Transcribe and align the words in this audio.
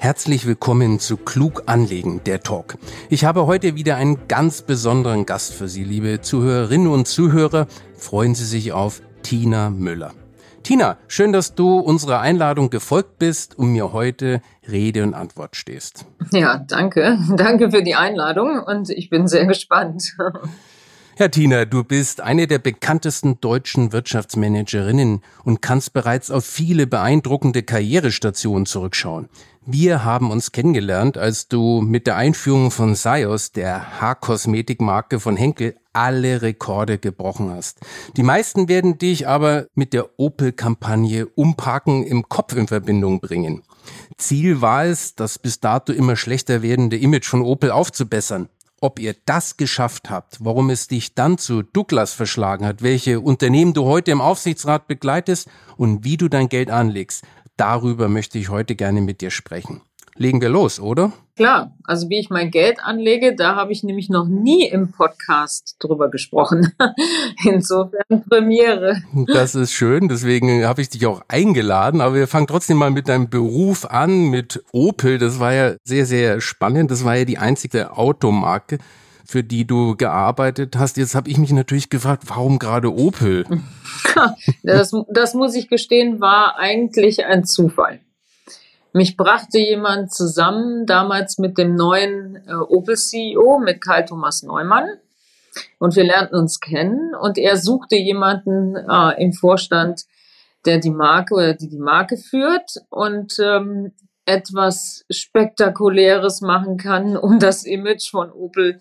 Herzlich 0.00 0.46
willkommen 0.46 1.00
zu 1.00 1.16
Klug 1.16 1.64
anlegen, 1.66 2.20
der 2.24 2.40
Talk. 2.40 2.78
Ich 3.10 3.24
habe 3.24 3.46
heute 3.46 3.74
wieder 3.74 3.96
einen 3.96 4.28
ganz 4.28 4.62
besonderen 4.62 5.26
Gast 5.26 5.52
für 5.52 5.66
Sie, 5.66 5.82
liebe 5.82 6.20
Zuhörerinnen 6.20 6.86
und 6.86 7.08
Zuhörer. 7.08 7.66
Freuen 7.96 8.36
Sie 8.36 8.44
sich 8.44 8.70
auf 8.70 9.02
Tina 9.24 9.70
Müller. 9.70 10.12
Tina, 10.62 10.98
schön, 11.08 11.32
dass 11.32 11.56
du 11.56 11.80
unserer 11.80 12.20
Einladung 12.20 12.70
gefolgt 12.70 13.18
bist 13.18 13.58
und 13.58 13.72
mir 13.72 13.92
heute 13.92 14.40
Rede 14.70 15.02
und 15.02 15.14
Antwort 15.14 15.56
stehst. 15.56 16.06
Ja, 16.30 16.58
danke. 16.58 17.18
Danke 17.36 17.72
für 17.72 17.82
die 17.82 17.96
Einladung 17.96 18.60
und 18.60 18.90
ich 18.90 19.10
bin 19.10 19.26
sehr 19.26 19.46
gespannt. 19.46 20.16
Ja, 21.18 21.26
Tina, 21.26 21.64
du 21.64 21.82
bist 21.82 22.20
eine 22.20 22.46
der 22.46 22.60
bekanntesten 22.60 23.40
deutschen 23.40 23.92
Wirtschaftsmanagerinnen 23.92 25.22
und 25.42 25.60
kannst 25.60 25.92
bereits 25.92 26.30
auf 26.30 26.44
viele 26.44 26.86
beeindruckende 26.86 27.64
Karrierestationen 27.64 28.66
zurückschauen. 28.66 29.28
Wir 29.70 30.02
haben 30.02 30.30
uns 30.30 30.52
kennengelernt, 30.52 31.18
als 31.18 31.46
du 31.46 31.82
mit 31.82 32.06
der 32.06 32.16
Einführung 32.16 32.70
von 32.70 32.94
Sios, 32.94 33.52
der 33.52 34.00
Haarkosmetikmarke 34.00 35.20
von 35.20 35.36
Henkel, 35.36 35.76
alle 35.92 36.40
Rekorde 36.40 36.96
gebrochen 36.96 37.50
hast. 37.50 37.80
Die 38.16 38.22
meisten 38.22 38.70
werden 38.70 38.96
dich 38.96 39.28
aber 39.28 39.66
mit 39.74 39.92
der 39.92 40.18
Opel-Kampagne 40.18 41.26
Umparken 41.26 42.02
im 42.02 42.30
Kopf 42.30 42.56
in 42.56 42.66
Verbindung 42.66 43.20
bringen. 43.20 43.62
Ziel 44.16 44.62
war 44.62 44.86
es, 44.86 45.14
das 45.16 45.38
bis 45.38 45.60
dato 45.60 45.92
immer 45.92 46.16
schlechter 46.16 46.62
werdende 46.62 46.96
Image 46.96 47.26
von 47.26 47.42
Opel 47.42 47.70
aufzubessern 47.70 48.48
ob 48.80 49.00
ihr 49.00 49.16
das 49.26 49.56
geschafft 49.56 50.08
habt, 50.08 50.36
warum 50.38 50.70
es 50.70 50.86
dich 50.86 51.16
dann 51.16 51.36
zu 51.36 51.62
Douglas 51.62 52.12
verschlagen 52.12 52.64
hat, 52.64 52.80
welche 52.80 53.18
Unternehmen 53.18 53.74
du 53.74 53.86
heute 53.86 54.12
im 54.12 54.20
Aufsichtsrat 54.20 54.86
begleitest 54.86 55.48
und 55.76 56.04
wie 56.04 56.16
du 56.16 56.28
dein 56.28 56.48
Geld 56.48 56.70
anlegst, 56.70 57.24
darüber 57.58 58.08
möchte 58.08 58.38
ich 58.38 58.48
heute 58.48 58.74
gerne 58.74 59.00
mit 59.02 59.20
dir 59.20 59.30
sprechen. 59.30 59.82
Legen 60.16 60.40
wir 60.40 60.48
los, 60.48 60.80
oder? 60.80 61.12
Klar, 61.36 61.72
also 61.84 62.08
wie 62.08 62.18
ich 62.18 62.28
mein 62.28 62.50
Geld 62.50 62.80
anlege, 62.82 63.36
da 63.36 63.54
habe 63.54 63.70
ich 63.70 63.84
nämlich 63.84 64.08
noch 64.08 64.26
nie 64.26 64.66
im 64.66 64.90
Podcast 64.90 65.76
drüber 65.78 66.10
gesprochen. 66.10 66.72
Insofern 67.44 68.24
Premiere. 68.28 69.00
Das 69.32 69.54
ist 69.54 69.72
schön, 69.72 70.08
deswegen 70.08 70.66
habe 70.66 70.82
ich 70.82 70.88
dich 70.88 71.06
auch 71.06 71.22
eingeladen. 71.28 72.00
Aber 72.00 72.16
wir 72.16 72.26
fangen 72.26 72.48
trotzdem 72.48 72.78
mal 72.78 72.90
mit 72.90 73.08
deinem 73.08 73.30
Beruf 73.30 73.84
an, 73.84 74.30
mit 74.30 74.64
Opel. 74.72 75.18
Das 75.18 75.38
war 75.38 75.52
ja 75.52 75.76
sehr, 75.84 76.06
sehr 76.06 76.40
spannend. 76.40 76.90
Das 76.90 77.04
war 77.04 77.14
ja 77.14 77.24
die 77.24 77.38
einzige 77.38 77.96
Automarke 77.96 78.78
für 79.28 79.44
die 79.44 79.66
du 79.66 79.94
gearbeitet 79.94 80.76
hast. 80.78 80.96
Jetzt 80.96 81.14
habe 81.14 81.28
ich 81.28 81.36
mich 81.36 81.52
natürlich 81.52 81.90
gefragt, 81.90 82.22
warum 82.26 82.58
gerade 82.58 82.92
Opel? 82.92 83.44
Das, 84.62 84.92
das 85.08 85.34
muss 85.34 85.54
ich 85.54 85.68
gestehen, 85.68 86.20
war 86.20 86.58
eigentlich 86.58 87.24
ein 87.24 87.44
Zufall. 87.44 88.00
Mich 88.92 89.16
brachte 89.16 89.58
jemand 89.58 90.12
zusammen, 90.12 90.86
damals 90.86 91.38
mit 91.38 91.58
dem 91.58 91.74
neuen 91.74 92.36
äh, 92.46 92.54
Opel-CEO, 92.54 93.58
mit 93.58 93.80
Karl 93.80 94.06
Thomas 94.06 94.42
Neumann. 94.42 94.88
Und 95.78 95.94
wir 95.94 96.04
lernten 96.04 96.36
uns 96.36 96.60
kennen 96.60 97.14
und 97.14 97.36
er 97.36 97.56
suchte 97.56 97.96
jemanden 97.96 98.76
äh, 98.76 99.22
im 99.22 99.32
Vorstand, 99.32 100.04
der 100.64 100.78
die 100.78 100.90
Marke 100.90 101.34
oder 101.34 101.54
die 101.54 101.68
die 101.68 101.78
Marke 101.78 102.16
führt 102.16 102.78
und 102.90 103.38
ähm, 103.40 103.92
etwas 104.24 105.04
Spektakuläres 105.10 106.40
machen 106.40 106.76
kann, 106.76 107.16
um 107.16 107.38
das 107.38 107.64
Image 107.64 108.10
von 108.10 108.30
Opel 108.30 108.78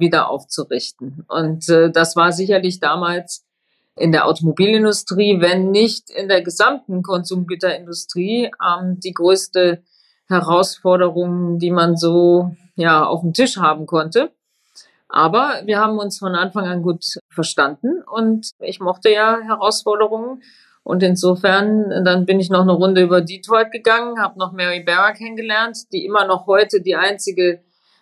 wieder 0.00 0.30
aufzurichten. 0.30 1.24
Und 1.28 1.68
äh, 1.68 1.90
das 1.90 2.16
war 2.16 2.32
sicherlich 2.32 2.80
damals 2.80 3.44
in 3.96 4.12
der 4.12 4.26
Automobilindustrie, 4.26 5.40
wenn 5.40 5.70
nicht 5.70 6.10
in 6.10 6.28
der 6.28 6.42
gesamten 6.42 7.02
Konsumgüterindustrie, 7.02 8.50
ähm, 8.64 8.98
die 9.00 9.12
größte 9.12 9.82
Herausforderung, 10.28 11.58
die 11.58 11.70
man 11.70 11.96
so 11.96 12.54
ja 12.76 13.04
auf 13.04 13.20
dem 13.20 13.32
Tisch 13.32 13.56
haben 13.56 13.86
konnte. 13.86 14.30
Aber 15.08 15.62
wir 15.64 15.78
haben 15.80 15.98
uns 15.98 16.18
von 16.18 16.34
Anfang 16.36 16.66
an 16.66 16.82
gut 16.82 17.04
verstanden 17.28 18.02
und 18.02 18.50
ich 18.60 18.78
mochte 18.78 19.10
ja 19.10 19.40
Herausforderungen. 19.42 20.42
Und 20.82 21.02
insofern, 21.02 22.04
dann 22.04 22.26
bin 22.26 22.40
ich 22.40 22.48
noch 22.48 22.62
eine 22.62 22.72
Runde 22.72 23.02
über 23.02 23.20
Detroit 23.20 23.70
gegangen, 23.70 24.20
habe 24.20 24.38
noch 24.38 24.52
Mary 24.52 24.82
Barra 24.82 25.12
kennengelernt, 25.12 25.92
die 25.92 26.06
immer 26.06 26.26
noch 26.26 26.46
heute 26.46 26.80
die 26.80 26.96
einzige 26.96 27.60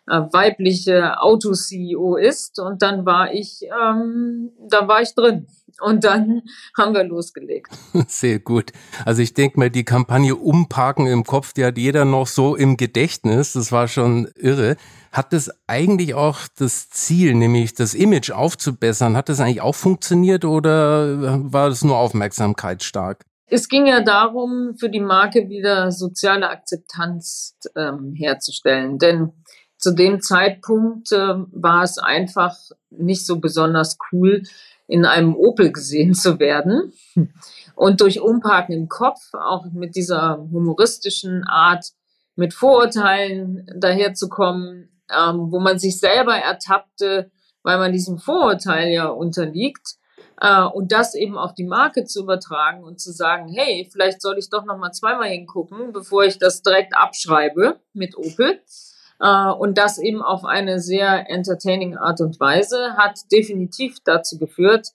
weibliche 0.09 1.21
Auto-CEO 1.21 2.17
ist. 2.17 2.59
Und 2.59 2.83
dann 2.83 3.07
war 3.07 3.33
ich, 3.33 3.63
ähm, 3.65 4.51
dann 4.69 4.89
war 4.89 5.03
ich 5.03 5.15
drin. 5.15 5.47
Und 5.81 6.05
dann 6.05 6.43
haben 6.79 6.95
wir 6.95 7.05
losgelegt. 7.05 7.69
Sehr 8.09 8.39
gut. 8.39 8.73
Also 9.05 9.23
ich 9.23 9.35
denke 9.35 9.59
mal, 9.59 9.71
die 9.71 9.85
Kampagne 9.85 10.35
Umparken 10.35 11.07
im 11.07 11.25
Kopf, 11.25 11.53
die 11.53 11.65
hat 11.65 11.79
jeder 11.79 12.05
noch 12.05 12.27
so 12.27 12.57
im 12.57 12.77
Gedächtnis. 12.77 13.53
Das 13.53 13.73
war 13.73 13.89
schon 13.89 14.29
irre. 14.37 14.77
Hat 15.13 15.33
das 15.33 15.51
eigentlich 15.67 16.15
auch 16.15 16.39
das 16.59 16.91
Ziel, 16.91 17.35
nämlich 17.35 17.75
das 17.75 17.95
Image 17.95 18.31
aufzubessern, 18.31 19.17
hat 19.17 19.31
das 19.31 19.41
eigentlich 19.41 19.63
auch 19.63 19.75
funktioniert 19.75 20.45
oder 20.45 21.41
war 21.51 21.71
das 21.71 21.83
nur 21.83 21.97
aufmerksamkeitsstark? 21.97 23.25
Es 23.51 23.69
ging 23.69 23.87
ja 23.87 24.03
darum, 24.03 24.75
für 24.79 24.91
die 24.91 25.01
Marke 25.01 25.49
wieder 25.49 25.91
soziale 25.91 26.51
Akzeptanz 26.51 27.57
ähm, 27.75 28.15
herzustellen. 28.15 28.99
Denn 28.99 29.33
zu 29.79 29.95
dem 29.95 30.21
Zeitpunkt 30.21 31.13
äh, 31.13 31.35
war 31.53 31.83
es 31.83 31.99
einfach 31.99 32.57
nicht 32.91 33.25
so 33.25 33.39
besonders 33.39 33.97
cool, 34.13 34.43
in 34.89 35.05
einem 35.05 35.37
Opel 35.37 35.71
gesehen 35.71 36.15
zu 36.15 36.39
werden. 36.41 36.93
Und 37.75 38.01
durch 38.01 38.21
Umparken 38.21 38.75
im 38.75 38.89
Kopf, 38.89 39.35
auch 39.35 39.67
mit 39.73 39.95
dieser 39.95 40.39
humoristischen 40.51 41.45
Art, 41.45 41.93
mit 42.35 42.55
Vorurteilen 42.55 43.67
daherzukommen, 43.77 44.89
ähm, 45.17 45.53
wo 45.53 45.61
man 45.61 45.79
sich 45.79 46.01
selber 46.01 46.37
ertappte, 46.37 47.31
weil 47.63 47.79
man 47.79 47.93
diesem 47.93 48.19
Vorurteil 48.19 48.89
ja 48.89 49.07
unterliegt. 49.07 49.97
Äh, 50.41 50.63
und 50.63 50.91
das 50.91 51.15
eben 51.15 51.37
auf 51.37 51.55
die 51.55 51.67
Marke 51.67 52.05
zu 52.05 52.23
übertragen 52.23 52.83
und 52.83 53.01
zu 53.01 53.13
sagen, 53.13 53.49
hey, 53.49 53.89
vielleicht 53.93 54.23
soll 54.23 54.39
ich 54.39 54.51
doch 54.51 54.65
noch 54.65 54.79
mal 54.79 54.93
zweimal 54.93 55.29
hingucken, 55.29 55.93
bevor 55.93 56.25
ich 56.25 56.39
das 56.39 56.63
direkt 56.63 56.97
abschreibe 56.97 57.81
mit 57.93 58.17
Opel. 58.17 58.61
Äh, 59.21 59.51
und 59.51 59.79
das 59.79 59.99
eben 59.99 60.23
auf 60.23 60.45
eine 60.45 60.81
sehr 60.81 61.29
entertaining 61.31 61.97
Art 61.97 62.21
und 62.21 62.39
Weise 62.41 62.97
hat 62.97 63.19
definitiv 63.33 63.97
dazu 64.05 64.39
geführt, 64.39 64.89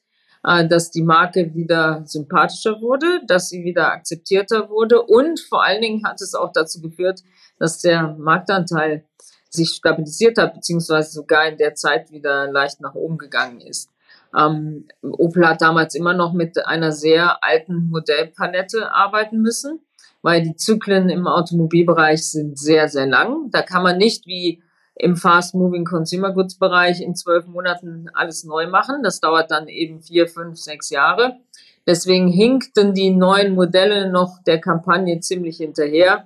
äh, 0.43 0.67
dass 0.67 0.91
die 0.91 1.03
Marke 1.03 1.53
wieder 1.53 2.03
sympathischer 2.05 2.81
wurde, 2.81 3.21
dass 3.27 3.49
sie 3.49 3.63
wieder 3.63 3.91
akzeptierter 3.91 4.69
wurde 4.69 5.01
und 5.01 5.39
vor 5.39 5.63
allen 5.63 5.81
Dingen 5.81 6.05
hat 6.05 6.21
es 6.21 6.35
auch 6.35 6.51
dazu 6.53 6.81
geführt, 6.81 7.21
dass 7.59 7.79
der 7.79 8.15
Marktanteil 8.17 9.05
sich 9.49 9.69
stabilisiert 9.69 10.37
hat, 10.37 10.55
beziehungsweise 10.55 11.11
sogar 11.11 11.47
in 11.47 11.57
der 11.57 11.75
Zeit 11.75 12.11
wieder 12.11 12.51
leicht 12.51 12.81
nach 12.81 12.95
oben 12.95 13.17
gegangen 13.17 13.61
ist. 13.61 13.89
Ähm, 14.35 14.87
Opel 15.03 15.47
hat 15.47 15.61
damals 15.61 15.93
immer 15.93 16.15
noch 16.15 16.33
mit 16.33 16.65
einer 16.65 16.91
sehr 16.91 17.43
alten 17.43 17.89
Modellpalette 17.89 18.91
arbeiten 18.91 19.41
müssen 19.41 19.79
weil 20.23 20.41
die 20.41 20.55
Zyklen 20.55 21.09
im 21.09 21.27
Automobilbereich 21.27 22.27
sind 22.27 22.57
sehr, 22.57 22.87
sehr 22.87 23.05
lang. 23.05 23.51
Da 23.51 23.61
kann 23.61 23.83
man 23.83 23.97
nicht 23.97 24.25
wie 24.25 24.63
im 24.95 25.15
Fast-Moving 25.15 25.85
Consumer 25.85 26.31
Goods 26.31 26.55
Bereich 26.55 27.01
in 27.01 27.15
zwölf 27.15 27.45
Monaten 27.45 28.07
alles 28.13 28.43
neu 28.43 28.67
machen. 28.67 29.03
Das 29.03 29.19
dauert 29.19 29.51
dann 29.51 29.67
eben 29.67 30.01
vier, 30.01 30.27
fünf, 30.27 30.57
sechs 30.57 30.89
Jahre. 30.89 31.37
Deswegen 31.85 32.29
hinkten 32.29 32.93
die 32.93 33.11
neuen 33.11 33.53
Modelle 33.53 34.09
noch 34.09 34.41
der 34.43 34.61
Kampagne 34.61 35.19
ziemlich 35.19 35.57
hinterher. 35.57 36.25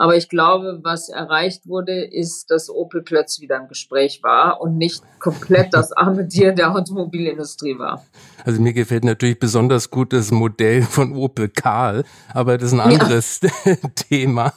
Aber 0.00 0.16
ich 0.16 0.28
glaube, 0.28 0.78
was 0.84 1.08
erreicht 1.08 1.66
wurde, 1.66 2.04
ist, 2.04 2.52
dass 2.52 2.70
Opel 2.70 3.02
plötzlich 3.02 3.42
wieder 3.42 3.56
im 3.60 3.66
Gespräch 3.66 4.20
war 4.22 4.60
und 4.60 4.78
nicht 4.78 5.02
komplett 5.18 5.74
das 5.74 5.90
arme 5.90 6.28
Tier 6.28 6.52
der 6.52 6.72
Automobilindustrie 6.72 7.76
war. 7.80 8.04
Also 8.44 8.62
mir 8.62 8.72
gefällt 8.72 9.04
natürlich 9.04 9.40
besonders 9.40 9.90
gut 9.90 10.12
das 10.12 10.30
Modell 10.30 10.82
von 10.82 11.16
Opel 11.16 11.48
Karl, 11.48 12.04
aber 12.32 12.58
das 12.58 12.72
ist 12.72 12.78
ein 12.78 12.92
anderes 12.92 13.40
ja. 13.42 13.74
Thema. 13.96 14.52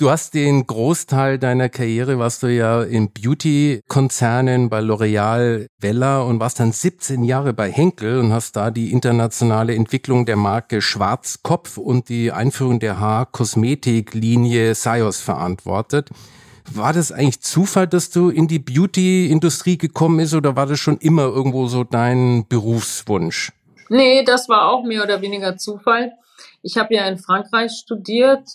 Du 0.00 0.10
hast 0.10 0.34
den 0.34 0.64
Großteil 0.64 1.40
deiner 1.40 1.68
Karriere, 1.68 2.20
warst 2.20 2.44
du 2.44 2.46
ja 2.46 2.84
in 2.84 3.10
Beauty-Konzernen 3.10 4.68
bei 4.68 4.78
L'Oreal, 4.78 5.66
Vella 5.80 6.20
und 6.20 6.38
warst 6.38 6.60
dann 6.60 6.70
17 6.70 7.24
Jahre 7.24 7.52
bei 7.52 7.68
Henkel 7.72 8.20
und 8.20 8.32
hast 8.32 8.54
da 8.54 8.70
die 8.70 8.92
internationale 8.92 9.74
Entwicklung 9.74 10.24
der 10.24 10.36
Marke 10.36 10.82
Schwarzkopf 10.82 11.78
und 11.78 12.10
die 12.10 12.30
Einführung 12.30 12.78
der 12.78 13.00
Haar-Kosmetiklinie 13.00 14.76
Sios 14.76 15.20
verantwortet. 15.20 16.10
War 16.72 16.92
das 16.92 17.10
eigentlich 17.10 17.40
Zufall, 17.40 17.88
dass 17.88 18.10
du 18.10 18.28
in 18.28 18.46
die 18.46 18.60
Beauty-Industrie 18.60 19.78
gekommen 19.78 20.18
bist 20.18 20.32
oder 20.32 20.54
war 20.54 20.66
das 20.66 20.78
schon 20.78 20.98
immer 20.98 21.24
irgendwo 21.24 21.66
so 21.66 21.82
dein 21.82 22.46
Berufswunsch? 22.48 23.50
Nee, 23.88 24.22
das 24.22 24.48
war 24.48 24.70
auch 24.70 24.84
mehr 24.84 25.02
oder 25.02 25.20
weniger 25.22 25.56
Zufall. 25.56 26.12
Ich 26.62 26.76
habe 26.78 26.94
ja 26.94 27.08
in 27.08 27.18
Frankreich 27.18 27.72
studiert, 27.72 28.48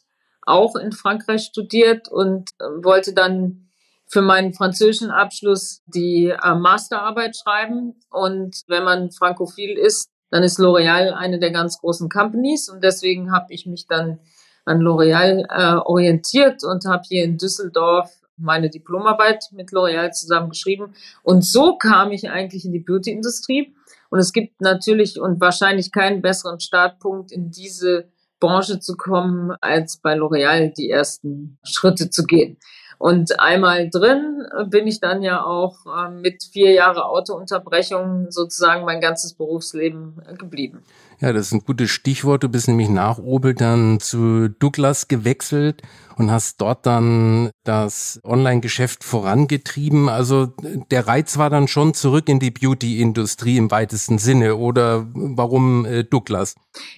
auch 0.45 0.75
in 0.75 0.92
Frankreich 0.92 1.44
studiert 1.44 2.10
und 2.10 2.50
äh, 2.60 2.66
wollte 2.84 3.13
dann 3.13 3.69
für 4.07 4.22
meinen 4.22 4.54
französischen 4.54 5.10
Abschluss 5.10 5.81
die 5.88 6.28
äh, 6.28 6.56
Masterarbeit 6.56 7.36
schreiben. 7.36 7.95
Und 8.10 8.62
wenn 8.68 8.84
man 8.84 9.12
frankophil 9.12 9.78
ist, 9.78 10.10
dann 10.30 10.44
ist 10.44 10.60
L'Oréal 10.60 11.12
eine 11.12 11.40
der 11.40 11.51
ganz 11.51 11.80
großen 11.80 12.10
Companies. 12.10 12.69
Und 12.69 12.84
deswegen 12.84 13.31
habe 13.31 13.48
ich 13.50 13.66
mich 13.66 13.88
dann 13.88 14.19
an 14.66 14.81
L'Oréal 14.81 15.45
äh, 15.50 15.75
orientiert 15.80 16.63
und 16.63 16.86
habe 16.86 17.04
hier 17.07 17.24
in 17.24 17.38
Düsseldorf 17.38 18.12
meine 18.38 18.69
Diplomarbeit 18.69 19.45
mit 19.51 19.72
L'Oréal 19.72 20.12
zusammen 20.12 20.50
geschrieben. 20.50 20.94
Und 21.24 21.45
so 21.45 21.78
kam 21.78 22.12
ich 22.12 22.30
eigentlich 22.30 22.66
in 22.66 22.72
die 22.72 22.80
Beauty-Industrie. 22.80 23.75
Und 24.10 24.19
es 24.19 24.31
gibt 24.31 24.62
natürlich 24.62 25.19
und 25.19 25.42
wahrscheinlich 25.42 25.92
keinen 25.92 26.22
besseren 26.22 26.60
Startpunkt 26.60 27.31
in 27.31 27.50
diese 27.50 28.10
Branche 28.44 28.81
zu 28.81 28.98
kommen, 28.98 29.56
als 29.62 29.98
bei 29.98 30.16
L'Oréal 30.16 30.74
die 30.74 30.90
ersten 30.90 31.57
Schritte 31.63 32.10
zu 32.10 32.25
gehen. 32.25 32.57
Und 32.98 33.40
einmal 33.40 33.90
drin 33.90 34.45
bin 34.68 34.86
ich 34.86 35.00
dann 35.00 35.22
ja 35.22 35.45
auch 35.45 35.86
äh, 35.86 36.10
mit 36.10 36.44
vier 36.44 36.72
Jahre 36.72 37.06
Autounterbrechung 37.06 38.31
sozusagen 38.31 38.84
mein 38.84 39.00
ganzes 39.00 39.34
Berufsleben 39.34 40.22
geblieben. 40.38 40.84
Ja, 41.23 41.31
das 41.31 41.47
ist 41.47 41.53
ein 41.53 41.63
gutes 41.63 41.89
Stichwort. 41.89 42.43
Du 42.43 42.49
bist 42.49 42.67
nämlich 42.67 42.89
nach 42.89 43.17
Obel 43.17 43.53
dann 43.53 44.01
zu 44.01 44.49
Douglas 44.49 45.07
gewechselt 45.07 45.81
und 46.17 46.29
hast 46.29 46.59
dort 46.59 46.85
dann 46.85 47.49
das 47.63 48.19
Online-Geschäft 48.25 49.05
vorangetrieben. 49.05 50.09
Also 50.09 50.47
der 50.91 51.07
Reiz 51.07 51.37
war 51.37 51.49
dann 51.49 51.69
schon 51.69 51.93
zurück 51.93 52.27
in 52.27 52.41
die 52.41 52.51
Beauty-Industrie 52.51 53.55
im 53.55 53.71
weitesten 53.71 54.17
Sinne. 54.17 54.57
Oder 54.57 55.07
warum 55.13 55.85
äh, 55.85 56.03
Douglas? 56.03 56.55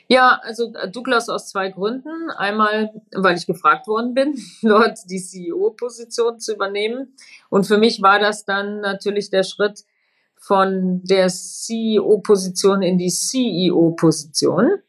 Ja, 0.08 0.40
also 0.42 0.74
äh, 0.74 0.90
Douglas 0.90 1.30
aus 1.30 1.52
zwei 1.52 1.70
Gründen. 1.70 2.32
Einmal, 2.36 3.00
weil 3.14 3.38
ich 3.38 3.46
gefragt 3.46 3.86
worden 3.86 4.16
bin, 4.16 4.40
dort 4.64 4.98
die 5.08 5.22
CEO-Position 5.22 6.40
zu 6.40 6.56
übernehmen. 6.56 7.14
Und 7.50 7.68
für 7.68 7.78
mich 7.78 8.02
war 8.02 8.18
das 8.18 8.44
dann 8.44 8.82
natürlich 8.82 9.30
der 9.30 9.44
Schritt, 9.44 9.84
von 10.46 11.02
der 11.04 11.28
CEO-Position 11.28 12.82
in 12.84 12.98
die 12.98 13.10
CEO-Position. 13.10 14.80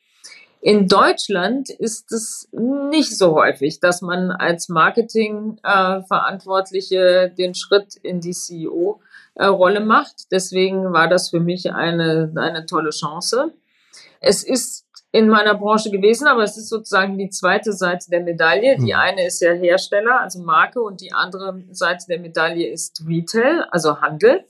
In 0.61 0.87
Deutschland 0.89 1.71
ist 1.71 2.13
es 2.13 2.49
nicht 2.53 3.17
so 3.17 3.37
häufig, 3.37 3.81
dass 3.81 4.03
man 4.03 4.31
als 4.33 4.69
Marketing-Verantwortliche 4.69 7.33
den 7.39 7.55
Schritt 7.55 7.97
in 8.03 8.21
die 8.21 8.33
CEO-Rolle 8.33 9.81
macht. 9.81 10.31
Deswegen 10.31 10.93
war 10.93 11.09
das 11.09 11.31
für 11.31 11.41
mich 11.41 11.73
eine, 11.73 12.31
eine 12.37 12.67
tolle 12.67 12.91
Chance. 12.91 13.55
Es 14.21 14.43
ist 14.43 14.85
in 15.13 15.29
meiner 15.29 15.55
Branche 15.55 15.91
gewesen, 15.91 16.27
aber 16.27 16.43
es 16.43 16.59
ist 16.59 16.69
sozusagen 16.69 17.17
die 17.17 17.31
zweite 17.31 17.73
Seite 17.73 18.11
der 18.11 18.21
Medaille. 18.21 18.77
Die 18.77 18.93
hm. 18.93 19.01
eine 19.01 19.27
ist 19.27 19.41
ja 19.41 19.53
Hersteller, 19.53 20.21
also 20.21 20.41
Marke, 20.41 20.83
und 20.83 21.01
die 21.01 21.15
andere 21.15 21.65
Seite 21.71 22.05
der 22.09 22.21
Medaille 22.21 22.69
ist 22.69 23.03
Retail, 23.07 23.65
also 23.71 24.03
Handel. 24.03 24.45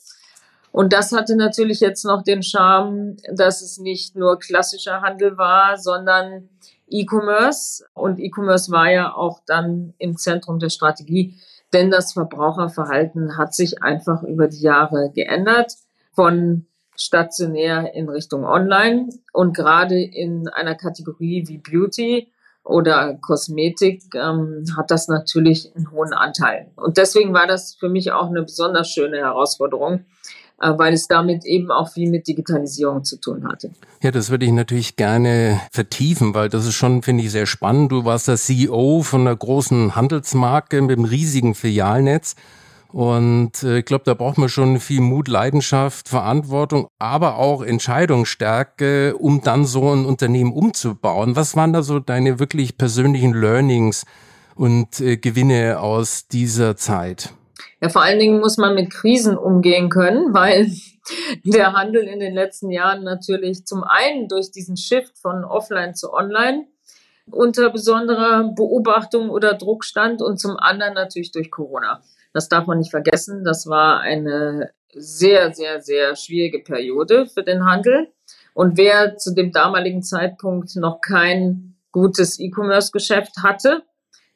Und 0.77 0.93
das 0.93 1.11
hatte 1.13 1.37
natürlich 1.37 1.81
jetzt 1.81 2.05
noch 2.05 2.23
den 2.23 2.43
Charme, 2.43 3.17
dass 3.33 3.63
es 3.63 3.79
nicht 3.79 4.15
nur 4.15 4.39
klassischer 4.39 5.01
Handel 5.01 5.39
war, 5.39 5.79
sondern 5.79 6.51
E-Commerce. 6.87 7.87
Und 7.95 8.21
E-Commerce 8.21 8.71
war 8.71 8.91
ja 8.91 9.15
auch 9.15 9.41
dann 9.47 9.95
im 9.97 10.19
Zentrum 10.19 10.59
der 10.59 10.69
Strategie, 10.69 11.35
denn 11.73 11.91
das 11.91 12.13
Verbraucherverhalten 12.13 13.39
hat 13.39 13.55
sich 13.55 13.83
einfach 13.83 14.23
über 14.23 14.49
die 14.49 14.61
Jahre 14.61 15.11
geändert 15.15 15.73
von 16.13 16.67
stationär 16.95 17.95
in 17.95 18.11
Richtung 18.11 18.45
Online 18.45 19.09
und 19.33 19.57
gerade 19.57 19.99
in 19.99 20.47
einer 20.49 20.75
Kategorie 20.75 21.45
wie 21.49 21.57
Beauty 21.57 22.31
oder 22.65 23.15
Kosmetik 23.15 24.03
ähm, 24.15 24.67
hat 24.77 24.91
das 24.91 25.09
natürlich 25.09 25.75
einen 25.75 25.91
hohen 25.91 26.13
Anteil. 26.13 26.71
Und 26.77 26.99
deswegen 26.99 27.33
war 27.33 27.47
das 27.47 27.77
für 27.77 27.89
mich 27.89 28.13
auch 28.13 28.29
eine 28.29 28.43
besonders 28.43 28.91
schöne 28.91 29.17
Herausforderung, 29.17 30.05
weil 30.59 30.95
es 30.95 31.07
damit 31.07 31.45
eben 31.45 31.71
auch 31.71 31.91
viel 31.91 32.11
mit 32.11 32.27
Digitalisierung 32.27 33.05
zu 33.05 33.21
tun 33.21 33.47
hatte. 33.49 33.71
Ja, 34.03 34.11
das 34.11 34.31
würde 34.31 34.47
ich 34.47 34.53
natürlich 34.53 34.97
gerne 34.97 35.61
vertiefen, 35.71 36.35
weil 36.35 36.49
das 36.49 36.67
ist 36.67 36.75
schon, 36.75 37.03
finde 37.03 37.25
ich, 37.25 37.31
sehr 37.31 37.47
spannend. 37.47 37.93
Du 37.93 38.05
warst 38.05 38.29
der 38.29 38.37
CEO 38.37 39.03
von 39.03 39.23
einer 39.23 39.37
großen 39.37 39.95
Handelsmarke 39.95 40.81
mit 40.81 40.99
einem 40.99 41.05
riesigen 41.05 41.55
Filialnetz. 41.55 42.37
Und 42.93 43.63
äh, 43.63 43.81
ich 43.81 43.85
glaube, 43.85 44.05
da 44.05 44.15
braucht 44.15 44.39
man 44.39 44.49
schon 44.49 44.81
viel 44.81 45.01
Mut, 45.01 45.29
Leidenschaft, 45.29 46.09
Verantwortung, 46.09 46.89
aber 46.99 47.37
auch 47.37 47.63
Entscheidungsstärke, 47.63 49.17
um 49.17 49.43
dann 49.43 49.67
so 49.67 49.93
ein 49.93 50.07
Unternehmen 50.07 50.53
umzubauen. 50.53 51.37
Was 51.37 51.57
waren 51.57 51.73
da 51.73 51.83
so 51.83 51.99
deine 51.99 52.39
wirklich 52.39 52.79
persönlichen 52.79 53.35
Learnings 53.35 54.07
und 54.55 55.01
äh, 55.01 55.19
Gewinne 55.19 55.81
aus 55.81 56.29
dieser 56.29 56.77
Zeit? 56.77 57.35
Ja, 57.83 57.89
vor 57.91 58.03
allen 58.03 58.19
Dingen 58.19 58.41
muss 58.41 58.57
man 58.57 58.75
mit 58.75 58.91
Krisen 58.91 59.37
umgehen 59.37 59.89
können, 59.91 60.33
weil 60.35 60.71
der 61.45 61.73
Handel 61.73 62.03
in 62.03 62.21
den 62.21 62.35
letzten 62.35 62.71
Jahren 62.71 63.05
natürlich 63.05 63.65
zum 63.67 63.85
einen 63.85 64.29
durch 64.29 64.51
diesen 64.51 64.77
Shift 64.77 65.19
von 65.19 65.45
Offline 65.45 65.95
zu 65.95 66.13
Online 66.13 66.67
unter 67.31 67.71
besonderer 67.71 68.53
Beobachtung 68.55 69.31
oder 69.31 69.55
Druck 69.55 69.85
stand 69.85 70.23
und 70.23 70.39
zum 70.39 70.57
anderen 70.57 70.95
natürlich 70.95 71.33
durch 71.33 71.51
Corona. 71.51 72.03
Das 72.33 72.49
darf 72.49 72.67
man 72.67 72.79
nicht 72.79 72.91
vergessen. 72.91 73.45
Das 73.45 73.67
war 73.67 74.01
eine 74.01 74.71
sehr, 74.93 75.53
sehr, 75.53 75.81
sehr 75.81 76.17
schwierige 76.17 76.61
Periode 76.61 77.27
für 77.27 77.43
den 77.43 77.65
Handel. 77.65 78.13
Und 78.55 78.79
wer 78.79 79.17
zu 79.17 79.35
dem 79.35 79.53
damaligen 79.53 80.03
Zeitpunkt 80.03 80.77
noch 80.77 81.01
kein 81.01 81.77
gutes 81.93 82.39
E-Commerce-Geschäft 82.39 83.43
hatte, 83.43 83.83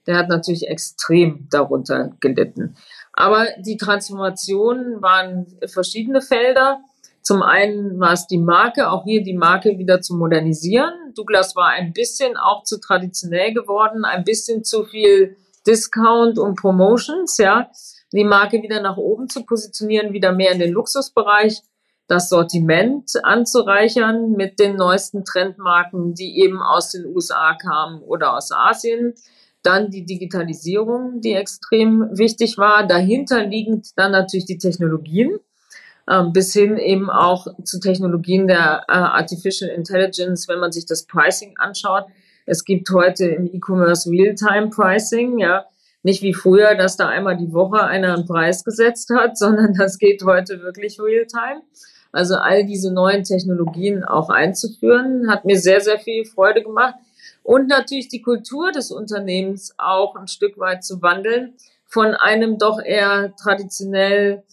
der 0.07 0.17
hat 0.17 0.29
natürlich 0.29 0.69
extrem 0.69 1.47
darunter 1.51 2.11
gelitten. 2.21 2.77
Aber 3.21 3.49
die 3.59 3.77
Transformation 3.77 5.03
waren 5.03 5.47
verschiedene 5.67 6.23
Felder. 6.23 6.81
Zum 7.23 7.43
einen 7.43 8.01
war 8.01 8.15
es 8.15 8.27
die 8.27 8.39
Marke, 8.39 8.91
auch 8.91 9.05
hier 9.05 9.23
die 9.23 9.37
Marke 9.37 9.77
wieder 9.79 10.01
zu 10.01 10.15
modernisieren. 10.15 11.13
Douglas 11.15 11.55
war 11.55 11.69
ein 11.69 11.93
bisschen 11.93 12.39
auch 12.39 12.65
zu 12.65 12.81
traditionell 12.81 13.53
geworden, 13.53 14.07
ein 14.07 14.25
bisschen 14.25 14.65
zu 14.65 14.85
viel 14.85 15.37
Discount 15.67 16.39
und 16.39 16.59
Promotions, 16.59 17.37
ja. 17.37 17.71
Die 18.13 18.25
Marke 18.25 18.63
wieder 18.63 18.81
nach 18.81 18.97
oben 18.97 19.29
zu 19.29 19.45
positionieren, 19.45 20.15
wieder 20.15 20.33
mehr 20.33 20.53
in 20.53 20.59
den 20.59 20.73
Luxusbereich, 20.73 21.61
das 22.09 22.31
Sortiment 22.31 23.13
anzureichern 23.23 24.33
mit 24.33 24.59
den 24.59 24.77
neuesten 24.77 25.25
Trendmarken, 25.27 26.15
die 26.15 26.41
eben 26.41 26.61
aus 26.63 26.91
den 26.91 27.05
USA 27.07 27.55
kamen 27.55 28.03
oder 28.03 28.35
aus 28.35 28.51
Asien. 28.51 29.15
Dann 29.63 29.91
die 29.91 30.07
Digitalisierung, 30.07 31.21
die 31.21 31.35
extrem 31.35 32.09
wichtig 32.13 32.57
war. 32.57 32.87
Dahinter 32.87 33.45
liegend 33.45 33.89
dann 33.97 34.13
natürlich 34.13 34.47
die 34.47 34.59
Technologien, 34.59 35.39
ähm, 36.11 36.33
bis 36.33 36.53
hin 36.53 36.79
eben 36.79 37.11
auch 37.11 37.47
zu 37.65 37.79
Technologien 37.79 38.49
der 38.49 38.85
äh, 38.89 38.93
Artificial 38.93 39.71
Intelligence, 39.71 40.49
wenn 40.49 40.61
man 40.61 40.73
sich 40.73 40.87
das 40.87 41.07
Pricing 41.07 41.57
anschaut. 41.59 42.05
Es 42.47 42.65
gibt 42.65 42.91
heute 42.91 43.27
im 43.27 43.47
E-Commerce 43.47 44.11
Real-Time 44.11 44.71
Pricing, 44.71 45.39
ja, 45.39 45.67
nicht 46.03 46.23
wie 46.23 46.33
früher, 46.33 46.75
dass 46.75 46.97
da 46.97 47.09
einmal 47.09 47.37
die 47.37 47.53
Woche 47.53 47.85
einer 47.85 48.15
einen 48.15 48.27
Preis 48.27 48.65
gesetzt 48.65 49.11
hat, 49.11 49.37
sondern 49.39 49.75
das 49.75 49.99
geht 49.99 50.23
heute 50.25 50.63
wirklich 50.63 50.99
Real-Time. 51.01 51.63
Also 52.13 52.37
all 52.37 52.65
diese 52.65 52.93
neuen 52.93 53.23
Technologien 53.23 54.05
auch 54.05 54.31
einzuführen, 54.31 55.31
hat 55.31 55.45
mir 55.45 55.59
sehr, 55.59 55.81
sehr 55.81 55.99
viel 55.99 56.25
Freude 56.25 56.63
gemacht 56.63 56.95
und 57.51 57.67
natürlich 57.67 58.07
die 58.07 58.23
Kultur 58.23 58.71
des 58.71 58.93
Unternehmens 58.93 59.75
auch 59.77 60.15
ein 60.15 60.29
Stück 60.29 60.57
weit 60.61 60.85
zu 60.85 61.03
wandeln 61.03 61.55
von 61.85 62.15
einem 62.15 62.59
doch 62.59 62.81
eher 62.81 63.35
traditionell 63.35 64.45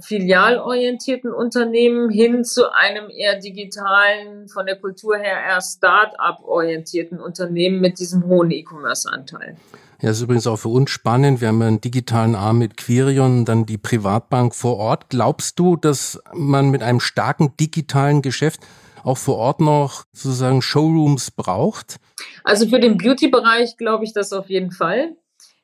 filialorientierten 0.00 1.34
Unternehmen 1.34 2.08
hin 2.08 2.44
zu 2.44 2.72
einem 2.72 3.10
eher 3.10 3.38
digitalen, 3.38 4.48
von 4.48 4.64
der 4.64 4.76
Kultur 4.76 5.18
her 5.18 5.36
eher 5.46 5.60
Start-up-orientierten 5.60 7.20
Unternehmen 7.20 7.82
mit 7.82 7.98
diesem 7.98 8.24
hohen 8.24 8.50
E-Commerce-Anteil. 8.50 9.58
Ja, 10.00 10.10
ist 10.10 10.22
übrigens 10.22 10.46
auch 10.46 10.56
für 10.56 10.70
uns 10.70 10.88
spannend. 10.88 11.42
Wir 11.42 11.48
haben 11.48 11.60
einen 11.60 11.82
digitalen 11.82 12.34
Arm 12.34 12.56
mit 12.56 12.78
Quirion, 12.78 13.44
dann 13.44 13.66
die 13.66 13.76
Privatbank 13.76 14.54
vor 14.54 14.78
Ort. 14.78 15.10
Glaubst 15.10 15.58
du, 15.58 15.76
dass 15.76 16.18
man 16.32 16.70
mit 16.70 16.82
einem 16.82 17.00
starken 17.00 17.54
digitalen 17.58 18.22
Geschäft 18.22 18.60
auch 19.06 19.18
vor 19.18 19.36
Ort 19.36 19.60
noch 19.60 20.04
sozusagen 20.12 20.62
Showrooms 20.62 21.30
braucht? 21.30 21.96
Also 22.42 22.68
für 22.68 22.80
den 22.80 22.98
Beauty-Bereich 22.98 23.76
glaube 23.76 24.04
ich 24.04 24.12
das 24.12 24.32
auf 24.32 24.50
jeden 24.50 24.72
Fall. 24.72 25.16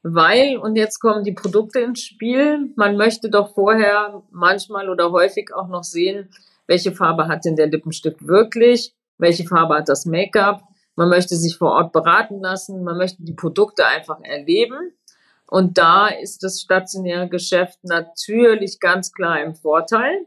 Weil, 0.04 0.58
und 0.58 0.76
jetzt 0.76 0.98
kommen 0.98 1.24
die 1.24 1.32
Produkte 1.32 1.80
ins 1.80 2.00
Spiel, 2.00 2.72
man 2.76 2.96
möchte 2.96 3.30
doch 3.30 3.54
vorher 3.54 4.22
manchmal 4.30 4.88
oder 4.88 5.12
häufig 5.12 5.54
auch 5.54 5.68
noch 5.68 5.84
sehen, 5.84 6.28
welche 6.66 6.92
Farbe 6.92 7.28
hat 7.28 7.44
denn 7.44 7.56
der 7.56 7.68
Lippenstift 7.68 8.26
wirklich, 8.26 8.94
welche 9.18 9.44
Farbe 9.44 9.76
hat 9.76 9.88
das 9.88 10.06
Make-up. 10.06 10.62
Man 10.96 11.08
möchte 11.08 11.36
sich 11.36 11.56
vor 11.56 11.72
Ort 11.72 11.92
beraten 11.92 12.40
lassen, 12.40 12.82
man 12.82 12.96
möchte 12.96 13.22
die 13.22 13.34
Produkte 13.34 13.86
einfach 13.86 14.20
erleben. 14.22 14.92
Und 15.46 15.78
da 15.78 16.08
ist 16.08 16.42
das 16.42 16.60
stationäre 16.60 17.28
Geschäft 17.28 17.78
natürlich 17.82 18.80
ganz 18.80 19.12
klar 19.12 19.42
im 19.42 19.54
Vorteil. 19.54 20.26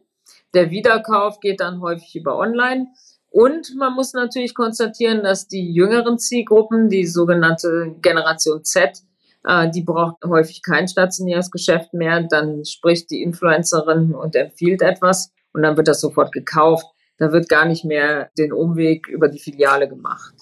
Der 0.55 0.71
Wiederkauf 0.71 1.41
geht 1.41 1.59
dann 1.59 1.81
häufig 1.81 2.15
über 2.15 2.37
Online. 2.37 2.87
Und 3.29 3.75
man 3.75 3.93
muss 3.93 4.13
natürlich 4.13 4.55
konstatieren, 4.55 5.21
dass 5.21 5.49
die 5.49 5.73
jüngeren 5.73 6.17
Zielgruppen, 6.17 6.87
die 6.87 7.05
sogenannte 7.05 7.93
Generation 8.01 8.63
Z, 8.63 9.03
äh, 9.43 9.69
die 9.69 9.83
braucht 9.83 10.23
häufig 10.23 10.61
kein 10.63 10.87
stationäres 10.87 11.51
Geschäft 11.51 11.93
mehr. 11.93 12.23
Dann 12.23 12.63
spricht 12.63 13.11
die 13.11 13.21
Influencerin 13.21 14.13
und 14.15 14.37
empfiehlt 14.37 14.81
etwas 14.81 15.33
und 15.51 15.63
dann 15.63 15.75
wird 15.75 15.89
das 15.89 15.99
sofort 15.99 16.31
gekauft. 16.31 16.85
Da 17.17 17.33
wird 17.33 17.49
gar 17.49 17.65
nicht 17.65 17.83
mehr 17.83 18.29
den 18.37 18.53
Umweg 18.53 19.09
über 19.09 19.27
die 19.27 19.39
Filiale 19.39 19.89
gemacht. 19.89 20.33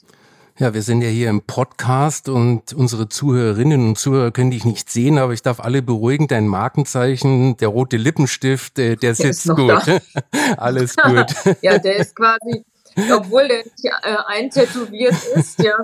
Ja, 0.59 0.73
wir 0.75 0.83
sind 0.83 1.01
ja 1.01 1.07
hier 1.07 1.29
im 1.31 1.41
Podcast 1.41 2.29
und 2.29 2.73
unsere 2.73 3.09
Zuhörerinnen 3.09 3.87
und 3.87 3.97
Zuhörer 3.97 4.29
können 4.29 4.51
dich 4.51 4.65
nicht 4.65 4.87
sehen, 4.87 5.17
aber 5.17 5.33
ich 5.33 5.41
darf 5.41 5.59
alle 5.59 5.81
beruhigen, 5.81 6.27
dein 6.27 6.47
Markenzeichen, 6.47 7.57
der 7.57 7.69
rote 7.69 7.97
Lippenstift, 7.97 8.77
der, 8.77 8.95
der 8.95 9.15
sitzt 9.15 9.47
gut. 9.49 9.81
Alles 10.57 10.95
gut. 10.95 11.33
ja, 11.61 11.79
der 11.79 11.95
ist 11.97 12.15
quasi 12.15 12.63
obwohl 13.11 13.47
der 13.47 13.57
nicht 13.57 13.85
äh, 13.85 14.15
eintätowiert 14.27 15.15
ist, 15.35 15.57
ja, 15.59 15.77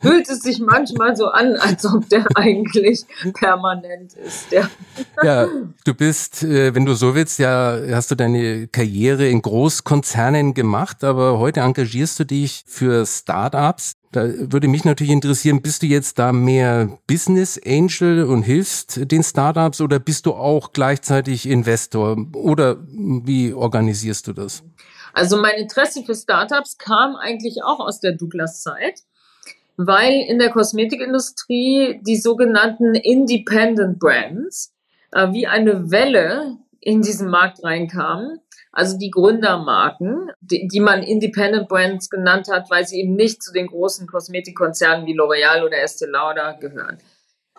fühlt 0.00 0.28
es 0.28 0.40
sich 0.40 0.58
manchmal 0.58 1.16
so 1.16 1.26
an, 1.28 1.54
als 1.56 1.84
ob 1.86 2.08
der 2.08 2.26
eigentlich 2.34 3.04
permanent 3.34 4.14
ist. 4.14 4.50
Ja, 4.50 4.68
ja 5.22 5.48
du 5.84 5.94
bist, 5.94 6.42
äh, 6.42 6.74
wenn 6.74 6.84
du 6.84 6.94
so 6.94 7.14
willst, 7.14 7.38
ja, 7.38 7.78
hast 7.92 8.10
du 8.10 8.14
deine 8.14 8.66
Karriere 8.68 9.28
in 9.28 9.42
Großkonzernen 9.42 10.54
gemacht, 10.54 11.04
aber 11.04 11.38
heute 11.38 11.60
engagierst 11.60 12.18
du 12.18 12.24
dich 12.24 12.64
für 12.66 13.06
Startups. 13.06 13.94
Da 14.12 14.28
würde 14.52 14.68
mich 14.68 14.84
natürlich 14.84 15.12
interessieren, 15.12 15.62
bist 15.62 15.82
du 15.82 15.86
jetzt 15.86 16.18
da 16.18 16.32
mehr 16.32 16.98
Business 17.06 17.60
Angel 17.66 18.24
und 18.24 18.42
hilfst 18.42 19.10
den 19.10 19.22
Startups 19.22 19.80
oder 19.80 19.98
bist 19.98 20.26
du 20.26 20.32
auch 20.32 20.72
gleichzeitig 20.72 21.48
Investor 21.48 22.16
oder 22.34 22.78
wie 22.88 23.52
organisierst 23.52 24.28
du 24.28 24.32
das? 24.32 24.62
Also 25.12 25.38
mein 25.38 25.54
Interesse 25.56 26.02
für 26.04 26.14
Startups 26.14 26.76
kam 26.78 27.16
eigentlich 27.16 27.62
auch 27.64 27.80
aus 27.80 28.00
der 28.00 28.12
Douglas-Zeit, 28.12 29.00
weil 29.76 30.12
in 30.28 30.38
der 30.38 30.50
Kosmetikindustrie 30.50 32.00
die 32.06 32.16
sogenannten 32.16 32.94
Independent 32.94 33.98
Brands 33.98 34.74
äh, 35.12 35.32
wie 35.32 35.46
eine 35.46 35.90
Welle 35.90 36.58
in 36.80 37.02
diesen 37.02 37.30
Markt 37.30 37.64
reinkamen. 37.64 38.40
Also 38.76 38.98
die 38.98 39.10
Gründermarken, 39.10 40.30
die, 40.42 40.68
die 40.68 40.80
man 40.80 41.02
Independent 41.02 41.66
Brands 41.66 42.10
genannt 42.10 42.48
hat, 42.50 42.68
weil 42.68 42.86
sie 42.86 43.00
eben 43.00 43.14
nicht 43.14 43.42
zu 43.42 43.50
den 43.50 43.68
großen 43.68 44.06
Kosmetikkonzernen 44.06 45.06
wie 45.06 45.18
L'Oreal 45.18 45.64
oder 45.64 45.78
Estee 45.78 46.04
Lauder 46.04 46.58
gehören. 46.60 46.98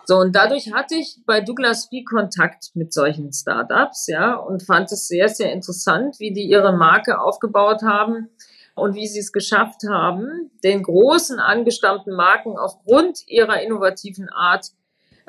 So, 0.04 0.18
und 0.18 0.36
dadurch 0.36 0.72
hatte 0.72 0.94
ich 0.94 1.18
bei 1.26 1.40
Douglas 1.40 1.88
viel 1.88 2.04
Kontakt 2.04 2.70
mit 2.74 2.92
solchen 2.92 3.32
Startups, 3.32 4.06
ja, 4.06 4.36
und 4.36 4.62
fand 4.62 4.92
es 4.92 5.08
sehr, 5.08 5.28
sehr 5.28 5.52
interessant, 5.52 6.20
wie 6.20 6.32
die 6.32 6.48
ihre 6.48 6.72
Marke 6.72 7.20
aufgebaut 7.20 7.82
haben 7.82 8.28
und 8.76 8.94
wie 8.94 9.08
sie 9.08 9.18
es 9.18 9.32
geschafft 9.32 9.82
haben, 9.90 10.52
den 10.62 10.84
großen 10.84 11.40
angestammten 11.40 12.14
Marken 12.14 12.56
aufgrund 12.56 13.26
ihrer 13.26 13.60
innovativen 13.60 14.28
Art 14.28 14.66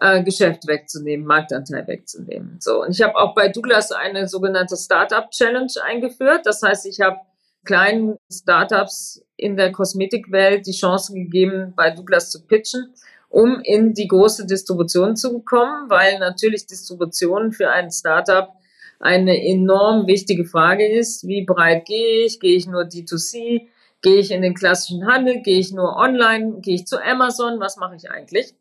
äh, 0.02 0.24
Geschäft 0.24 0.68
wegzunehmen, 0.68 1.26
Marktanteil 1.26 1.88
wegzunehmen. 1.88 2.58
So, 2.60 2.84
und 2.84 2.92
ich 2.92 3.02
habe 3.02 3.16
auch 3.16 3.34
bei 3.36 3.50
Douglas 3.50 3.92
eine 3.92 4.28
sogenannte 4.28 4.78
Startup 4.78 5.30
Challenge 5.32 5.72
eingeführt. 5.84 6.46
Das 6.46 6.62
heißt, 6.62 6.86
ich 6.86 7.02
habe 7.02 7.18
kleinen 7.66 8.18
Startups 8.32 9.24
in 9.36 9.58
der 9.58 9.72
Kosmetikwelt 9.72 10.66
die 10.66 10.72
Chance 10.72 11.14
gegeben, 11.14 11.74
bei 11.76 11.92
Douglas 11.92 12.32
zu 12.32 12.46
pitchen 12.46 12.94
um 13.30 13.62
in 13.62 13.94
die 13.94 14.08
große 14.08 14.46
Distribution 14.46 15.16
zu 15.16 15.32
bekommen, 15.32 15.90
weil 15.90 16.20
natürlich 16.20 16.66
Distribution 16.66 17.52
für 17.52 17.70
ein 17.70 17.92
Startup 17.92 18.50
eine 19.00 19.42
enorm 19.46 20.08
wichtige 20.08 20.46
Frage 20.46 20.88
ist. 20.88 21.26
Wie 21.26 21.46
breit 21.46 21.86
gehe 21.86 22.26
ich? 22.26 22.40
Gehe 22.40 22.58
ich 22.58 22.68
nur 22.68 22.82
D2C? 22.82 23.68
Gehe 24.02 24.16
ich 24.16 24.32
in 24.32 24.42
den 24.42 24.56
klassischen 24.56 25.06
Handel? 25.06 25.42
Gehe 25.42 25.60
ich 25.60 25.72
nur 25.72 25.96
online? 25.96 26.60
Gehe 26.60 26.76
ich 26.76 26.88
zu 26.88 27.02
Amazon? 27.02 27.60
Was 27.60 27.78
mache 27.78 27.96
ich 27.96 28.10
eigentlich? 28.10 28.54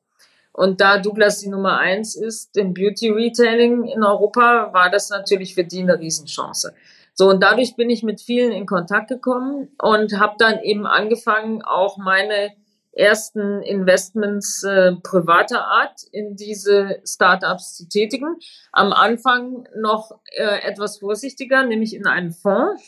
Und 0.58 0.80
da 0.80 0.98
Douglas 0.98 1.38
die 1.38 1.48
Nummer 1.48 1.78
eins 1.78 2.16
ist 2.16 2.56
im 2.56 2.74
Beauty 2.74 3.10
Retailing 3.10 3.84
in 3.84 4.02
Europa, 4.02 4.72
war 4.72 4.90
das 4.90 5.08
natürlich 5.08 5.54
für 5.54 5.62
die 5.62 5.82
eine 5.82 6.00
Riesenchance. 6.00 6.74
So, 7.14 7.28
und 7.28 7.40
dadurch 7.44 7.76
bin 7.76 7.90
ich 7.90 8.02
mit 8.02 8.20
vielen 8.20 8.50
in 8.50 8.66
Kontakt 8.66 9.08
gekommen 9.08 9.68
und 9.80 10.18
habe 10.18 10.34
dann 10.36 10.58
eben 10.58 10.84
angefangen, 10.84 11.62
auch 11.62 11.96
meine 11.96 12.50
ersten 12.90 13.62
Investments 13.62 14.64
äh, 14.64 14.96
privater 15.00 15.64
Art 15.64 16.02
in 16.10 16.34
diese 16.34 17.02
Startups 17.06 17.76
zu 17.76 17.88
tätigen. 17.88 18.36
Am 18.72 18.92
Anfang 18.92 19.68
noch 19.76 20.10
äh, 20.32 20.62
etwas 20.62 20.98
vorsichtiger, 20.98 21.62
nämlich 21.62 21.94
in 21.94 22.08
einen 22.08 22.32
Fonds, 22.32 22.82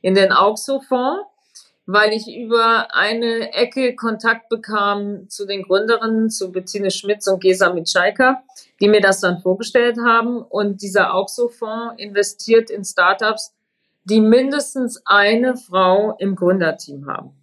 in 0.00 0.14
den 0.14 0.32
Auxo-Fonds, 0.32 1.31
weil 1.92 2.12
ich 2.12 2.34
über 2.34 2.94
eine 2.94 3.52
Ecke 3.52 3.94
Kontakt 3.94 4.48
bekam 4.48 5.28
zu 5.28 5.46
den 5.46 5.62
Gründerinnen, 5.62 6.30
zu 6.30 6.50
Bettine 6.50 6.90
Schmitz 6.90 7.26
und 7.26 7.40
Gesa 7.40 7.70
Mitschaika, 7.70 8.42
die 8.80 8.88
mir 8.88 9.02
das 9.02 9.20
dann 9.20 9.40
vorgestellt 9.40 9.98
haben. 10.02 10.38
Und 10.38 10.80
dieser 10.80 11.14
Auxo-Fonds 11.14 11.94
investiert 11.98 12.70
in 12.70 12.82
Startups, 12.82 13.52
die 14.04 14.20
mindestens 14.20 15.02
eine 15.04 15.56
Frau 15.56 16.16
im 16.18 16.34
Gründerteam 16.34 17.06
haben. 17.06 17.41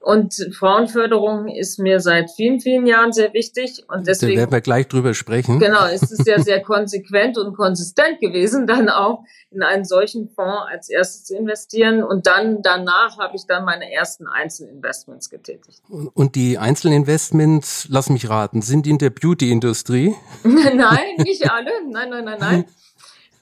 Und 0.00 0.34
Frauenförderung 0.58 1.48
ist 1.48 1.78
mir 1.78 2.00
seit 2.00 2.30
vielen, 2.30 2.58
vielen 2.60 2.86
Jahren 2.86 3.12
sehr 3.12 3.34
wichtig. 3.34 3.84
Und 3.86 4.06
deswegen. 4.06 4.34
Da 4.34 4.40
werden 4.40 4.52
wir 4.52 4.60
gleich 4.62 4.88
drüber 4.88 5.12
sprechen. 5.12 5.58
Genau, 5.58 5.86
es 5.86 6.10
ist 6.10 6.26
ja 6.26 6.40
sehr 6.40 6.62
konsequent 6.62 7.36
und 7.36 7.54
konsistent 7.54 8.18
gewesen, 8.18 8.66
dann 8.66 8.88
auch 8.88 9.24
in 9.50 9.62
einen 9.62 9.84
solchen 9.84 10.30
Fonds 10.30 10.62
als 10.70 10.88
erstes 10.88 11.24
zu 11.24 11.36
investieren. 11.36 12.02
Und 12.02 12.26
dann 12.26 12.62
danach 12.62 13.18
habe 13.18 13.36
ich 13.36 13.46
dann 13.46 13.66
meine 13.66 13.92
ersten 13.92 14.26
Einzelinvestments 14.26 15.28
getätigt. 15.28 15.82
Und 15.88 16.34
die 16.34 16.56
Einzelinvestments, 16.56 17.86
lass 17.90 18.08
mich 18.08 18.30
raten, 18.30 18.62
sind 18.62 18.86
in 18.86 18.96
der 18.96 19.10
Beauty-Industrie? 19.10 20.14
nein, 20.44 21.16
nicht 21.18 21.50
alle. 21.50 21.70
Nein, 21.90 22.08
nein, 22.08 22.24
nein, 22.24 22.38
nein. 22.40 22.64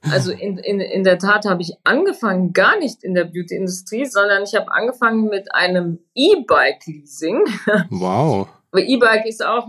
Also 0.03 0.33
in, 0.33 0.59
in, 0.59 0.81
in 0.81 1.05
der 1.05 1.19
Tat 1.19 1.45
habe 1.45 1.63
ich 1.63 1.75
angefangen, 1.85 2.53
gar 2.53 2.79
nicht 2.79 3.03
in 3.03 3.15
der 3.15 3.25
Beauty-Industrie, 3.25 4.05
sondern 4.05 4.45
ich 4.45 4.55
habe 4.55 4.71
angefangen 4.71 5.29
mit 5.29 5.55
einem 5.55 5.99
E-Bike-Leasing. 6.15 7.45
Wow. 7.91 8.49
E-Bike 8.75 9.27
ist 9.27 9.45
auch, 9.45 9.69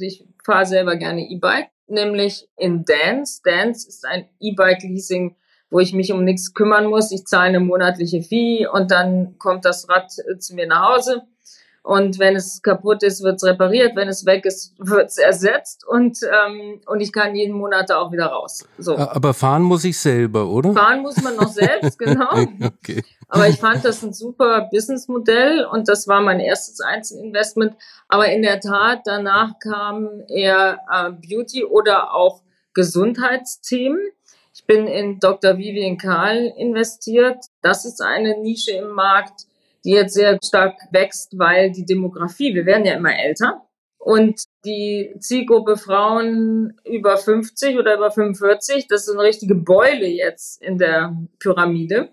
ich 0.00 0.24
fahre 0.44 0.66
selber 0.66 0.96
gerne 0.96 1.28
E-Bike, 1.30 1.68
nämlich 1.86 2.48
in 2.56 2.84
Dance. 2.84 3.40
Dance 3.44 3.88
ist 3.88 4.04
ein 4.04 4.28
E-Bike-Leasing, 4.40 5.36
wo 5.70 5.80
ich 5.80 5.92
mich 5.92 6.12
um 6.12 6.24
nichts 6.24 6.54
kümmern 6.54 6.86
muss. 6.86 7.12
Ich 7.12 7.26
zahle 7.26 7.48
eine 7.48 7.60
monatliche 7.60 8.22
Fee 8.22 8.66
und 8.66 8.90
dann 8.90 9.38
kommt 9.38 9.64
das 9.64 9.88
Rad 9.88 10.10
zu 10.10 10.54
mir 10.54 10.66
nach 10.66 10.94
Hause 10.94 11.22
und 11.88 12.18
wenn 12.18 12.36
es 12.36 12.60
kaputt 12.60 13.02
ist, 13.02 13.22
wird 13.22 13.36
es 13.36 13.44
repariert. 13.44 13.96
Wenn 13.96 14.08
es 14.08 14.26
weg 14.26 14.44
ist, 14.44 14.74
wird 14.78 15.06
es 15.06 15.16
ersetzt. 15.16 15.86
Und, 15.88 16.18
ähm, 16.22 16.82
und 16.84 17.00
ich 17.00 17.14
kann 17.14 17.34
jeden 17.34 17.56
Monat 17.56 17.88
da 17.88 17.96
auch 17.96 18.12
wieder 18.12 18.26
raus. 18.26 18.68
So. 18.76 18.98
Aber 18.98 19.32
fahren 19.32 19.62
muss 19.62 19.84
ich 19.84 19.98
selber, 19.98 20.46
oder? 20.50 20.74
Fahren 20.74 21.00
muss 21.00 21.16
man 21.22 21.36
noch 21.36 21.48
selbst, 21.48 21.98
genau. 21.98 22.28
okay. 22.62 23.02
Aber 23.30 23.48
ich 23.48 23.56
fand 23.56 23.86
das 23.86 24.02
ein 24.02 24.12
super 24.12 24.68
Businessmodell 24.70 25.64
und 25.64 25.88
das 25.88 26.06
war 26.06 26.20
mein 26.20 26.40
erstes 26.40 26.80
Einzelinvestment. 26.80 27.74
Aber 28.06 28.30
in 28.30 28.42
der 28.42 28.60
Tat, 28.60 29.00
danach 29.06 29.58
kamen 29.58 30.26
eher 30.28 30.80
äh, 30.92 31.10
Beauty 31.12 31.64
oder 31.64 32.12
auch 32.12 32.42
Gesundheitsthemen. 32.74 34.10
Ich 34.52 34.66
bin 34.66 34.86
in 34.86 35.20
Dr. 35.20 35.56
Vivian 35.56 35.96
Karl 35.96 36.52
investiert. 36.58 37.46
Das 37.62 37.86
ist 37.86 38.02
eine 38.02 38.38
Nische 38.42 38.72
im 38.72 38.90
Markt 38.90 39.46
die 39.88 39.94
jetzt 39.94 40.12
sehr 40.12 40.38
stark 40.44 40.76
wächst, 40.90 41.38
weil 41.38 41.72
die 41.72 41.86
Demografie, 41.86 42.54
wir 42.54 42.66
werden 42.66 42.84
ja 42.84 42.94
immer 42.94 43.18
älter. 43.18 43.62
Und 43.96 44.42
die 44.66 45.14
Zielgruppe 45.18 45.78
Frauen 45.78 46.78
über 46.84 47.16
50 47.16 47.78
oder 47.78 47.96
über 47.96 48.10
45, 48.10 48.86
das 48.86 49.08
ist 49.08 49.14
eine 49.14 49.22
richtige 49.22 49.54
Beule 49.54 50.06
jetzt 50.06 50.62
in 50.62 50.76
der 50.76 51.16
Pyramide. 51.38 52.10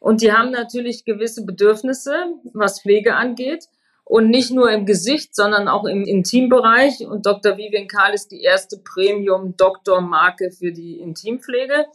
Und 0.00 0.20
die 0.20 0.32
haben 0.32 0.50
natürlich 0.50 1.06
gewisse 1.06 1.46
Bedürfnisse, 1.46 2.12
was 2.52 2.82
Pflege 2.82 3.14
angeht. 3.14 3.68
Und 4.04 4.28
nicht 4.28 4.50
nur 4.50 4.70
im 4.70 4.84
Gesicht, 4.84 5.34
sondern 5.34 5.66
auch 5.66 5.86
im 5.86 6.04
Intimbereich. 6.04 7.06
Und 7.06 7.24
Dr. 7.24 7.56
Vivian 7.56 7.88
Karl 7.88 8.12
ist 8.12 8.32
die 8.32 8.42
erste 8.42 8.76
Premium-Doktor-Marke 8.76 10.50
für 10.50 10.72
die 10.72 11.00
Intimpflege 11.00 11.86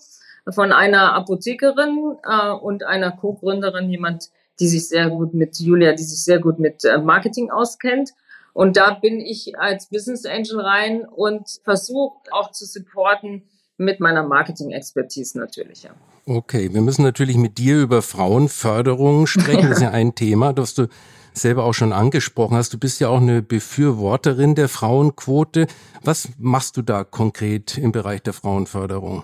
von 0.49 0.71
einer 0.71 1.13
Apothekerin 1.13 2.17
äh, 2.23 2.49
und 2.49 2.83
einer 2.83 3.11
Co-Gründerin, 3.11 3.91
jemand, 3.91 4.31
die 4.59 4.67
sich 4.67 4.87
sehr 4.87 5.09
gut 5.09 5.33
mit 5.33 5.57
Julia, 5.59 5.93
die 5.93 6.03
sich 6.03 6.23
sehr 6.23 6.39
gut 6.39 6.59
mit 6.59 6.83
äh, 6.85 6.97
Marketing 6.97 7.51
auskennt. 7.51 8.11
Und 8.53 8.77
da 8.77 8.93
bin 8.93 9.19
ich 9.19 9.57
als 9.57 9.87
Business 9.89 10.25
Angel 10.25 10.59
rein 10.59 11.05
und 11.05 11.47
versuche 11.63 12.17
auch 12.31 12.51
zu 12.51 12.65
supporten, 12.65 13.43
mit 13.79 13.99
meiner 14.01 14.23
Marketing-Expertise 14.23 15.39
natürlich. 15.39 15.83
Ja. 15.83 15.91
Okay, 16.25 16.73
wir 16.73 16.81
müssen 16.81 17.01
natürlich 17.01 17.37
mit 17.37 17.57
dir 17.57 17.81
über 17.81 18.01
Frauenförderung 18.01 19.25
sprechen. 19.25 19.69
Das 19.69 19.77
ist 19.77 19.83
ja 19.83 19.91
ein 19.91 20.13
Thema, 20.15 20.53
das 20.53 20.75
du 20.75 20.87
selber 21.33 21.63
auch 21.63 21.73
schon 21.73 21.93
angesprochen 21.93 22.57
hast. 22.57 22.73
Du 22.73 22.77
bist 22.77 22.99
ja 22.99 23.07
auch 23.07 23.21
eine 23.21 23.41
Befürworterin 23.41 24.53
der 24.53 24.67
Frauenquote. 24.67 25.67
Was 26.03 26.29
machst 26.37 26.75
du 26.75 26.81
da 26.81 27.05
konkret 27.05 27.77
im 27.77 27.93
Bereich 27.93 28.21
der 28.21 28.33
Frauenförderung? 28.33 29.23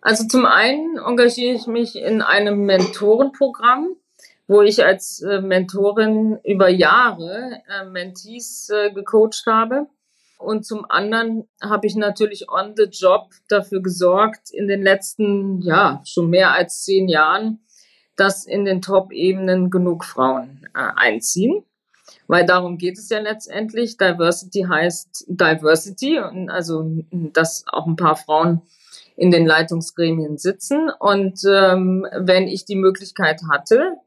Also 0.00 0.26
zum 0.26 0.46
einen 0.46 0.96
engagiere 0.96 1.54
ich 1.54 1.66
mich 1.66 1.96
in 1.96 2.22
einem 2.22 2.64
Mentorenprogramm, 2.64 3.96
wo 4.50 4.62
ich 4.62 4.84
als 4.84 5.22
äh, 5.22 5.40
Mentorin 5.40 6.40
über 6.42 6.68
Jahre 6.68 7.62
äh, 7.68 7.84
Mentees 7.84 8.68
äh, 8.68 8.90
gecoacht 8.90 9.44
habe. 9.46 9.86
Und 10.38 10.66
zum 10.66 10.90
anderen 10.90 11.48
habe 11.62 11.86
ich 11.86 11.94
natürlich 11.94 12.50
on 12.50 12.74
the 12.76 12.88
job 12.90 13.30
dafür 13.48 13.80
gesorgt, 13.80 14.50
in 14.50 14.66
den 14.66 14.82
letzten, 14.82 15.62
ja, 15.62 16.02
schon 16.04 16.30
mehr 16.30 16.52
als 16.52 16.82
zehn 16.82 17.08
Jahren, 17.08 17.60
dass 18.16 18.44
in 18.44 18.64
den 18.64 18.82
Top-Ebenen 18.82 19.70
genug 19.70 20.04
Frauen 20.04 20.66
äh, 20.74 20.80
einziehen. 20.96 21.62
Weil 22.26 22.44
darum 22.44 22.76
geht 22.76 22.98
es 22.98 23.08
ja 23.08 23.20
letztendlich. 23.20 23.98
Diversity 23.98 24.66
heißt 24.68 25.26
Diversity 25.28 26.18
und 26.18 26.50
also, 26.50 26.90
dass 27.12 27.62
auch 27.70 27.86
ein 27.86 27.94
paar 27.94 28.16
Frauen 28.16 28.62
in 29.14 29.30
den 29.30 29.46
Leitungsgremien 29.46 30.38
sitzen. 30.38 30.90
Und 30.98 31.40
ähm, 31.46 32.04
wenn 32.16 32.48
ich 32.48 32.64
die 32.64 32.74
Möglichkeit 32.74 33.42
hatte, 33.48 33.98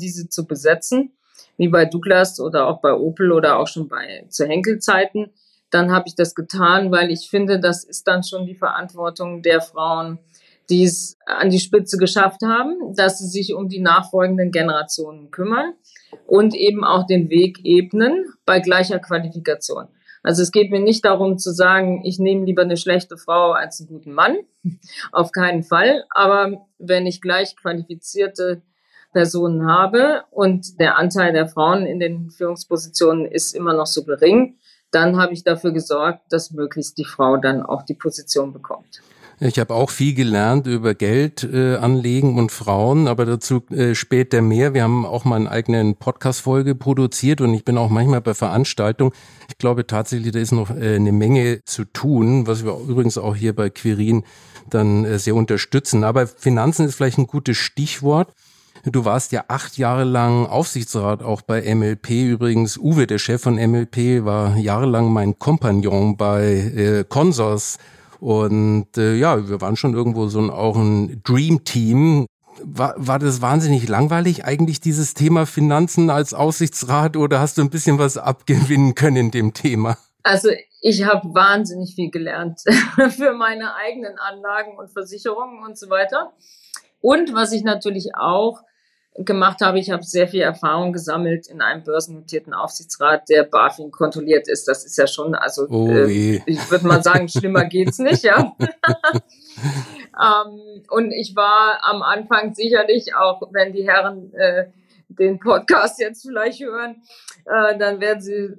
diese 0.00 0.28
zu 0.28 0.46
besetzen, 0.46 1.12
wie 1.56 1.68
bei 1.68 1.84
Douglas 1.84 2.40
oder 2.40 2.66
auch 2.66 2.80
bei 2.80 2.92
Opel 2.92 3.32
oder 3.32 3.58
auch 3.58 3.66
schon 3.66 3.88
bei 3.88 4.26
zu 4.28 4.46
Henkel-Zeiten, 4.46 5.30
dann 5.70 5.90
habe 5.90 6.04
ich 6.06 6.14
das 6.14 6.34
getan, 6.34 6.90
weil 6.92 7.10
ich 7.10 7.28
finde, 7.28 7.58
das 7.60 7.84
ist 7.84 8.06
dann 8.06 8.22
schon 8.22 8.46
die 8.46 8.54
Verantwortung 8.54 9.42
der 9.42 9.60
Frauen, 9.60 10.18
die 10.70 10.84
es 10.84 11.18
an 11.26 11.50
die 11.50 11.60
Spitze 11.60 11.96
geschafft 11.96 12.42
haben, 12.42 12.94
dass 12.94 13.18
sie 13.18 13.28
sich 13.28 13.54
um 13.54 13.68
die 13.68 13.80
nachfolgenden 13.80 14.50
Generationen 14.50 15.30
kümmern 15.30 15.74
und 16.26 16.54
eben 16.54 16.84
auch 16.84 17.06
den 17.06 17.30
Weg 17.30 17.64
ebnen 17.64 18.26
bei 18.44 18.60
gleicher 18.60 18.98
Qualifikation. 18.98 19.88
Also 20.22 20.42
es 20.42 20.50
geht 20.50 20.72
mir 20.72 20.80
nicht 20.80 21.04
darum 21.04 21.38
zu 21.38 21.52
sagen, 21.52 22.02
ich 22.04 22.18
nehme 22.18 22.44
lieber 22.44 22.62
eine 22.62 22.76
schlechte 22.76 23.16
Frau 23.16 23.52
als 23.52 23.80
einen 23.80 23.88
guten 23.90 24.12
Mann. 24.12 24.36
Auf 25.12 25.30
keinen 25.30 25.62
Fall. 25.62 26.04
Aber 26.10 26.66
wenn 26.78 27.06
ich 27.06 27.20
gleich 27.20 27.54
qualifizierte 27.54 28.62
Personen 29.16 29.66
habe 29.66 30.24
und 30.30 30.78
der 30.78 30.98
Anteil 30.98 31.32
der 31.32 31.48
Frauen 31.48 31.86
in 31.86 31.98
den 32.00 32.30
Führungspositionen 32.30 33.24
ist 33.24 33.54
immer 33.54 33.72
noch 33.72 33.86
so 33.86 34.04
gering, 34.04 34.58
dann 34.90 35.16
habe 35.16 35.32
ich 35.32 35.42
dafür 35.42 35.72
gesorgt, 35.72 36.20
dass 36.28 36.50
möglichst 36.50 36.98
die 36.98 37.06
Frau 37.06 37.38
dann 37.38 37.62
auch 37.62 37.82
die 37.82 37.94
Position 37.94 38.52
bekommt. 38.52 39.00
Ich 39.40 39.58
habe 39.58 39.72
auch 39.72 39.88
viel 39.88 40.14
gelernt 40.14 40.66
über 40.66 40.92
Geld 40.94 41.44
äh, 41.44 41.76
anlegen 41.76 42.38
und 42.38 42.52
Frauen, 42.52 43.08
aber 43.08 43.24
dazu 43.24 43.62
äh, 43.70 43.94
später 43.94 44.42
mehr. 44.42 44.74
Wir 44.74 44.82
haben 44.82 45.06
auch 45.06 45.24
mal 45.24 45.36
eine 45.36 45.50
eigene 45.50 45.94
Podcast-Folge 45.94 46.74
produziert 46.74 47.40
und 47.40 47.54
ich 47.54 47.64
bin 47.64 47.78
auch 47.78 47.88
manchmal 47.88 48.20
bei 48.20 48.34
Veranstaltungen. 48.34 49.12
Ich 49.48 49.56
glaube 49.56 49.86
tatsächlich, 49.86 50.32
da 50.32 50.40
ist 50.40 50.52
noch 50.52 50.70
äh, 50.70 50.96
eine 50.96 51.12
Menge 51.12 51.64
zu 51.64 51.84
tun, 51.84 52.46
was 52.46 52.66
wir 52.66 52.78
übrigens 52.86 53.16
auch 53.16 53.34
hier 53.34 53.54
bei 53.54 53.70
Quirin 53.70 54.24
dann 54.68 55.06
äh, 55.06 55.18
sehr 55.18 55.34
unterstützen. 55.34 56.04
Aber 56.04 56.26
Finanzen 56.26 56.84
ist 56.84 56.96
vielleicht 56.96 57.16
ein 57.16 57.26
gutes 57.26 57.56
Stichwort. 57.56 58.34
Du 58.88 59.04
warst 59.04 59.32
ja 59.32 59.44
acht 59.48 59.78
Jahre 59.78 60.04
lang 60.04 60.46
Aufsichtsrat 60.46 61.20
auch 61.20 61.42
bei 61.42 61.74
MLP. 61.74 62.10
Übrigens, 62.10 62.78
Uwe, 62.78 63.08
der 63.08 63.18
Chef 63.18 63.42
von 63.42 63.54
MLP, 63.56 64.24
war 64.24 64.56
jahrelang 64.56 65.12
mein 65.12 65.40
Kompagnon 65.40 66.16
bei 66.16 66.44
äh, 66.44 67.04
Consors. 67.08 67.78
Und 68.20 68.96
äh, 68.96 69.16
ja, 69.16 69.48
wir 69.48 69.60
waren 69.60 69.74
schon 69.74 69.94
irgendwo 69.94 70.28
so 70.28 70.38
ein, 70.38 70.50
auch 70.50 70.76
ein 70.76 71.20
Dream 71.24 71.64
Team. 71.64 72.26
War, 72.62 72.94
war 72.96 73.18
das 73.18 73.42
wahnsinnig 73.42 73.88
langweilig 73.88 74.44
eigentlich, 74.44 74.80
dieses 74.80 75.14
Thema 75.14 75.46
Finanzen 75.46 76.08
als 76.08 76.32
Aussichtsrat, 76.32 77.16
oder 77.16 77.40
hast 77.40 77.58
du 77.58 77.62
ein 77.62 77.70
bisschen 77.70 77.98
was 77.98 78.16
abgewinnen 78.16 78.94
können 78.94 79.16
in 79.16 79.30
dem 79.32 79.52
Thema? 79.52 79.98
Also 80.22 80.50
ich 80.80 81.04
habe 81.04 81.34
wahnsinnig 81.34 81.96
viel 81.96 82.12
gelernt 82.12 82.60
für 83.10 83.32
meine 83.32 83.74
eigenen 83.74 84.16
Anlagen 84.16 84.78
und 84.78 84.92
Versicherungen 84.92 85.64
und 85.64 85.76
so 85.76 85.90
weiter. 85.90 86.32
Und 87.00 87.34
was 87.34 87.50
ich 87.50 87.64
natürlich 87.64 88.14
auch 88.14 88.62
gemacht 89.18 89.60
habe. 89.60 89.78
Ich 89.78 89.90
habe 89.90 90.02
sehr 90.02 90.28
viel 90.28 90.42
Erfahrung 90.42 90.92
gesammelt 90.92 91.48
in 91.48 91.60
einem 91.60 91.82
börsennotierten 91.82 92.54
Aufsichtsrat, 92.54 93.28
der 93.28 93.44
BaFin 93.44 93.90
kontrolliert 93.90 94.48
ist. 94.48 94.68
Das 94.68 94.84
ist 94.84 94.96
ja 94.98 95.06
schon, 95.06 95.34
also 95.34 95.66
oh, 95.68 95.88
äh, 95.88 96.40
ich 96.46 96.70
würde 96.70 96.86
mal 96.86 97.02
sagen, 97.02 97.28
schlimmer 97.28 97.64
geht's 97.64 97.98
nicht, 97.98 98.24
ja. 98.24 98.54
ähm, 100.20 100.82
und 100.90 101.12
ich 101.12 101.34
war 101.34 101.80
am 101.82 102.02
Anfang 102.02 102.54
sicherlich 102.54 103.14
auch, 103.14 103.42
wenn 103.52 103.72
die 103.72 103.88
Herren 103.88 104.32
äh, 104.34 104.66
den 105.08 105.38
Podcast 105.38 106.00
jetzt 106.00 106.22
vielleicht 106.22 106.60
hören, 106.60 107.02
äh, 107.46 107.78
dann 107.78 108.00
werden 108.00 108.20
sie 108.20 108.54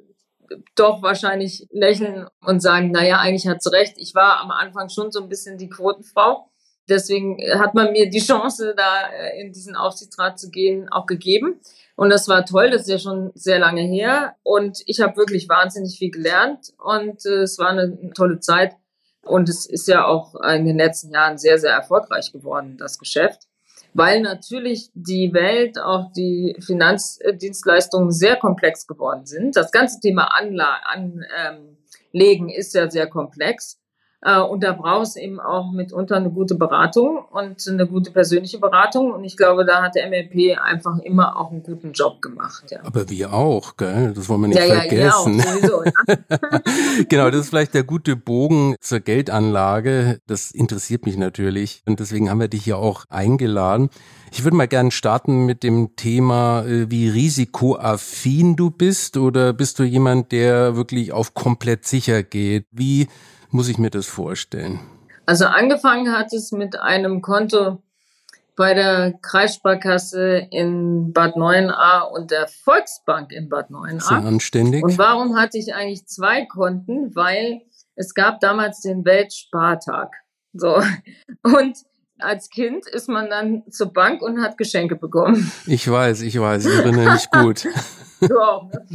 doch 0.75 1.01
wahrscheinlich 1.01 1.67
lächeln 1.71 2.27
und 2.45 2.61
sagen, 2.61 2.91
naja, 2.91 3.19
eigentlich 3.19 3.47
hat 3.47 3.61
sie 3.61 3.71
recht. 3.71 3.95
Ich 3.97 4.15
war 4.15 4.39
am 4.39 4.51
Anfang 4.51 4.89
schon 4.89 5.11
so 5.11 5.21
ein 5.21 5.29
bisschen 5.29 5.57
die 5.57 5.69
Quotenfrau 5.69 6.49
deswegen 6.89 7.37
hat 7.59 7.73
man 7.73 7.91
mir 7.91 8.09
die 8.09 8.19
Chance, 8.19 8.73
da 8.75 9.07
äh, 9.09 9.41
in 9.41 9.51
diesen 9.51 9.75
Aufsichtsrat 9.75 10.39
zu 10.39 10.49
gehen, 10.49 10.89
auch 10.89 11.05
gegeben. 11.05 11.59
Und 11.95 12.09
das 12.09 12.27
war 12.27 12.45
toll, 12.45 12.69
das 12.69 12.83
ist 12.83 12.89
ja 12.89 12.99
schon 12.99 13.31
sehr 13.33 13.59
lange 13.59 13.81
her. 13.81 14.35
Und 14.43 14.83
ich 14.85 15.01
habe 15.01 15.17
wirklich 15.17 15.49
wahnsinnig 15.49 15.97
viel 15.97 16.11
gelernt 16.11 16.73
und 16.77 17.25
äh, 17.25 17.41
es 17.41 17.57
war 17.57 17.69
eine 17.69 18.11
tolle 18.13 18.39
Zeit. 18.39 18.75
Und 19.23 19.49
es 19.49 19.65
ist 19.65 19.87
ja 19.87 20.05
auch 20.05 20.35
in 20.35 20.65
den 20.65 20.77
letzten 20.77 21.11
Jahren 21.11 21.37
sehr, 21.37 21.57
sehr 21.57 21.73
erfolgreich 21.73 22.31
geworden, 22.31 22.77
das 22.77 22.97
Geschäft. 22.97 23.47
Weil 23.93 24.21
natürlich 24.21 24.89
die 24.93 25.33
Welt, 25.33 25.79
auch 25.79 26.11
die 26.13 26.55
Finanzdienstleistungen 26.59 28.11
sehr 28.11 28.35
komplex 28.37 28.87
geworden 28.87 29.25
sind. 29.25 29.57
Das 29.57 29.71
ganze 29.71 29.99
Thema 29.99 30.29
Anlegen 32.13 32.49
ist 32.49 32.73
ja 32.73 32.89
sehr 32.89 33.07
komplex. 33.07 33.79
Äh, 34.21 34.39
und 34.41 34.63
da 34.63 34.73
braucht 34.73 35.07
es 35.07 35.15
eben 35.15 35.39
auch 35.39 35.71
mitunter 35.71 36.15
eine 36.15 36.31
gute 36.31 36.55
Beratung 36.55 37.19
und 37.31 37.67
eine 37.67 37.87
gute 37.87 38.11
persönliche 38.11 38.57
Beratung. 38.57 39.11
Und 39.13 39.23
ich 39.23 39.37
glaube, 39.37 39.63
da 39.63 39.83
hat 39.83 39.95
der 39.95 40.09
MLP 40.09 40.57
einfach 40.59 40.97
immer 40.99 41.39
auch 41.39 41.51
einen 41.51 41.61
guten 41.61 41.91
Job 41.91 42.21
gemacht. 42.21 42.65
Ja. 42.69 42.79
Aber 42.83 43.09
wir 43.09 43.33
auch, 43.33 43.77
gell? 43.77 44.13
Das 44.15 44.27
wollen 44.27 44.41
wir 44.41 44.47
nicht 44.47 44.59
ja, 44.59 44.81
vergessen. 44.81 45.39
Ja, 45.39 45.43
auch, 45.43 45.53
sowieso, 45.53 45.83
ja. 45.83 47.01
genau, 47.09 47.29
das 47.29 47.41
ist 47.41 47.49
vielleicht 47.49 47.75
der 47.75 47.83
gute 47.83 48.15
Bogen 48.15 48.75
zur 48.81 49.01
Geldanlage. 49.01 50.19
Das 50.25 50.49
interessiert 50.49 51.05
mich 51.05 51.17
natürlich. 51.17 51.83
Und 51.85 51.99
deswegen 51.99 52.31
haben 52.31 52.39
wir 52.39 52.47
dich 52.47 52.63
hier 52.63 52.79
auch 52.79 53.05
eingeladen. 53.09 53.89
Ich 54.31 54.43
würde 54.43 54.57
mal 54.57 54.67
gerne 54.67 54.91
starten 54.91 55.45
mit 55.45 55.61
dem 55.61 55.95
Thema, 55.95 56.65
äh, 56.65 56.89
wie 56.89 57.07
risikoaffin 57.07 58.55
du 58.55 58.71
bist 58.71 59.15
oder 59.15 59.53
bist 59.53 59.77
du 59.77 59.83
jemand, 59.83 60.31
der 60.31 60.75
wirklich 60.75 61.13
auf 61.13 61.35
komplett 61.35 61.85
sicher 61.85 62.23
geht? 62.23 62.65
Wie 62.71 63.07
muss 63.49 63.69
ich 63.69 63.77
mir 63.77 63.89
das 63.89 64.07
vorstellen? 64.07 64.79
Also 65.25 65.45
angefangen 65.45 66.11
hat 66.11 66.33
es 66.33 66.51
mit 66.51 66.79
einem 66.79 67.21
Konto 67.21 67.81
bei 68.55 68.73
der 68.73 69.13
Kreissparkasse 69.21 70.47
in 70.49 71.13
Bad 71.13 71.35
9a 71.35 72.01
und 72.09 72.31
der 72.31 72.47
Volksbank 72.47 73.31
in 73.31 73.49
Bad 73.49 73.69
9a. 73.69 74.01
Sehr 74.01 74.17
anständig. 74.17 74.83
Und 74.83 74.97
warum 74.97 75.37
hatte 75.37 75.57
ich 75.57 75.73
eigentlich 75.75 76.07
zwei 76.07 76.45
Konten? 76.45 77.15
Weil 77.15 77.61
es 77.95 78.13
gab 78.13 78.39
damals 78.39 78.81
den 78.81 79.05
Weltspartag. 79.05 80.13
So. 80.53 80.81
Und 81.43 81.77
als 82.19 82.49
Kind 82.49 82.87
ist 82.87 83.09
man 83.09 83.29
dann 83.29 83.63
zur 83.69 83.93
Bank 83.93 84.23
und 84.23 84.41
hat 84.41 84.57
Geschenke 84.57 84.95
bekommen. 84.95 85.51
Ich 85.67 85.89
weiß, 85.89 86.21
ich 86.21 86.39
weiß, 86.39 86.65
ich 86.65 86.73
erinnere 86.73 87.13
mich 87.13 87.29
gut. 87.29 87.67
du 88.21 88.39
auch, 88.39 88.71
ne? 88.71 88.85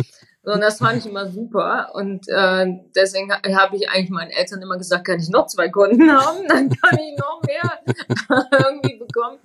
Und 0.45 0.61
das 0.61 0.79
fand 0.79 0.99
ich 0.99 1.07
immer 1.07 1.29
super. 1.31 1.91
Und 1.95 2.29
äh, 2.29 2.67
deswegen 2.97 3.33
habe 3.33 3.77
ich 3.77 3.89
eigentlich 3.89 4.11
meinen 4.11 4.31
Eltern 4.31 4.61
immer 4.61 4.77
gesagt, 4.77 5.07
kann 5.07 5.21
ich 5.21 5.29
noch 5.29 5.47
zwei 5.47 5.69
Kunden 5.69 6.11
haben, 6.11 6.49
dann 6.49 6.69
kann 6.71 6.99
ich 6.99 7.17
noch 7.17 7.41
mehr 7.47 7.79
irgendwie 8.51 8.97
bekommen. 8.97 9.39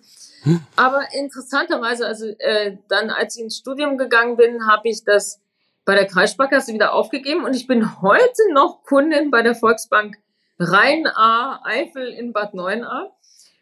Aber 0.75 1.03
interessanterweise, 1.13 2.07
also 2.07 2.25
äh, 2.39 2.77
dann, 2.87 3.09
als 3.09 3.35
ich 3.35 3.43
ins 3.43 3.57
Studium 3.57 3.97
gegangen 3.97 4.37
bin, 4.37 4.65
habe 4.67 4.89
ich 4.89 5.03
das 5.03 5.39
bei 5.85 5.93
der 5.95 6.05
Kreissparkasse 6.05 6.73
wieder 6.73 6.93
aufgegeben 6.93 7.45
und 7.45 7.55
ich 7.55 7.67
bin 7.67 8.01
heute 8.01 8.53
noch 8.53 8.83
Kundin 8.83 9.31
bei 9.31 9.41
der 9.41 9.55
Volksbank 9.55 10.17
Rhein-A 10.59 11.61
Eifel 11.63 12.07
in 12.07 12.33
Bad 12.33 12.53
9a. 12.53 13.11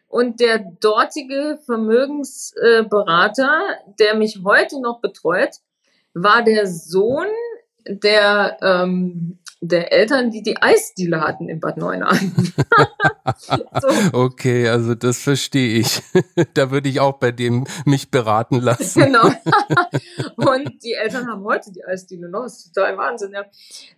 Und 0.08 0.39
der 0.39 0.60
dortige 0.80 1.60
Vermögensberater, 1.65 3.62
der 4.00 4.15
mich 4.15 4.39
heute 4.45 4.80
noch 4.80 5.02
betreut, 5.02 5.58
war 6.15 6.43
der 6.43 6.65
Sohn 6.65 7.28
der 7.88 8.58
ähm, 8.62 9.38
der 9.62 9.91
Eltern, 9.91 10.32
die 10.32 10.43
die 10.43 10.62
Eisdiele 10.62 11.21
hatten 11.21 11.49
in 11.49 11.60
Bad 11.60 11.78
Neuenahr. 11.78 12.15
so. 13.38 13.88
Okay, 14.13 14.67
also 14.67 14.95
das 14.95 15.21
verstehe 15.21 15.80
ich. 15.80 16.01
da 16.54 16.71
würde 16.71 16.89
ich 16.89 16.99
auch 16.99 17.19
bei 17.19 17.32
dem 17.32 17.65
mich 17.86 18.12
beraten 18.12 18.60
lassen. 18.60 19.04
Genau. 19.06 19.23
Und 20.36 20.84
die 20.84 20.93
Eltern 20.93 21.28
haben 21.28 21.43
heute 21.43 21.71
die 21.71 21.86
Eisdiele 21.86 22.30
noch. 22.30 22.43
Das 22.43 22.65
ist 22.65 22.73
total 22.73 22.97
Wahnsinn, 22.97 23.32
ja. 23.32 23.45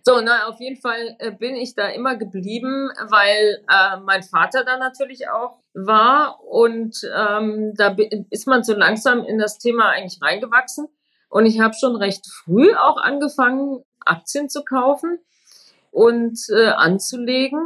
So, 0.02 0.20
na, 0.20 0.46
auf 0.48 0.60
jeden 0.60 0.80
Fall 0.80 1.16
äh, 1.18 1.32
bin 1.32 1.54
ich 1.56 1.74
da 1.74 1.88
immer 1.88 2.16
geblieben, 2.16 2.90
weil 3.08 3.62
äh, 3.68 4.00
mein 4.00 4.22
Vater 4.22 4.64
da 4.64 4.78
natürlich 4.78 5.28
auch 5.28 5.58
war 5.74 6.42
und 6.44 6.96
ähm, 7.16 7.72
da 7.76 7.94
ist 8.30 8.46
man 8.46 8.64
so 8.64 8.74
langsam 8.74 9.24
in 9.24 9.38
das 9.38 9.58
Thema 9.58 9.90
eigentlich 9.90 10.20
reingewachsen. 10.22 10.88
Und 11.28 11.46
ich 11.46 11.60
habe 11.60 11.74
schon 11.74 11.96
recht 11.96 12.26
früh 12.26 12.74
auch 12.74 12.96
angefangen, 12.96 13.84
Aktien 14.04 14.48
zu 14.48 14.64
kaufen 14.64 15.18
und 15.90 16.38
äh, 16.50 16.68
anzulegen. 16.68 17.60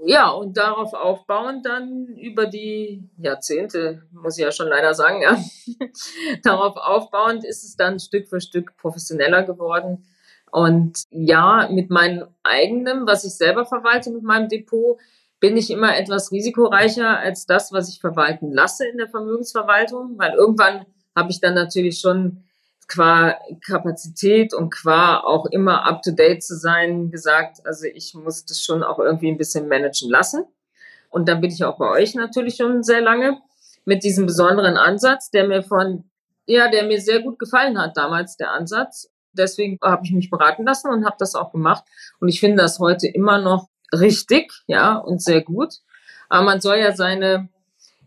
Ja, 0.00 0.30
und 0.30 0.56
darauf 0.56 0.94
aufbauend 0.94 1.66
dann 1.66 2.06
über 2.16 2.46
die 2.46 3.02
Jahrzehnte, 3.16 4.02
muss 4.12 4.38
ich 4.38 4.44
ja 4.44 4.52
schon 4.52 4.68
leider 4.68 4.94
sagen, 4.94 5.22
ja, 5.22 5.36
darauf 6.44 6.76
aufbauend 6.76 7.44
ist 7.44 7.64
es 7.64 7.76
dann 7.76 7.98
Stück 7.98 8.28
für 8.28 8.40
Stück 8.40 8.76
professioneller 8.76 9.42
geworden. 9.42 10.04
Und 10.52 11.02
ja, 11.10 11.68
mit 11.70 11.90
meinem 11.90 12.28
eigenen, 12.44 13.06
was 13.06 13.24
ich 13.24 13.34
selber 13.34 13.66
verwalte, 13.66 14.10
mit 14.10 14.22
meinem 14.22 14.48
Depot, 14.48 14.98
bin 15.40 15.56
ich 15.56 15.70
immer 15.70 15.96
etwas 15.96 16.32
risikoreicher 16.32 17.18
als 17.18 17.46
das, 17.46 17.72
was 17.72 17.88
ich 17.88 18.00
verwalten 18.00 18.52
lasse 18.52 18.86
in 18.88 18.98
der 18.98 19.08
Vermögensverwaltung, 19.08 20.18
weil 20.18 20.34
irgendwann 20.34 20.86
habe 21.14 21.30
ich 21.30 21.40
dann 21.40 21.54
natürlich 21.54 22.00
schon 22.00 22.44
qua 22.88 23.36
Kapazität 23.64 24.54
und 24.54 24.70
qua 24.70 25.20
auch 25.20 25.46
immer 25.46 25.84
up 25.86 26.02
to 26.02 26.10
date 26.10 26.42
zu 26.42 26.56
sein 26.56 27.10
gesagt, 27.10 27.64
also 27.64 27.86
ich 27.86 28.14
muss 28.14 28.46
das 28.46 28.62
schon 28.62 28.82
auch 28.82 28.98
irgendwie 28.98 29.30
ein 29.30 29.38
bisschen 29.38 29.68
managen 29.68 30.10
lassen. 30.10 30.44
Und 31.10 31.28
dann 31.28 31.40
bin 31.40 31.50
ich 31.50 31.64
auch 31.64 31.78
bei 31.78 31.88
euch 31.90 32.14
natürlich 32.14 32.56
schon 32.56 32.82
sehr 32.82 33.00
lange 33.00 33.38
mit 33.84 34.04
diesem 34.04 34.26
besonderen 34.26 34.76
Ansatz, 34.76 35.30
der 35.30 35.46
mir 35.46 35.62
von, 35.62 36.04
ja, 36.46 36.70
der 36.70 36.84
mir 36.84 37.00
sehr 37.00 37.20
gut 37.20 37.38
gefallen 37.38 37.78
hat 37.78 37.96
damals, 37.96 38.36
der 38.36 38.52
Ansatz. 38.52 39.10
Deswegen 39.32 39.78
habe 39.82 40.04
ich 40.04 40.12
mich 40.12 40.30
beraten 40.30 40.64
lassen 40.64 40.90
und 40.90 41.04
habe 41.04 41.16
das 41.18 41.34
auch 41.34 41.52
gemacht. 41.52 41.84
Und 42.20 42.28
ich 42.28 42.40
finde 42.40 42.62
das 42.62 42.78
heute 42.78 43.06
immer 43.06 43.38
noch 43.38 43.68
richtig, 43.92 44.52
ja, 44.66 44.96
und 44.96 45.22
sehr 45.22 45.42
gut. 45.42 45.74
Aber 46.28 46.44
man 46.44 46.60
soll 46.60 46.76
ja 46.76 46.94
seine 46.94 47.48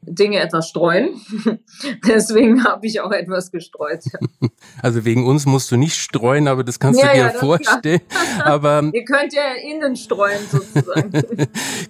Dinge 0.04 0.40
etwas 0.40 0.68
streuen. 0.68 1.22
Deswegen 2.08 2.64
habe 2.64 2.88
ich 2.88 3.02
auch 3.02 3.12
etwas 3.12 3.52
gestreut. 3.52 4.04
Also 4.82 5.06
wegen 5.06 5.26
uns 5.26 5.46
musst 5.46 5.72
du 5.72 5.78
nicht 5.78 5.96
streuen, 5.96 6.48
aber 6.48 6.64
das 6.64 6.80
kannst 6.80 7.02
ja, 7.02 7.08
du 7.08 7.14
dir 7.14 7.20
ja, 7.20 7.30
vorstellen. 7.32 8.02
aber 8.44 8.90
ihr 8.94 9.04
könnt 9.04 9.34
ja 9.34 9.54
innen 9.70 9.96
streuen 9.96 10.40
sozusagen. 10.50 11.12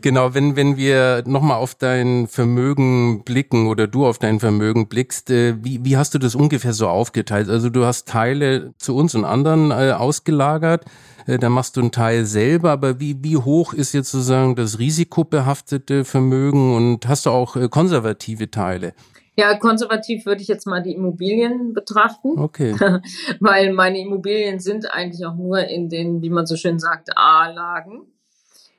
genau, 0.02 0.34
wenn 0.34 0.56
wenn 0.56 0.78
wir 0.78 1.24
nochmal 1.26 1.58
auf 1.58 1.76
dein 1.76 2.28
Vermögen 2.28 3.24
blicken 3.24 3.68
oder 3.68 3.88
du 3.88 4.06
auf 4.06 4.20
dein 4.20 4.40
Vermögen 4.40 4.88
blickst, 4.88 5.30
äh, 5.30 5.56
wie 5.64 5.84
wie 5.84 5.98
hast 5.98 6.14
du 6.14 6.18
das 6.18 6.36
ungefähr 6.36 6.74
so 6.74 6.88
aufgeteilt? 6.88 7.50
Also 7.50 7.70
du 7.70 7.86
hast 7.86 8.08
Teile 8.08 8.74
zu 8.78 8.96
uns 8.96 9.16
und 9.16 9.26
anderen 9.26 9.72
äh, 9.72 9.92
ausgelagert. 9.92 10.86
Äh, 11.28 11.38
da 11.40 11.50
machst 11.50 11.78
du 11.78 11.82
einen 11.82 11.92
Teil 11.92 12.26
selber, 12.26 12.72
aber 12.72 13.00
wie, 13.00 13.18
wie 13.22 13.38
hoch 13.38 13.74
ist 13.74 13.94
jetzt 13.94 14.12
sozusagen 14.12 14.56
das 14.56 14.80
risikobehaftete 14.80 16.06
Vermögen 16.06 16.76
und 16.76 17.08
hast 17.08 17.26
du 17.26 17.30
auch 17.30 17.56
äh, 17.56 17.70
konservative 18.02 18.52
Teile? 18.52 18.94
Ja, 19.38 19.58
konservativ 19.58 20.26
würde 20.26 20.42
ich 20.42 20.48
jetzt 20.48 20.68
mal 20.68 20.84
die 20.84 20.94
Immobilien 20.94 21.74
betrachten. 21.74 22.38
Okay. 22.38 22.76
Weil 23.40 23.72
meine 23.74 24.00
Immobilien 24.00 24.60
sind 24.60 24.92
eigentlich 24.92 25.26
auch 25.26 25.36
nur 25.36 25.60
in 25.60 25.90
den, 25.90 26.22
wie 26.22 26.30
man 26.30 26.46
so 26.46 26.56
schön 26.56 26.80
sagt, 26.80 27.10
A-Lagen. 27.16 28.02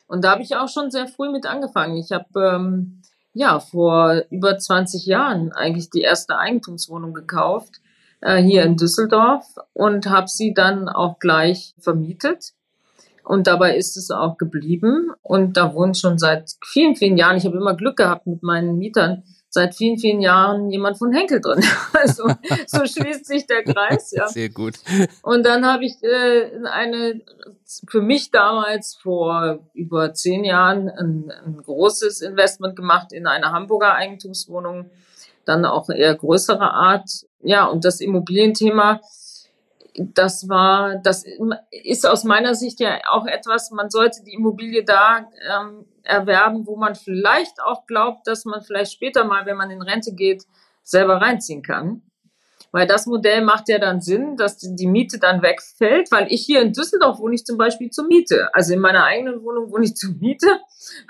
Und 0.07 0.25
da 0.25 0.33
habe 0.33 0.43
ich 0.43 0.57
auch 0.57 0.69
schon 0.69 0.91
sehr 0.91 1.09
früh 1.09 1.31
mit 1.31 1.47
angefangen. 1.47 1.97
Ich 1.97 2.13
habe 2.13 2.27
ähm, 2.37 3.01
ja 3.33 3.61
vor 3.61 4.25
über 4.31 4.59
20 4.59 5.07
Jahren 5.07 5.53
eigentlich 5.53 5.89
die 5.89 6.03
erste 6.03 6.37
Eigentumswohnung 6.37 7.15
gekauft 7.15 7.81
äh, 8.21 8.43
hier 8.43 8.63
in 8.65 8.77
Düsseldorf 8.77 9.47
und 9.73 10.11
habe 10.11 10.29
sie 10.29 10.53
dann 10.53 10.89
auch 10.89 11.19
gleich 11.19 11.75
vermietet. 11.79 12.53
Und 13.25 13.47
dabei 13.47 13.77
ist 13.77 13.97
es 13.97 14.11
auch 14.11 14.37
geblieben. 14.37 15.13
Und 15.23 15.57
da 15.57 15.75
wohnt 15.75 15.99
schon 15.99 16.19
seit 16.19 16.53
vielen, 16.65 16.97
vielen 16.97 17.17
Jahren, 17.17 17.37
ich 17.37 17.45
habe 17.45 17.57
immer 17.57 17.77
Glück 17.77 17.97
gehabt 17.97 18.27
mit 18.27 18.43
meinen 18.43 18.79
Mietern, 18.79 19.23
seit 19.49 19.75
vielen, 19.75 19.99
vielen 19.99 20.21
Jahren 20.21 20.71
jemand 20.71 20.99
von 20.99 21.13
Henkel 21.13 21.41
drin. 21.41 21.63
Also 21.93 22.29
so 22.67 22.85
schließt 22.85 23.27
sich 23.27 23.47
der 23.47 23.63
Kreis. 23.63 24.11
Ja. 24.11 24.27
Sehr 24.27 24.49
gut. 24.49 24.75
Und 25.23 25.47
dann 25.47 25.65
habe 25.65 25.85
ich 25.85 26.03
äh, 26.03 26.51
eine, 26.65 27.21
für 27.87 28.03
mich 28.03 28.33
damals 28.33 28.97
vor 29.01 29.61
über 29.73 30.15
zehn 30.15 30.45
Jahren 30.45 30.89
ein, 30.89 31.31
ein 31.45 31.59
großes 31.59 32.23
Investment 32.23 32.75
gemacht 32.75 33.13
in 33.13 33.27
eine 33.29 33.53
Hamburger 33.53 33.95
Eigentumswohnung 33.95 34.91
dann 35.45 35.65
auch 35.65 35.89
eher 35.89 36.15
größere 36.15 36.73
Art. 36.73 37.09
Ja, 37.41 37.67
und 37.67 37.85
das 37.85 38.01
Immobilienthema, 38.01 39.01
das 39.97 40.49
war, 40.49 40.97
das 40.97 41.25
ist 41.71 42.07
aus 42.07 42.25
meiner 42.25 42.55
Sicht 42.55 42.81
ja 42.81 42.99
auch 43.11 43.27
etwas, 43.27 43.71
man 43.71 43.91
sollte 43.91 44.23
die 44.25 44.35
Immobilie 44.35 44.85
da 44.85 45.29
ähm, 45.51 45.87
erwerben, 46.03 46.67
wo 46.67 46.77
man 46.77 46.95
vielleicht 46.95 47.61
auch 47.63 47.87
glaubt, 47.87 48.27
dass 48.27 48.45
man 48.45 48.63
vielleicht 48.63 48.93
später 48.93 49.25
mal, 49.25 49.47
wenn 49.47 49.57
man 49.57 49.71
in 49.71 49.83
Rente 49.83 50.13
geht, 50.15 50.45
selber 50.83 51.21
reinziehen 51.21 51.63
kann. 51.63 52.03
Weil 52.71 52.87
das 52.87 53.07
Modell 53.07 53.45
macht 53.45 53.69
ja 53.69 53.79
dann 53.79 54.01
Sinn, 54.01 54.37
dass 54.39 54.57
die 54.59 54.87
Miete 54.87 55.19
dann 55.19 55.43
wegfällt, 55.43 56.11
weil 56.11 56.33
ich 56.33 56.43
hier 56.47 56.63
in 56.63 56.73
Düsseldorf 56.73 57.19
wohne 57.19 57.35
ich 57.35 57.45
zum 57.45 57.59
Beispiel 57.59 57.91
zur 57.91 58.07
Miete. 58.07 58.49
Also 58.55 58.73
in 58.73 58.81
meiner 58.81 59.05
eigenen 59.05 59.43
Wohnung 59.43 59.71
wohne 59.71 59.85
ich 59.85 59.95
zur 59.97 60.15
Miete, 60.15 60.61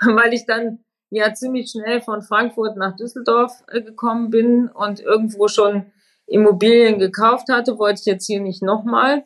weil 0.05 0.33
ich 0.33 0.45
dann 0.45 0.83
ja 1.09 1.33
ziemlich 1.33 1.71
schnell 1.71 2.01
von 2.01 2.21
Frankfurt 2.21 2.75
nach 2.75 2.95
Düsseldorf 2.97 3.63
äh, 3.67 3.81
gekommen 3.81 4.29
bin 4.29 4.67
und 4.67 4.99
irgendwo 4.99 5.47
schon 5.47 5.85
Immobilien 6.33 6.99
gekauft 6.99 7.49
hatte, 7.49 7.77
wollte 7.77 8.01
ich 8.01 8.05
jetzt 8.05 8.25
hier 8.25 8.41
nicht 8.41 8.63
nochmal. 8.63 9.23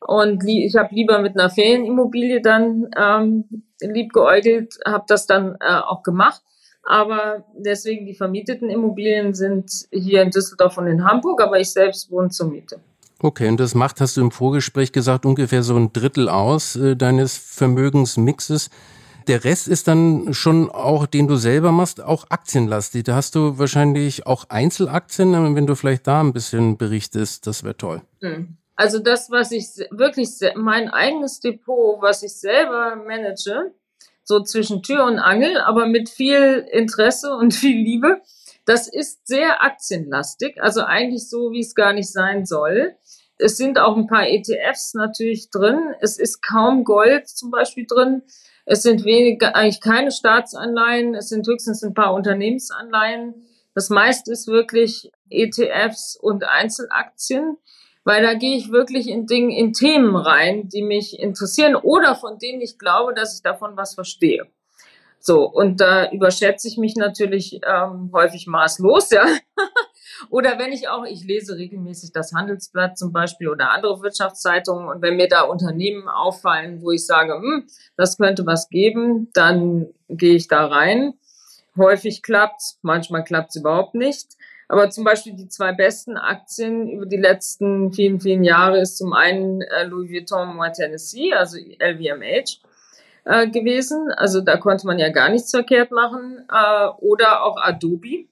Und 0.00 0.44
ich 0.46 0.76
habe 0.76 0.94
lieber 0.94 1.20
mit 1.20 1.38
einer 1.38 1.50
Ferienimmobilie 1.50 2.40
dann 2.40 2.88
ähm, 2.96 3.44
liebgeäugelt, 3.80 4.78
habe 4.86 5.04
das 5.08 5.26
dann 5.26 5.56
äh, 5.60 5.74
auch 5.74 6.02
gemacht. 6.02 6.42
Aber 6.84 7.44
deswegen 7.54 8.06
die 8.06 8.14
vermieteten 8.14 8.70
Immobilien 8.70 9.34
sind 9.34 9.70
hier 9.90 10.22
in 10.22 10.30
Düsseldorf 10.30 10.78
und 10.78 10.86
in 10.86 11.04
Hamburg, 11.04 11.42
aber 11.42 11.60
ich 11.60 11.72
selbst 11.72 12.10
wohne 12.10 12.30
zur 12.30 12.48
Miete. 12.48 12.80
Okay, 13.20 13.48
und 13.48 13.58
das 13.58 13.74
macht, 13.74 14.00
hast 14.00 14.16
du 14.16 14.20
im 14.20 14.30
Vorgespräch 14.30 14.92
gesagt, 14.92 15.26
ungefähr 15.26 15.62
so 15.62 15.76
ein 15.76 15.92
Drittel 15.92 16.28
aus 16.28 16.76
äh, 16.76 16.96
deines 16.96 17.36
Vermögensmixes 17.36 18.70
der 19.28 19.44
Rest 19.44 19.68
ist 19.68 19.88
dann 19.88 20.32
schon 20.32 20.70
auch, 20.70 21.06
den 21.06 21.28
du 21.28 21.36
selber 21.36 21.70
machst, 21.70 22.00
auch 22.02 22.26
aktienlastig. 22.30 23.04
Da 23.04 23.14
hast 23.14 23.34
du 23.34 23.58
wahrscheinlich 23.58 24.26
auch 24.26 24.46
Einzelaktien. 24.48 25.54
Wenn 25.54 25.66
du 25.66 25.74
vielleicht 25.74 26.06
da 26.06 26.20
ein 26.20 26.32
bisschen 26.32 26.76
berichtest, 26.78 27.46
das 27.46 27.62
wäre 27.62 27.76
toll. 27.76 28.02
Hm. 28.20 28.56
Also 28.74 29.00
das, 29.00 29.30
was 29.30 29.50
ich 29.50 29.66
wirklich, 29.90 30.30
mein 30.54 30.88
eigenes 30.88 31.40
Depot, 31.40 32.00
was 32.00 32.22
ich 32.22 32.34
selber 32.34 32.96
manage, 32.96 33.72
so 34.22 34.40
zwischen 34.40 34.82
Tür 34.82 35.04
und 35.04 35.18
Angel, 35.18 35.58
aber 35.58 35.86
mit 35.86 36.08
viel 36.08 36.66
Interesse 36.70 37.34
und 37.34 37.54
viel 37.54 37.76
Liebe, 37.76 38.22
das 38.66 38.86
ist 38.86 39.26
sehr 39.26 39.64
aktienlastig, 39.64 40.62
also 40.62 40.82
eigentlich 40.82 41.28
so, 41.28 41.52
wie 41.52 41.60
es 41.60 41.74
gar 41.74 41.92
nicht 41.92 42.12
sein 42.12 42.44
soll. 42.46 42.94
Es 43.38 43.56
sind 43.56 43.78
auch 43.78 43.96
ein 43.96 44.06
paar 44.06 44.28
ETFs 44.28 44.94
natürlich 44.94 45.50
drin. 45.50 45.94
Es 46.00 46.18
ist 46.18 46.42
kaum 46.42 46.84
Gold 46.84 47.28
zum 47.28 47.50
Beispiel 47.50 47.86
drin. 47.88 48.22
Es 48.70 48.82
sind 48.82 49.06
weniger, 49.06 49.56
eigentlich 49.56 49.80
keine 49.80 50.10
Staatsanleihen, 50.10 51.14
es 51.14 51.30
sind 51.30 51.46
höchstens 51.46 51.82
ein 51.82 51.94
paar 51.94 52.12
Unternehmensanleihen. 52.12 53.46
Das 53.74 53.88
meiste 53.88 54.30
ist 54.30 54.46
wirklich 54.46 55.10
ETFs 55.30 56.18
und 56.20 56.44
Einzelaktien, 56.44 57.56
weil 58.04 58.22
da 58.22 58.34
gehe 58.34 58.58
ich 58.58 58.70
wirklich 58.70 59.08
in 59.08 59.26
Dinge, 59.26 59.56
in 59.56 59.72
Themen 59.72 60.14
rein, 60.14 60.68
die 60.68 60.82
mich 60.82 61.18
interessieren 61.18 61.76
oder 61.76 62.14
von 62.14 62.38
denen 62.38 62.60
ich 62.60 62.78
glaube, 62.78 63.14
dass 63.14 63.36
ich 63.36 63.42
davon 63.42 63.74
was 63.78 63.94
verstehe. 63.94 64.46
So, 65.18 65.48
und 65.48 65.80
da 65.80 66.10
überschätze 66.10 66.68
ich 66.68 66.76
mich 66.76 66.94
natürlich 66.94 67.60
ähm, 67.66 68.10
häufig 68.12 68.46
maßlos, 68.46 69.10
ja. 69.12 69.24
Oder 70.30 70.58
wenn 70.58 70.72
ich 70.72 70.88
auch, 70.88 71.04
ich 71.04 71.24
lese 71.24 71.56
regelmäßig 71.56 72.12
das 72.12 72.32
Handelsblatt 72.32 72.98
zum 72.98 73.12
Beispiel 73.12 73.48
oder 73.48 73.70
andere 73.70 74.02
Wirtschaftszeitungen 74.02 74.88
und 74.88 75.02
wenn 75.02 75.16
mir 75.16 75.28
da 75.28 75.42
Unternehmen 75.42 76.08
auffallen, 76.08 76.82
wo 76.82 76.90
ich 76.90 77.06
sage, 77.06 77.34
hm, 77.34 77.66
das 77.96 78.18
könnte 78.18 78.46
was 78.46 78.68
geben, 78.68 79.28
dann 79.32 79.88
gehe 80.08 80.34
ich 80.34 80.48
da 80.48 80.66
rein. 80.66 81.14
Häufig 81.76 82.22
klappt's, 82.22 82.78
manchmal 82.82 83.24
klappt's 83.24 83.56
überhaupt 83.56 83.94
nicht. 83.94 84.36
Aber 84.68 84.90
zum 84.90 85.04
Beispiel 85.04 85.34
die 85.34 85.48
zwei 85.48 85.72
besten 85.72 86.18
Aktien 86.18 86.88
über 86.90 87.06
die 87.06 87.16
letzten 87.16 87.92
vielen, 87.92 88.20
vielen 88.20 88.44
Jahre 88.44 88.80
ist 88.80 88.98
zum 88.98 89.14
einen 89.14 89.62
äh, 89.62 89.84
Louis 89.84 90.10
Vuitton 90.10 90.54
Moi 90.54 90.68
Tennessee, 90.70 91.32
also 91.32 91.56
LVMH 91.56 92.60
äh, 93.24 93.48
gewesen. 93.48 94.10
Also 94.14 94.42
da 94.42 94.58
konnte 94.58 94.86
man 94.86 94.98
ja 94.98 95.08
gar 95.08 95.30
nichts 95.30 95.50
verkehrt 95.50 95.90
machen. 95.90 96.46
Äh, 96.52 96.88
oder 96.98 97.44
auch 97.44 97.56
Adobe 97.56 98.26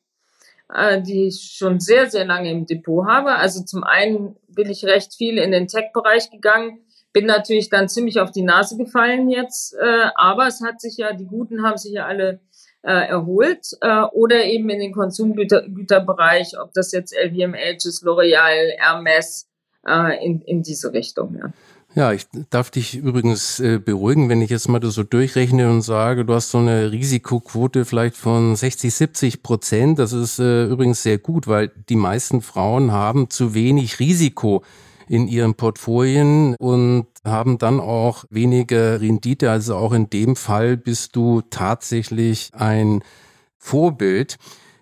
äh, 0.73 1.01
die 1.03 1.29
ich 1.29 1.55
schon 1.57 1.81
sehr, 1.81 2.11
sehr 2.11 2.25
lange 2.25 2.51
im 2.51 2.67
Depot 2.67 3.07
habe. 3.07 3.37
Also 3.37 3.65
zum 3.65 3.85
einen 3.85 4.37
bin 4.49 4.71
ich 4.71 4.85
recht 4.85 5.15
viel 5.15 5.39
in 5.39 5.53
den 5.53 5.69
Tech-Bereich 5.69 6.31
gegangen, 6.31 6.81
bin 7.13 7.27
natürlich 7.27 7.71
dann 7.71 7.89
ziemlich 7.89 8.21
auf 8.21 8.31
die 8.31 8.43
Nase 8.43 8.77
gefallen 8.77 9.29
jetzt, 9.31 9.75
äh, 9.75 10.09
aber 10.17 10.47
es 10.47 10.61
hat 10.63 10.81
sich 10.81 10.97
ja, 10.97 11.13
die 11.13 11.27
Guten 11.27 11.63
haben 11.63 11.79
sich 11.79 11.93
ja 11.93 12.07
alle 12.07 12.41
äh, 12.83 13.09
erholt 13.09 13.67
äh, 13.81 14.03
oder 14.13 14.45
eben 14.45 14.69
in 14.71 14.81
den 14.81 14.93
Konsumgüterbereich, 14.93 16.59
ob 16.61 16.73
das 16.73 16.93
jetzt 16.93 17.15
LVMH 17.15 17.85
ist, 17.85 18.05
L'Oreal, 18.05 18.77
Hermes, 18.79 19.49
äh, 19.87 20.25
in, 20.25 20.41
in 20.43 20.63
diese 20.63 20.93
Richtung. 20.93 21.37
Ja. 21.39 21.53
Ja, 21.97 22.13
ich 22.13 22.27
darf 22.51 22.71
dich 22.71 22.95
übrigens 22.95 23.59
äh, 23.59 23.79
beruhigen, 23.79 24.29
wenn 24.29 24.43
ich 24.43 24.51
jetzt 24.51 24.69
mal 24.69 24.83
so 24.85 25.03
durchrechne 25.03 25.71
und 25.71 25.81
sage, 25.81 26.27
du 26.27 26.35
hast 26.35 26.51
so 26.51 26.59
eine 26.59 26.93
Risikoquote 26.93 27.87
vielleicht 27.87 28.17
von 28.17 28.55
60, 28.55 28.95
70 28.95 29.43
Prozent. 29.43 29.99
Das 29.99 30.13
ist 30.13 30.39
äh, 30.39 30.67
übrigens 30.67 31.03
sehr 31.03 31.17
gut, 31.17 31.47
weil 31.49 31.73
die 31.89 31.97
meisten 31.97 32.43
Frauen 32.43 32.93
haben 32.93 33.31
zu 33.31 33.55
wenig 33.55 33.99
Risiko 33.99 34.63
in 35.09 35.27
ihren 35.27 35.55
Portfolien 35.55 36.55
und 36.59 37.07
haben 37.25 37.57
dann 37.57 37.81
auch 37.81 38.27
weniger 38.29 39.01
Rendite. 39.01 39.51
Also 39.51 39.77
auch 39.77 39.95
in 39.95 40.11
dem 40.11 40.37
Fall 40.37 40.77
bist 40.77 41.17
du 41.17 41.41
tatsächlich 41.49 42.51
ein 42.53 43.03
Vorbild. 43.57 44.37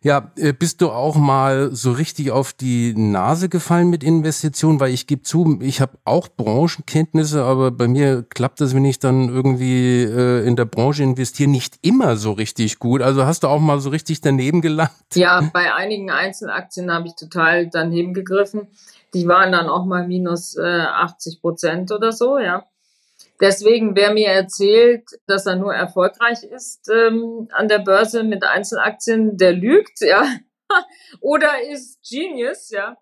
Ja, 0.05 0.33
äh, 0.37 0.53
bist 0.53 0.83
du 0.83 0.91
auch 0.91 1.17
mal 1.17 1.75
so 1.75 1.91
richtig 1.91 2.31
auf 2.31 2.53
die 2.53 2.93
Nase 2.95 3.49
gefallen 3.49 3.89
mit 3.89 4.05
Investitionen? 4.05 4.79
Weil 4.79 4.93
ich 4.93 5.07
gebe 5.07 5.23
zu, 5.23 5.59
ich 5.63 5.81
habe 5.81 5.97
auch 6.05 6.29
Branchenkenntnisse, 6.29 7.43
aber 7.43 7.71
bei 7.71 7.89
mir 7.89 8.23
klappt 8.23 8.61
das, 8.61 8.75
wenn 8.75 8.85
ich 8.85 8.99
dann 8.99 9.31
irgendwie 9.31 10.03
äh, 10.03 10.47
in 10.47 10.57
der 10.57 10.67
Branche 10.67 11.03
investiere, 11.03 11.49
nicht 11.49 11.79
immer 11.81 12.17
so 12.19 12.33
richtig 12.33 12.79
gut. 12.79 13.01
Also 13.01 13.25
hast 13.25 13.45
du 13.45 13.49
auch 13.49 13.61
mal 13.61 13.81
so 13.81 13.89
richtig 13.89 14.21
daneben 14.21 14.61
gelangt? 14.61 14.91
Ja, 15.15 15.41
bei 15.55 15.73
einigen 15.73 16.11
Einzelaktien 16.11 16.93
habe 16.93 17.07
ich 17.07 17.15
total 17.15 17.71
daneben 17.71 18.13
gegriffen. 18.13 18.69
Die 19.15 19.27
waren 19.27 19.53
dann 19.53 19.71
auch 19.71 19.87
mal 19.87 20.07
minus 20.07 20.55
äh, 20.59 20.83
80 20.83 21.41
Prozent 21.41 21.93
oder 21.93 22.13
so, 22.13 22.39
ja. 22.39 22.67
Deswegen, 23.41 23.97
wer 23.97 24.13
mir 24.13 24.29
erzählt, 24.29 25.05
dass 25.27 25.47
er 25.47 25.57
nur 25.57 25.75
erfolgreich 25.75 26.45
ist 26.45 26.89
ähm, 26.89 27.49
an 27.53 27.69
der 27.69 27.81
Börse 27.81 28.23
mit 28.23 28.45
Einzelaktien, 28.45 29.37
der 29.37 29.53
lügt, 29.53 30.01
ja. 30.01 30.25
Oder 31.21 31.63
ist 31.71 31.99
Genius, 32.09 32.71
ja. 32.71 32.97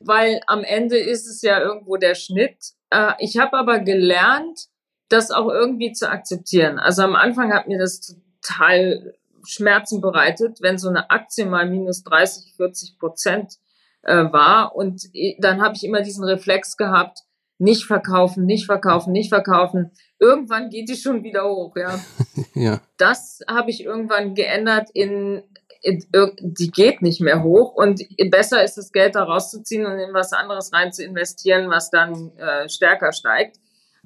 Weil 0.00 0.40
am 0.46 0.64
Ende 0.64 0.98
ist 0.98 1.26
es 1.26 1.42
ja 1.42 1.60
irgendwo 1.60 1.96
der 1.96 2.14
Schnitt. 2.14 2.56
Äh, 2.90 3.12
ich 3.18 3.36
habe 3.38 3.58
aber 3.58 3.80
gelernt, 3.80 4.68
das 5.08 5.30
auch 5.30 5.48
irgendwie 5.48 5.92
zu 5.92 6.08
akzeptieren. 6.10 6.78
Also 6.78 7.02
am 7.02 7.16
Anfang 7.16 7.52
hat 7.52 7.66
mir 7.68 7.78
das 7.78 8.16
total 8.42 9.14
Schmerzen 9.44 10.00
bereitet, 10.00 10.58
wenn 10.60 10.78
so 10.78 10.88
eine 10.88 11.10
Aktie 11.10 11.46
mal 11.46 11.68
minus 11.68 12.04
30, 12.04 12.54
40 12.56 12.98
Prozent 12.98 13.54
äh, 14.02 14.24
war. 14.32 14.74
Und 14.74 15.02
äh, 15.14 15.36
dann 15.40 15.62
habe 15.62 15.74
ich 15.74 15.84
immer 15.84 16.02
diesen 16.02 16.24
Reflex 16.24 16.76
gehabt, 16.76 17.20
nicht 17.58 17.84
verkaufen, 17.84 18.46
nicht 18.46 18.66
verkaufen, 18.66 19.12
nicht 19.12 19.28
verkaufen. 19.28 19.90
Irgendwann 20.18 20.70
geht 20.70 20.88
die 20.88 20.96
schon 20.96 21.22
wieder 21.22 21.44
hoch, 21.44 21.76
ja. 21.76 21.98
ja. 22.54 22.80
Das 22.96 23.40
habe 23.48 23.70
ich 23.70 23.84
irgendwann 23.84 24.34
geändert 24.34 24.88
in, 24.94 25.42
in, 25.82 26.04
die 26.40 26.70
geht 26.70 27.02
nicht 27.02 27.20
mehr 27.20 27.42
hoch 27.42 27.74
und 27.74 28.02
besser 28.30 28.62
ist 28.62 28.78
das 28.78 28.92
Geld 28.92 29.16
da 29.16 29.24
rauszuziehen 29.24 29.86
und 29.86 29.98
in 29.98 30.14
was 30.14 30.32
anderes 30.32 30.72
rein 30.72 30.92
zu 30.92 31.04
investieren, 31.04 31.68
was 31.68 31.90
dann 31.90 32.32
äh, 32.36 32.68
stärker 32.68 33.12
steigt. 33.12 33.58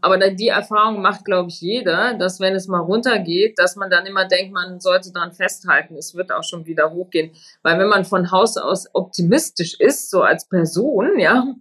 Aber 0.02 0.18
die 0.18 0.48
Erfahrung 0.48 1.00
macht, 1.00 1.24
glaube 1.24 1.48
ich, 1.48 1.60
jeder, 1.60 2.14
dass 2.14 2.40
wenn 2.40 2.56
es 2.56 2.66
mal 2.66 2.80
runtergeht, 2.80 3.56
dass 3.58 3.76
man 3.76 3.88
dann 3.88 4.04
immer 4.04 4.26
denkt, 4.26 4.52
man 4.52 4.80
sollte 4.80 5.12
daran 5.12 5.32
festhalten, 5.32 5.96
es 5.96 6.16
wird 6.16 6.32
auch 6.32 6.42
schon 6.42 6.66
wieder 6.66 6.90
hochgehen. 6.90 7.30
Weil 7.62 7.78
wenn 7.78 7.86
man 7.86 8.04
von 8.04 8.32
Haus 8.32 8.56
aus 8.56 8.88
optimistisch 8.94 9.78
ist, 9.78 10.10
so 10.10 10.22
als 10.22 10.48
Person, 10.48 11.20
ja, 11.20 11.54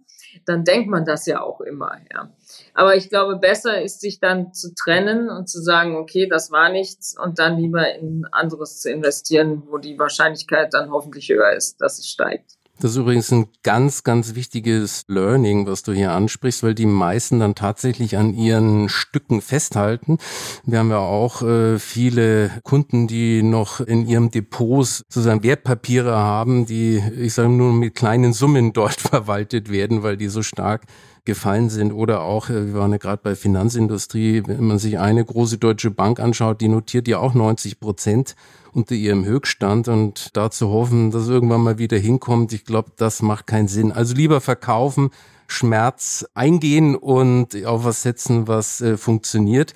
dann 0.46 0.64
denkt 0.64 0.90
man 0.90 1.06
das 1.06 1.26
ja 1.26 1.42
auch 1.42 1.62
immer, 1.62 1.98
ja. 2.14 2.30
Aber 2.74 2.96
ich 2.96 3.10
glaube, 3.10 3.38
besser 3.38 3.82
ist, 3.82 4.02
sich 4.02 4.20
dann 4.20 4.54
zu 4.54 4.74
trennen 4.74 5.30
und 5.30 5.50
zu 5.50 5.62
sagen, 5.62 5.96
okay, 5.96 6.28
das 6.28 6.52
war 6.52 6.70
nichts 6.70 7.18
und 7.18 7.40
dann 7.40 7.58
lieber 7.58 7.94
in 7.96 8.26
anderes 8.32 8.80
zu 8.80 8.92
investieren, 8.92 9.64
wo 9.68 9.78
die 9.78 9.98
Wahrscheinlichkeit 9.98 10.74
dann 10.74 10.92
hoffentlich 10.92 11.30
höher 11.30 11.54
ist, 11.54 11.82
dass 11.82 12.00
es 12.00 12.08
steigt. 12.08 12.58
Das 12.82 12.92
ist 12.92 12.98
übrigens 12.98 13.32
ein 13.32 13.46
ganz, 13.62 14.04
ganz 14.04 14.34
wichtiges 14.34 15.04
Learning, 15.08 15.68
was 15.68 15.84
du 15.84 15.94
hier 15.94 16.14
ansprichst, 16.14 16.64
weil 16.64 16.74
die 16.74 16.88
meisten 16.88 17.40
dann 17.40 17.54
tatsächlich 17.54 18.18
an 18.18 18.34
ihren 18.34 18.90
Stücken 18.90 19.42
festhalten. 19.42 20.18
Wir 20.66 20.80
haben 20.80 20.90
ja 20.90 20.98
auch 20.98 21.44
äh, 21.44 21.78
viele 21.78 22.50
Kunden, 22.64 23.06
die 23.06 23.44
noch 23.44 23.82
in 23.82 24.08
ihrem 24.08 24.32
Depots 24.32 25.04
sozusagen 25.10 25.44
Wertpapiere 25.44 26.16
haben, 26.16 26.66
die, 26.66 27.04
ich 27.20 27.36
sage 27.36 27.50
nur 27.50 27.72
mit 27.72 27.94
kleinen 27.94 28.34
Summen 28.34 28.74
dort 28.74 29.00
verwaltet 29.00 29.72
werden, 29.72 30.02
weil 30.02 30.18
die 30.18 30.28
so 30.28 30.42
stark 30.42 30.82
gefallen 31.26 31.70
sind. 31.70 31.92
Oder 31.92 32.22
auch, 32.22 32.50
äh, 32.50 32.68
wir 32.68 32.74
waren 32.76 32.92
ja 32.92 32.98
gerade 32.98 33.22
bei 33.24 33.36
Finanzindustrie, 33.36 34.44
wenn 34.46 34.66
man 34.66 34.80
sich 34.80 35.00
eine 35.00 35.24
große 35.24 35.58
deutsche 35.58 35.92
Bank 35.92 36.20
anschaut, 36.20 36.62
die 36.62 36.68
notiert 36.68 37.08
ja 37.08 37.20
auch 37.20 37.34
90 37.34 37.80
Prozent 37.80 38.36
unter 38.74 38.96
ihrem 38.96 39.26
Höchststand 39.26 39.88
und 39.88 40.36
da 40.36 40.50
zu 40.50 40.70
hoffen, 40.70 41.12
dass 41.12 41.28
irgendwann 41.28 41.62
mal 41.62 41.78
wieder 41.78 41.98
hinkommt, 41.98 42.54
ich 42.54 42.66
glaube, 42.66 42.92
das 42.96 43.22
macht 43.22 43.48
keinen 43.48 43.68
Sinn. 43.68 43.92
Also 43.92 44.16
lieber 44.16 44.42
verkaufen, 44.42 45.10
Schmerz 45.48 46.26
eingehen 46.34 46.96
und 46.96 47.66
auf 47.66 47.84
was 47.84 48.02
setzen, 48.02 48.48
was 48.48 48.82
äh, 48.82 48.98
funktioniert. 48.98 49.74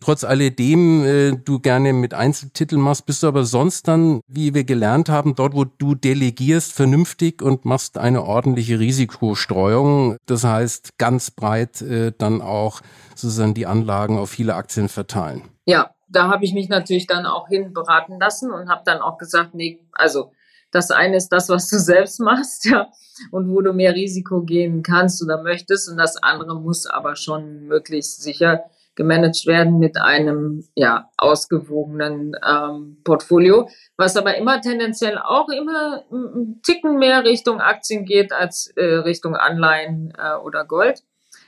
Trotz 0.00 0.24
alledem 0.24 1.04
äh, 1.04 1.32
du 1.32 1.60
gerne 1.60 1.92
mit 1.92 2.14
Einzeltiteln 2.14 2.80
machst, 2.80 3.04
bist 3.04 3.22
du 3.22 3.28
aber 3.28 3.44
sonst 3.44 3.86
dann, 3.86 4.20
wie 4.26 4.54
wir 4.54 4.64
gelernt 4.64 5.10
haben, 5.10 5.34
dort, 5.34 5.54
wo 5.54 5.64
du 5.64 5.94
delegierst, 5.94 6.72
vernünftig 6.72 7.42
und 7.42 7.66
machst 7.66 7.98
eine 7.98 8.24
ordentliche 8.24 8.78
Risikostreuung. 8.78 10.16
Das 10.24 10.44
heißt, 10.44 10.96
ganz 10.96 11.30
breit 11.30 11.82
äh, 11.82 12.12
dann 12.16 12.40
auch 12.40 12.80
sozusagen 13.14 13.52
die 13.54 13.66
Anlagen 13.66 14.18
auf 14.18 14.30
viele 14.30 14.54
Aktien 14.54 14.88
verteilen. 14.88 15.42
Ja, 15.66 15.94
da 16.08 16.28
habe 16.28 16.44
ich 16.44 16.54
mich 16.54 16.68
natürlich 16.68 17.06
dann 17.06 17.26
auch 17.26 17.48
hin 17.48 17.72
beraten 17.72 18.18
lassen 18.18 18.50
und 18.50 18.68
habe 18.68 18.82
dann 18.84 19.00
auch 19.00 19.18
gesagt, 19.18 19.54
nee, 19.54 19.80
also 19.92 20.32
das 20.70 20.90
eine 20.90 21.16
ist 21.16 21.28
das, 21.28 21.48
was 21.48 21.68
du 21.68 21.78
selbst 21.78 22.20
machst, 22.20 22.64
ja, 22.64 22.88
und 23.30 23.50
wo 23.50 23.60
du 23.60 23.72
mehr 23.72 23.94
Risiko 23.94 24.42
gehen 24.42 24.82
kannst 24.82 25.22
oder 25.22 25.42
möchtest, 25.42 25.88
und 25.90 25.98
das 25.98 26.16
andere 26.16 26.58
muss 26.58 26.86
aber 26.86 27.16
schon 27.16 27.66
möglichst 27.66 28.22
sicher 28.22 28.64
gemanagt 29.00 29.46
werden 29.46 29.78
mit 29.78 29.96
einem 29.96 30.62
ja 30.74 31.08
ausgewogenen 31.16 32.36
ähm, 32.46 32.98
Portfolio, 33.02 33.70
was 33.96 34.14
aber 34.18 34.36
immer 34.36 34.60
tendenziell 34.60 35.16
auch 35.16 35.48
immer 35.48 36.04
ein 36.12 36.60
Ticken 36.62 36.98
mehr 36.98 37.24
Richtung 37.24 37.62
Aktien 37.62 38.04
geht 38.04 38.30
als 38.30 38.66
äh, 38.76 38.84
Richtung 38.84 39.36
Anleihen 39.36 40.12
äh, 40.18 40.34
oder 40.34 40.66
Gold, 40.66 41.02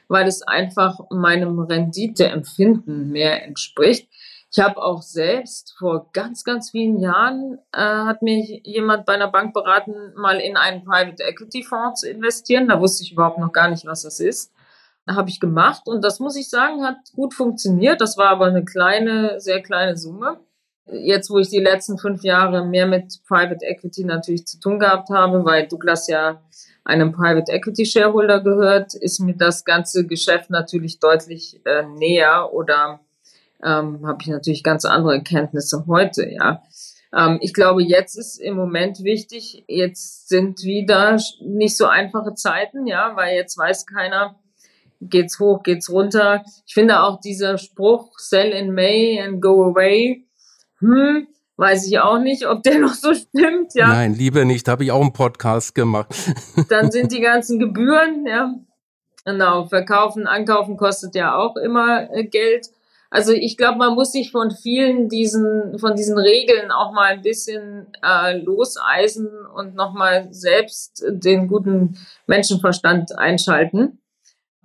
weil 0.08 0.26
es 0.26 0.40
einfach 0.40 0.98
meinem 1.10 1.58
Renditeempfinden 1.58 3.10
mehr 3.10 3.44
entspricht. 3.44 4.08
Ich 4.50 4.58
habe 4.58 4.82
auch 4.82 5.02
selbst 5.02 5.74
vor 5.78 6.08
ganz, 6.14 6.44
ganz 6.44 6.70
vielen 6.70 7.00
Jahren 7.00 7.58
äh, 7.72 7.82
hat 7.82 8.22
mich 8.22 8.62
jemand 8.64 9.04
bei 9.04 9.12
einer 9.12 9.30
Bank 9.30 9.52
beraten, 9.52 10.14
mal 10.16 10.40
in 10.40 10.56
einen 10.56 10.84
Private 10.84 11.22
Equity 11.22 11.62
Fonds 11.64 12.00
zu 12.00 12.08
investieren. 12.08 12.68
Da 12.68 12.80
wusste 12.80 13.04
ich 13.04 13.12
überhaupt 13.12 13.38
noch 13.38 13.52
gar 13.52 13.68
nicht, 13.68 13.84
was 13.84 14.04
das 14.04 14.20
ist. 14.20 14.54
Habe 15.08 15.30
ich 15.30 15.40
gemacht 15.40 15.82
und 15.86 16.04
das 16.04 16.20
muss 16.20 16.36
ich 16.36 16.48
sagen, 16.48 16.84
hat 16.84 16.96
gut 17.14 17.34
funktioniert. 17.34 18.00
Das 18.00 18.16
war 18.16 18.28
aber 18.28 18.46
eine 18.46 18.64
kleine, 18.64 19.40
sehr 19.40 19.60
kleine 19.60 19.96
Summe. 19.96 20.38
Jetzt, 20.86 21.30
wo 21.30 21.38
ich 21.38 21.48
die 21.48 21.60
letzten 21.60 21.98
fünf 21.98 22.22
Jahre 22.22 22.64
mehr 22.64 22.86
mit 22.86 23.20
Private 23.26 23.64
Equity 23.64 24.04
natürlich 24.04 24.46
zu 24.46 24.60
tun 24.60 24.78
gehabt 24.78 25.10
habe, 25.10 25.44
weil 25.44 25.66
Douglas 25.66 26.08
ja 26.08 26.40
einem 26.84 27.12
Private 27.12 27.50
Equity 27.52 27.86
Shareholder 27.86 28.40
gehört, 28.40 28.94
ist 28.94 29.20
mir 29.20 29.36
das 29.36 29.64
ganze 29.64 30.06
Geschäft 30.06 30.50
natürlich 30.50 30.98
deutlich 30.98 31.60
äh, 31.64 31.84
näher 31.84 32.52
oder 32.52 33.00
ähm, 33.62 34.06
habe 34.06 34.18
ich 34.22 34.28
natürlich 34.28 34.64
ganz 34.64 34.84
andere 34.84 35.14
Erkenntnisse 35.14 35.84
heute, 35.86 36.28
ja. 36.28 36.62
Ähm, 37.14 37.38
ich 37.40 37.54
glaube, 37.54 37.82
jetzt 37.82 38.16
ist 38.16 38.38
im 38.38 38.56
Moment 38.56 39.04
wichtig, 39.04 39.64
jetzt 39.68 40.28
sind 40.28 40.62
wieder 40.62 41.18
nicht 41.40 41.76
so 41.76 41.86
einfache 41.86 42.34
Zeiten, 42.34 42.86
ja, 42.86 43.14
weil 43.14 43.36
jetzt 43.36 43.56
weiß 43.56 43.86
keiner, 43.86 44.36
geht's 45.08 45.38
hoch, 45.38 45.62
geht's 45.62 45.90
runter. 45.90 46.44
Ich 46.66 46.74
finde 46.74 47.02
auch 47.02 47.20
dieser 47.20 47.58
Spruch, 47.58 48.18
sell 48.18 48.50
in 48.50 48.72
May 48.72 49.20
and 49.20 49.40
go 49.40 49.64
away, 49.64 50.26
hm, 50.78 51.26
weiß 51.56 51.86
ich 51.86 51.98
auch 51.98 52.18
nicht, 52.18 52.46
ob 52.46 52.62
der 52.62 52.78
noch 52.80 52.94
so 52.94 53.14
stimmt, 53.14 53.74
ja. 53.74 53.88
Nein, 53.88 54.14
lieber 54.14 54.44
nicht, 54.44 54.68
habe 54.68 54.84
ich 54.84 54.92
auch 54.92 55.00
einen 55.00 55.12
Podcast 55.12 55.74
gemacht. 55.74 56.14
Dann 56.68 56.90
sind 56.90 57.12
die 57.12 57.20
ganzen 57.20 57.58
Gebühren, 57.58 58.26
ja. 58.26 58.54
Genau, 59.24 59.66
verkaufen, 59.66 60.26
ankaufen 60.26 60.76
kostet 60.76 61.14
ja 61.14 61.36
auch 61.36 61.56
immer 61.56 62.10
äh, 62.12 62.24
Geld. 62.24 62.68
Also 63.08 63.32
ich 63.32 63.56
glaube, 63.56 63.78
man 63.78 63.94
muss 63.94 64.10
sich 64.10 64.32
von 64.32 64.50
vielen 64.50 65.08
diesen, 65.08 65.78
von 65.78 65.94
diesen 65.94 66.18
Regeln 66.18 66.72
auch 66.72 66.92
mal 66.92 67.12
ein 67.12 67.22
bisschen 67.22 67.86
äh, 68.02 68.38
loseisen 68.38 69.28
und 69.54 69.74
nochmal 69.74 70.28
selbst 70.32 71.04
den 71.06 71.46
guten 71.46 71.98
Menschenverstand 72.26 73.16
einschalten 73.18 74.01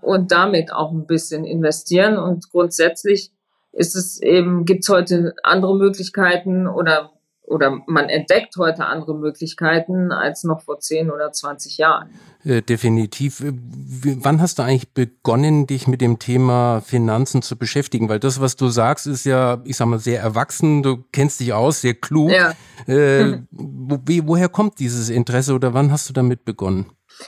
und 0.01 0.31
damit 0.31 0.71
auch 0.71 0.91
ein 0.91 1.07
bisschen 1.07 1.45
investieren. 1.45 2.17
Und 2.17 2.49
grundsätzlich 2.51 3.31
ist 3.71 3.95
es 3.95 4.21
eben, 4.21 4.65
gibt 4.65 4.83
es 4.83 4.89
heute 4.89 5.35
andere 5.43 5.75
Möglichkeiten 5.75 6.67
oder 6.67 7.11
oder 7.47 7.81
man 7.87 8.09
entdeckt 8.09 8.57
heute 8.57 8.85
andere 8.85 9.15
Möglichkeiten 9.15 10.11
als 10.11 10.43
noch 10.43 10.61
vor 10.61 10.79
10 10.79 11.09
oder 11.09 11.31
20 11.31 11.77
Jahren. 11.77 12.09
Äh, 12.43 12.61
definitiv. 12.61 13.39
Äh, 13.39 13.53
wann 13.53 14.41
hast 14.41 14.59
du 14.59 14.63
eigentlich 14.63 14.93
begonnen, 14.93 15.65
dich 15.65 15.87
mit 15.87 16.01
dem 16.01 16.19
Thema 16.19 16.81
Finanzen 16.81 17.41
zu 17.41 17.57
beschäftigen? 17.57 18.09
Weil 18.09 18.19
das, 18.19 18.41
was 18.41 18.57
du 18.57 18.67
sagst, 18.67 19.07
ist 19.07 19.25
ja, 19.25 19.61
ich 19.63 19.77
sag 19.77 19.87
mal, 19.87 19.99
sehr 19.99 20.21
erwachsen. 20.21 20.83
Du 20.83 21.05
kennst 21.13 21.39
dich 21.39 21.53
aus, 21.53 21.79
sehr 21.79 21.93
klug. 21.93 22.31
Ja. 22.31 22.53
Äh, 22.85 23.39
wo, 23.51 23.97
woher 24.25 24.49
kommt 24.49 24.79
dieses 24.79 25.09
Interesse 25.09 25.53
oder 25.53 25.73
wann 25.73 25.89
hast 25.89 26.09
du 26.09 26.13
damit 26.13 26.43
begonnen? 26.43 26.87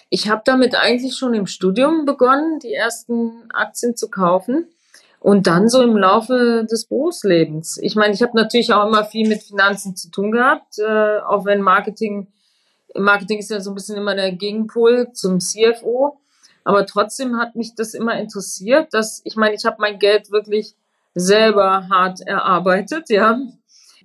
Ich 0.09 0.29
habe 0.29 0.41
damit 0.45 0.75
eigentlich 0.75 1.15
schon 1.15 1.33
im 1.33 1.47
Studium 1.47 2.05
begonnen, 2.05 2.59
die 2.59 2.73
ersten 2.73 3.49
Aktien 3.51 3.95
zu 3.95 4.09
kaufen. 4.09 4.67
Und 5.19 5.47
dann 5.47 5.67
so 5.67 5.81
im 5.81 5.97
Laufe 5.97 6.65
des 6.69 6.85
Berufslebens. 6.85 7.77
Ich 7.81 7.95
meine, 7.95 8.13
ich 8.13 8.21
habe 8.21 8.37
natürlich 8.37 8.71
auch 8.71 8.87
immer 8.87 9.03
viel 9.03 9.27
mit 9.27 9.43
Finanzen 9.43 9.95
zu 9.95 10.09
tun 10.09 10.31
gehabt, 10.31 10.79
äh, 10.79 11.19
auch 11.19 11.43
wenn 11.43 11.61
Marketing, 11.61 12.27
Marketing 12.95 13.39
ist 13.39 13.51
ja 13.51 13.59
so 13.59 13.71
ein 13.71 13.75
bisschen 13.75 13.97
immer 13.97 14.15
der 14.15 14.31
Gegenpol 14.31 15.11
zum 15.11 15.41
CFO. 15.41 16.17
Aber 16.63 16.85
trotzdem 16.85 17.37
hat 17.37 17.55
mich 17.55 17.75
das 17.75 17.93
immer 17.93 18.17
interessiert, 18.17 18.93
dass 18.93 19.21
ich 19.25 19.35
meine, 19.35 19.55
ich 19.55 19.65
habe 19.65 19.77
mein 19.79 19.99
Geld 19.99 20.31
wirklich 20.31 20.75
selber 21.15 21.89
hart 21.89 22.21
erarbeitet, 22.21 23.09
ja. 23.09 23.39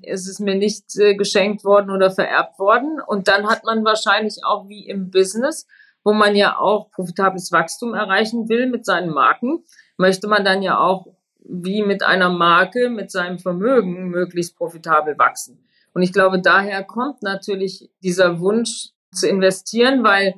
Es 0.07 0.29
ist 0.29 0.41
mir 0.41 0.55
nicht 0.55 0.97
äh, 0.99 1.15
geschenkt 1.15 1.65
worden 1.65 1.91
oder 1.91 2.11
vererbt 2.11 2.59
worden. 2.59 3.01
Und 3.07 3.29
dann 3.29 3.49
hat 3.49 3.65
man 3.65 3.85
wahrscheinlich 3.85 4.45
auch 4.45 4.69
wie 4.69 4.87
im 4.87 5.11
Business, 5.11 5.67
wo 6.03 6.13
man 6.13 6.37
ja 6.37 6.59
auch 6.59 6.91
profitables 6.91 7.53
Wachstum 7.53 7.95
erreichen 7.95 8.49
will 8.49 8.69
mit 8.69 8.85
seinen 8.85 9.11
Marken, 9.11 9.65
möchte 9.97 10.29
man 10.29 10.45
dann 10.45 10.63
ja 10.63 10.79
auch 10.79 11.07
wie 11.45 11.83
mit 11.83 12.03
einer 12.03 12.31
Marke, 12.31 12.89
mit 12.89 13.11
seinem 13.11 13.39
Vermögen 13.39 14.09
möglichst 14.09 14.57
profitabel 14.57 15.19
wachsen. 15.19 15.67
Und 15.93 16.03
ich 16.03 16.13
glaube, 16.13 16.41
daher 16.41 16.83
kommt 16.83 17.23
natürlich 17.23 17.91
dieser 18.03 18.41
Wunsch 18.41 18.91
zu 19.13 19.29
investieren, 19.29 20.03
weil 20.03 20.35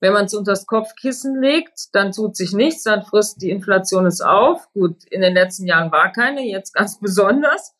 wenn 0.00 0.12
man 0.12 0.26
es 0.26 0.34
unter 0.34 0.52
das 0.52 0.66
Kopfkissen 0.66 1.40
legt, 1.40 1.94
dann 1.94 2.12
tut 2.12 2.36
sich 2.36 2.52
nichts, 2.52 2.82
dann 2.82 3.04
frisst 3.04 3.40
die 3.40 3.50
Inflation 3.50 4.06
es 4.06 4.20
auf. 4.20 4.70
Gut, 4.72 5.04
in 5.10 5.22
den 5.22 5.34
letzten 5.34 5.66
Jahren 5.66 5.90
war 5.90 6.12
keine, 6.12 6.42
jetzt 6.42 6.74
ganz 6.74 6.98
besonders. 7.00 7.74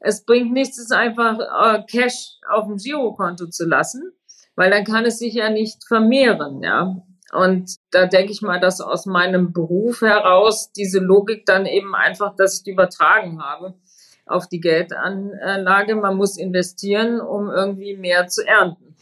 Es 0.00 0.24
bringt 0.24 0.52
nichts, 0.52 0.78
es 0.78 0.90
einfach 0.90 1.38
äh, 1.38 1.82
Cash 1.90 2.38
auf 2.48 2.66
dem 2.66 2.76
Girokonto 2.76 3.46
zu 3.46 3.66
lassen, 3.66 4.12
weil 4.54 4.70
dann 4.70 4.84
kann 4.84 5.04
es 5.04 5.18
sich 5.18 5.34
ja 5.34 5.50
nicht 5.50 5.86
vermehren, 5.86 6.62
ja. 6.62 7.02
Und 7.32 7.76
da 7.90 8.06
denke 8.06 8.32
ich 8.32 8.40
mal, 8.40 8.58
dass 8.58 8.80
aus 8.80 9.04
meinem 9.04 9.52
Beruf 9.52 10.00
heraus 10.00 10.72
diese 10.72 10.98
Logik 10.98 11.44
dann 11.44 11.66
eben 11.66 11.94
einfach, 11.94 12.34
dass 12.36 12.56
ich 12.56 12.62
die 12.62 12.70
übertragen 12.70 13.42
habe 13.42 13.74
auf 14.24 14.48
die 14.48 14.60
Geldanlage. 14.60 15.94
Man 15.96 16.16
muss 16.16 16.38
investieren, 16.38 17.20
um 17.20 17.50
irgendwie 17.50 17.96
mehr 17.96 18.28
zu 18.28 18.46
ernten. 18.46 18.94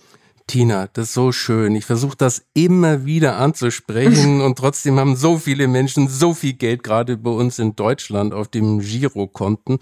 Tina, 0.46 0.88
das 0.92 1.09
ist 1.09 1.14
so 1.14 1.32
schön. 1.32 1.74
Ich 1.74 1.85
versuche 1.85 2.16
das 2.16 2.46
immer 2.54 3.04
wieder 3.04 3.37
anzusprechen 3.37 4.40
und 4.42 4.56
trotzdem 4.56 4.98
haben 4.98 5.16
so 5.16 5.38
viele 5.38 5.66
Menschen 5.66 6.09
so 6.09 6.35
viel 6.35 6.52
Geld 6.52 6.85
gerade 6.85 7.16
bei 7.16 7.30
uns 7.30 7.59
in 7.59 7.74
Deutschland 7.74 8.32
auf 8.32 8.48
dem 8.48 8.80
Girokonten. 8.80 9.78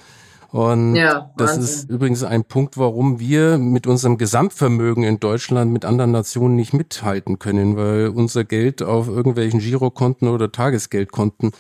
Und 0.55 0.95
ja, 0.95 1.33
das 1.37 1.57
ist 1.57 1.91
übrigens 1.91 2.23
ein 2.23 2.45
Punkt, 2.45 2.79
warum 2.79 3.19
wir 3.19 3.59
mit 3.59 3.89
unserem 3.89 4.19
Gesamtvermögen 4.19 5.03
in 5.03 5.19
Deutschland 5.19 5.73
mit 5.73 5.85
anderen 5.85 6.13
Nationen 6.13 6.55
nicht 6.55 6.73
mithalten 6.73 7.41
können, 7.41 7.77
weil 7.77 8.07
unser 8.07 8.45
Geld 8.45 8.81
auf 8.81 9.09
irgendwelchen 9.09 9.59
Girokonten 9.59 10.29
oder 10.29 10.53
Tagesgeldkonten 10.53 11.51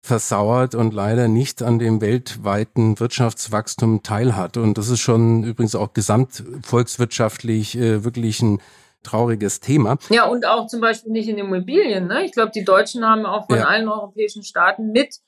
versauert 0.00 0.74
und 0.74 0.94
leider 0.94 1.28
nicht 1.28 1.62
an 1.62 1.78
dem 1.78 2.00
weltweiten 2.00 2.98
Wirtschaftswachstum 2.98 4.02
teilhat. 4.02 4.56
Und 4.56 4.78
das 4.78 4.88
ist 4.88 5.00
schon 5.00 5.44
übrigens 5.44 5.74
auch 5.74 5.92
gesamtvolkswirtschaftlich 5.92 7.76
äh, 7.76 8.02
wirklich 8.02 8.40
ein 8.40 8.62
trauriges 9.02 9.60
Thema. 9.60 9.98
Ja, 10.08 10.24
und 10.24 10.46
auch 10.46 10.68
zum 10.68 10.80
Beispiel 10.80 11.12
nicht 11.12 11.28
in 11.28 11.36
Immobilien. 11.36 12.06
Ne? 12.06 12.24
Ich 12.24 12.32
glaube, 12.32 12.52
die 12.54 12.64
Deutschen 12.64 13.04
haben 13.04 13.26
auch 13.26 13.46
von 13.46 13.58
ja. 13.58 13.66
allen 13.66 13.88
europäischen 13.88 14.42
Staaten 14.42 14.90
mit 14.90 15.20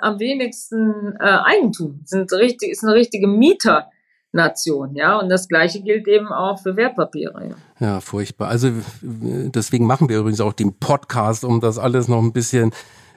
am 0.00 0.18
wenigsten 0.18 1.16
äh, 1.20 1.24
Eigentum, 1.24 2.00
sind 2.04 2.32
richtig, 2.32 2.70
ist 2.70 2.84
eine 2.84 2.94
richtige 2.94 3.26
Mieternation, 3.26 4.94
ja. 4.94 5.18
Und 5.18 5.28
das 5.28 5.48
Gleiche 5.48 5.82
gilt 5.82 6.08
eben 6.08 6.28
auch 6.28 6.60
für 6.60 6.76
Wertpapiere. 6.76 7.54
Ja. 7.78 7.86
ja, 7.86 8.00
furchtbar. 8.00 8.48
Also 8.48 8.70
deswegen 9.02 9.86
machen 9.86 10.08
wir 10.08 10.18
übrigens 10.18 10.40
auch 10.40 10.52
den 10.52 10.78
Podcast, 10.78 11.44
um 11.44 11.60
das 11.60 11.78
alles 11.78 12.08
noch 12.08 12.22
ein 12.22 12.32
bisschen 12.32 12.72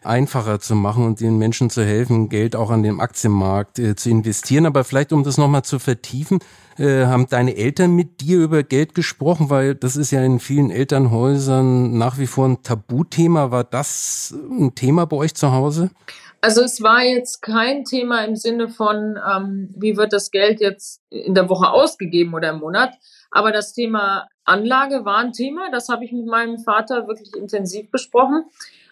einfacher 0.05 0.59
zu 0.59 0.75
machen 0.75 1.05
und 1.05 1.19
den 1.19 1.37
Menschen 1.37 1.69
zu 1.69 1.83
helfen, 1.83 2.29
Geld 2.29 2.55
auch 2.55 2.71
an 2.71 2.83
dem 2.83 2.99
Aktienmarkt 2.99 3.79
äh, 3.79 3.95
zu 3.95 4.09
investieren. 4.09 4.65
Aber 4.65 4.83
vielleicht, 4.83 5.13
um 5.13 5.23
das 5.23 5.37
nochmal 5.37 5.63
zu 5.63 5.79
vertiefen, 5.79 6.39
äh, 6.77 7.05
haben 7.05 7.27
deine 7.27 7.55
Eltern 7.55 7.95
mit 7.95 8.21
dir 8.21 8.39
über 8.39 8.63
Geld 8.63 8.95
gesprochen? 8.95 9.49
Weil 9.49 9.75
das 9.75 9.95
ist 9.95 10.11
ja 10.11 10.23
in 10.23 10.39
vielen 10.39 10.71
Elternhäusern 10.71 11.97
nach 11.97 12.17
wie 12.17 12.27
vor 12.27 12.47
ein 12.47 12.63
Tabuthema. 12.63 13.51
War 13.51 13.63
das 13.63 14.35
ein 14.49 14.75
Thema 14.75 15.05
bei 15.05 15.17
euch 15.17 15.35
zu 15.35 15.51
Hause? 15.51 15.89
Also 16.43 16.61
es 16.61 16.83
war 16.83 17.01
jetzt 17.01 17.41
kein 17.41 17.85
Thema 17.85 18.25
im 18.25 18.35
Sinne 18.35 18.67
von, 18.67 19.17
ähm, 19.25 19.73
wie 19.77 19.95
wird 19.95 20.11
das 20.11 20.29
Geld 20.29 20.59
jetzt 20.59 21.01
in 21.09 21.35
der 21.35 21.47
Woche 21.47 21.71
ausgegeben 21.71 22.33
oder 22.33 22.49
im 22.49 22.59
Monat. 22.59 22.93
Aber 23.31 23.53
das 23.53 23.71
Thema 23.71 24.27
Anlage 24.43 25.05
war 25.05 25.19
ein 25.19 25.31
Thema. 25.31 25.71
Das 25.71 25.87
habe 25.87 26.03
ich 26.03 26.11
mit 26.11 26.25
meinem 26.25 26.59
Vater 26.59 27.07
wirklich 27.07 27.33
intensiv 27.33 27.89
besprochen. 27.91 28.43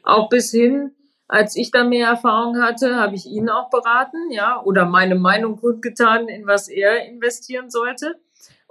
Auch 0.01 0.29
bis 0.29 0.51
hin, 0.51 0.95
als 1.27 1.57
ich 1.57 1.71
da 1.71 1.83
mehr 1.83 2.07
Erfahrung 2.07 2.61
hatte, 2.61 2.95
habe 2.95 3.15
ich 3.15 3.25
ihn 3.25 3.49
auch 3.49 3.69
beraten, 3.69 4.31
ja, 4.31 4.61
oder 4.63 4.85
meine 4.85 5.15
Meinung 5.15 5.57
kundgetan, 5.57 6.29
in 6.29 6.47
was 6.47 6.69
er 6.69 7.05
investieren 7.05 7.69
sollte. 7.69 8.15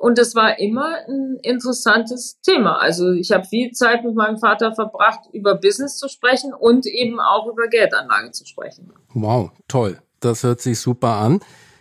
Und 0.00 0.18
es 0.18 0.34
war 0.34 0.58
immer 0.58 0.96
ein 1.06 1.38
interessantes 1.42 2.40
Thema. 2.40 2.78
Also 2.78 3.12
ich 3.12 3.32
habe 3.32 3.44
viel 3.44 3.72
Zeit 3.72 4.02
mit 4.02 4.14
meinem 4.14 4.38
Vater 4.38 4.74
verbracht, 4.74 5.28
über 5.34 5.56
Business 5.56 5.98
zu 5.98 6.08
sprechen 6.08 6.54
und 6.54 6.86
eben 6.86 7.20
auch 7.20 7.46
über 7.46 7.68
Geldanlage 7.68 8.30
zu 8.30 8.46
sprechen. 8.46 8.90
Wow, 9.12 9.50
toll. 9.68 9.98
Das 10.20 10.42
hört 10.42 10.62
sich 10.62 10.80
super 10.80 11.16
an. 11.16 11.40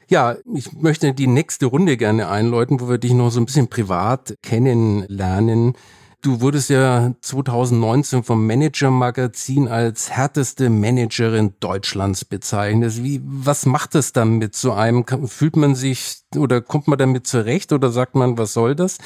Ja, 0.09 0.35
ich 0.53 0.73
möchte 0.73 1.13
die 1.13 1.27
nächste 1.27 1.67
Runde 1.67 1.95
gerne 1.95 2.27
einläuten, 2.27 2.81
wo 2.81 2.89
wir 2.89 2.97
dich 2.97 3.13
noch 3.13 3.29
so 3.29 3.39
ein 3.39 3.45
bisschen 3.45 3.69
privat 3.69 4.35
kennenlernen. 4.41 5.75
Du 6.21 6.41
wurdest 6.41 6.69
ja 6.69 7.13
2019 7.21 8.23
vom 8.23 8.45
Manager 8.45 8.91
Magazin 8.91 9.69
als 9.69 10.11
härteste 10.11 10.69
Managerin 10.69 11.53
Deutschlands 11.61 12.25
bezeichnet. 12.25 13.01
Wie, 13.01 13.21
was 13.23 13.65
macht 13.65 13.95
es 13.95 14.11
dann 14.11 14.37
mit 14.37 14.53
so 14.53 14.73
einem? 14.73 15.05
Fühlt 15.27 15.55
man 15.55 15.75
sich 15.75 16.17
oder 16.35 16.59
kommt 16.59 16.89
man 16.89 16.99
damit 16.99 17.25
zurecht 17.25 17.71
oder 17.71 17.89
sagt 17.89 18.15
man, 18.15 18.37
was 18.37 18.53
soll 18.53 18.75
das? 18.75 18.97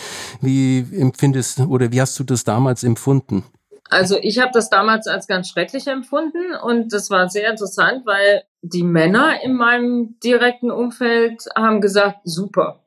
Wie 0.41 0.79
empfindest 0.99 1.59
oder 1.59 1.91
wie 1.91 2.01
hast 2.01 2.17
du 2.17 2.23
das 2.23 2.45
damals 2.45 2.83
empfunden? 2.83 3.43
Also 3.89 4.17
ich 4.19 4.39
habe 4.39 4.49
das 4.51 4.71
damals 4.71 5.05
als 5.05 5.27
ganz 5.27 5.49
schrecklich 5.49 5.85
empfunden 5.85 6.55
und 6.63 6.93
das 6.93 7.11
war 7.11 7.29
sehr 7.29 7.51
interessant, 7.51 8.07
weil 8.07 8.43
die 8.63 8.81
Männer 8.81 9.43
in 9.43 9.53
meinem 9.53 10.15
direkten 10.23 10.71
Umfeld 10.71 11.43
haben 11.55 11.79
gesagt, 11.79 12.21
super, 12.23 12.79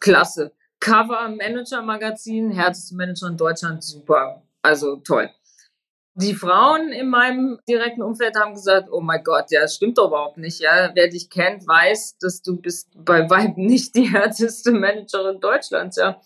klasse. 0.00 0.52
Cover 0.84 1.30
Manager 1.30 1.80
Magazin, 1.80 2.50
härteste 2.50 2.94
Manager 2.94 3.28
in 3.28 3.38
Deutschland, 3.38 3.82
super. 3.82 4.42
Also 4.60 4.96
toll. 4.96 5.30
Die 6.14 6.34
Frauen 6.34 6.92
in 6.92 7.08
meinem 7.08 7.58
direkten 7.66 8.02
Umfeld 8.02 8.36
haben 8.36 8.52
gesagt, 8.52 8.88
oh 8.92 9.00
mein 9.00 9.24
Gott, 9.24 9.46
ja, 9.48 9.62
das 9.62 9.76
stimmt 9.76 9.96
doch 9.96 10.08
überhaupt 10.08 10.36
nicht. 10.36 10.60
Ja, 10.60 10.90
wer 10.94 11.08
dich 11.08 11.30
kennt, 11.30 11.66
weiß, 11.66 12.18
dass 12.18 12.42
du 12.42 12.60
bist 12.60 12.90
bei 12.94 13.30
weitem 13.30 13.64
nicht 13.64 13.96
die 13.96 14.02
härteste 14.12 14.72
Managerin 14.72 15.40
Deutschlands. 15.40 15.96
Ja, 15.96 16.20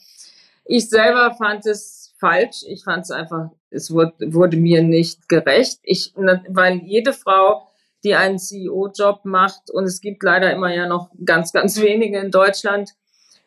ich 0.65 0.91
selber 0.91 1.37
fand 1.39 1.65
es 1.65 2.17
falsch. 2.19 2.65
Ich 2.67 2.83
fand 2.83 3.05
es 3.05 3.13
einfach, 3.13 3.51
es 3.71 3.93
wurde, 3.93 4.15
wurde 4.33 4.57
mir 4.57 4.83
nicht 4.83 5.29
gerecht. 5.29 5.79
Ich, 5.85 6.15
weil 6.17 6.79
jede 6.79 7.13
Frau, 7.13 7.71
die 8.03 8.17
einen 8.17 8.41
CEO-Job 8.41 9.21
macht, 9.23 9.71
und 9.71 9.85
es 9.85 10.01
gibt 10.01 10.25
leider 10.25 10.53
immer 10.53 10.75
ja 10.75 10.89
noch 10.89 11.11
ganz, 11.25 11.53
ganz 11.53 11.81
wenige 11.81 12.19
in 12.19 12.33
Deutschland, 12.33 12.91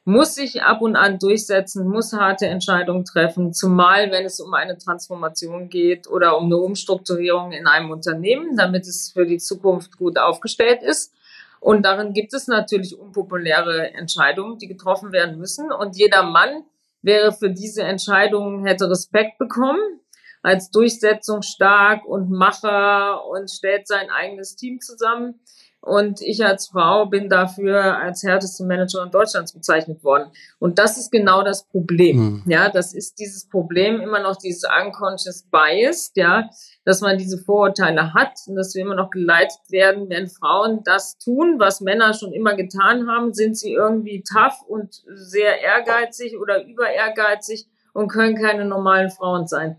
muss 0.03 0.35
sich 0.35 0.63
ab 0.63 0.81
und 0.81 0.95
an 0.95 1.19
durchsetzen, 1.19 1.87
muss 1.87 2.13
harte 2.13 2.47
Entscheidungen 2.47 3.05
treffen, 3.05 3.53
zumal 3.53 4.11
wenn 4.11 4.25
es 4.25 4.39
um 4.39 4.53
eine 4.53 4.77
Transformation 4.77 5.69
geht 5.69 6.07
oder 6.07 6.37
um 6.37 6.45
eine 6.45 6.57
Umstrukturierung 6.57 7.51
in 7.51 7.67
einem 7.67 7.91
Unternehmen, 7.91 8.55
damit 8.57 8.87
es 8.87 9.11
für 9.11 9.25
die 9.25 9.37
Zukunft 9.37 9.97
gut 9.97 10.17
aufgestellt 10.17 10.81
ist. 10.81 11.13
Und 11.59 11.85
darin 11.85 12.13
gibt 12.13 12.33
es 12.33 12.47
natürlich 12.47 12.97
unpopuläre 12.97 13.93
Entscheidungen, 13.93 14.57
die 14.57 14.67
getroffen 14.67 15.11
werden 15.11 15.37
müssen. 15.37 15.71
Und 15.71 15.95
jeder 15.95 16.23
Mann 16.23 16.63
wäre 17.03 17.31
für 17.31 17.51
diese 17.51 17.83
Entscheidungen, 17.83 18.65
hätte 18.65 18.89
Respekt 18.89 19.37
bekommen, 19.37 19.99
als 20.41 20.71
durchsetzungsstark 20.71 22.03
und 22.05 22.31
Macher 22.31 23.27
und 23.27 23.51
stellt 23.51 23.87
sein 23.87 24.09
eigenes 24.09 24.55
Team 24.55 24.81
zusammen 24.81 25.39
Und 25.81 26.21
ich 26.21 26.45
als 26.45 26.67
Frau 26.67 27.07
bin 27.07 27.27
dafür 27.27 27.97
als 27.97 28.21
härteste 28.21 28.63
Managerin 28.63 29.09
Deutschlands 29.09 29.51
bezeichnet 29.51 30.03
worden. 30.03 30.31
Und 30.59 30.77
das 30.77 30.97
ist 30.97 31.11
genau 31.11 31.43
das 31.43 31.63
Problem. 31.63 32.17
Mhm. 32.17 32.43
Ja, 32.45 32.69
das 32.69 32.93
ist 32.93 33.17
dieses 33.17 33.49
Problem 33.49 33.99
immer 33.99 34.21
noch 34.21 34.37
dieses 34.37 34.63
unconscious 34.63 35.43
bias, 35.51 36.11
ja, 36.15 36.49
dass 36.85 37.01
man 37.01 37.17
diese 37.17 37.39
Vorurteile 37.39 38.13
hat 38.13 38.33
und 38.45 38.55
dass 38.55 38.75
wir 38.75 38.83
immer 38.83 38.95
noch 38.95 39.09
geleitet 39.09 39.59
werden, 39.69 40.07
wenn 40.09 40.27
Frauen 40.27 40.83
das 40.83 41.17
tun, 41.17 41.55
was 41.57 41.81
Männer 41.81 42.13
schon 42.13 42.31
immer 42.31 42.55
getan 42.55 43.09
haben, 43.09 43.33
sind 43.33 43.57
sie 43.57 43.73
irgendwie 43.73 44.23
tough 44.23 44.61
und 44.67 45.01
sehr 45.13 45.61
ehrgeizig 45.61 46.37
oder 46.39 46.63
über 46.63 46.91
ehrgeizig 46.91 47.67
und 47.93 48.07
können 48.07 48.35
keine 48.35 48.65
normalen 48.65 49.09
Frauen 49.09 49.47
sein. 49.47 49.77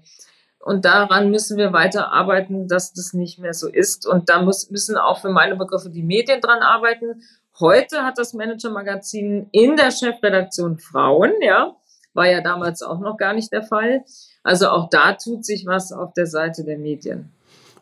Und 0.62 0.84
daran 0.84 1.30
müssen 1.30 1.58
wir 1.58 1.72
weiter 1.72 2.12
arbeiten, 2.12 2.68
dass 2.68 2.92
das 2.92 3.12
nicht 3.14 3.38
mehr 3.40 3.52
so 3.52 3.68
ist. 3.68 4.06
Und 4.06 4.28
da 4.28 4.40
muss, 4.42 4.70
müssen 4.70 4.96
auch 4.96 5.20
für 5.20 5.30
meine 5.30 5.56
Begriffe 5.56 5.90
die 5.90 6.04
Medien 6.04 6.40
dran 6.40 6.62
arbeiten. 6.62 7.22
Heute 7.58 8.04
hat 8.04 8.16
das 8.16 8.32
Manager-Magazin 8.32 9.48
in 9.50 9.76
der 9.76 9.90
Chefredaktion 9.90 10.78
Frauen, 10.78 11.32
ja, 11.42 11.74
war 12.14 12.28
ja 12.28 12.40
damals 12.40 12.82
auch 12.82 13.00
noch 13.00 13.16
gar 13.16 13.34
nicht 13.34 13.52
der 13.52 13.64
Fall. 13.64 14.04
Also 14.44 14.68
auch 14.68 14.88
da 14.88 15.14
tut 15.14 15.44
sich 15.44 15.66
was 15.66 15.92
auf 15.92 16.12
der 16.14 16.26
Seite 16.26 16.64
der 16.64 16.78
Medien. 16.78 17.32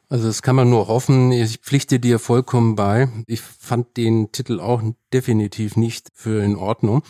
Also 0.09 0.27
das 0.27 0.43
kann 0.43 0.57
man 0.57 0.71
nur 0.71 0.89
hoffen. 0.89 1.33
Ich 1.33 1.59
pflichte 1.59 2.01
dir 2.01 2.19
vollkommen 2.19 2.77
bei. 2.77 3.09
Ich 3.27 3.43
fand 3.43 3.97
den 3.97 4.33
Titel 4.33 4.59
auch 4.59 4.83
definitiv 5.13 5.77
nicht 5.77 6.09
für 6.15 6.43
in 6.43 6.57
Ordnung. 6.57 7.03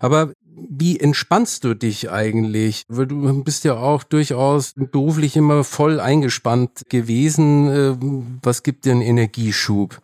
Aber 0.00 0.32
wie 0.68 0.98
entspannst 0.98 1.64
du 1.64 1.74
dich 1.74 2.10
eigentlich? 2.10 2.84
Weil 2.88 3.06
du 3.06 3.44
bist 3.44 3.64
ja 3.64 3.76
auch 3.76 4.02
durchaus 4.02 4.74
beruflich 4.76 5.36
immer 5.36 5.64
voll 5.64 6.00
eingespannt 6.00 6.88
gewesen. 6.88 7.68
Äh, 7.68 7.96
was 8.42 8.62
gibt 8.62 8.84
dir 8.84 8.92
einen 8.92 9.02
Energieschub? 9.02 10.00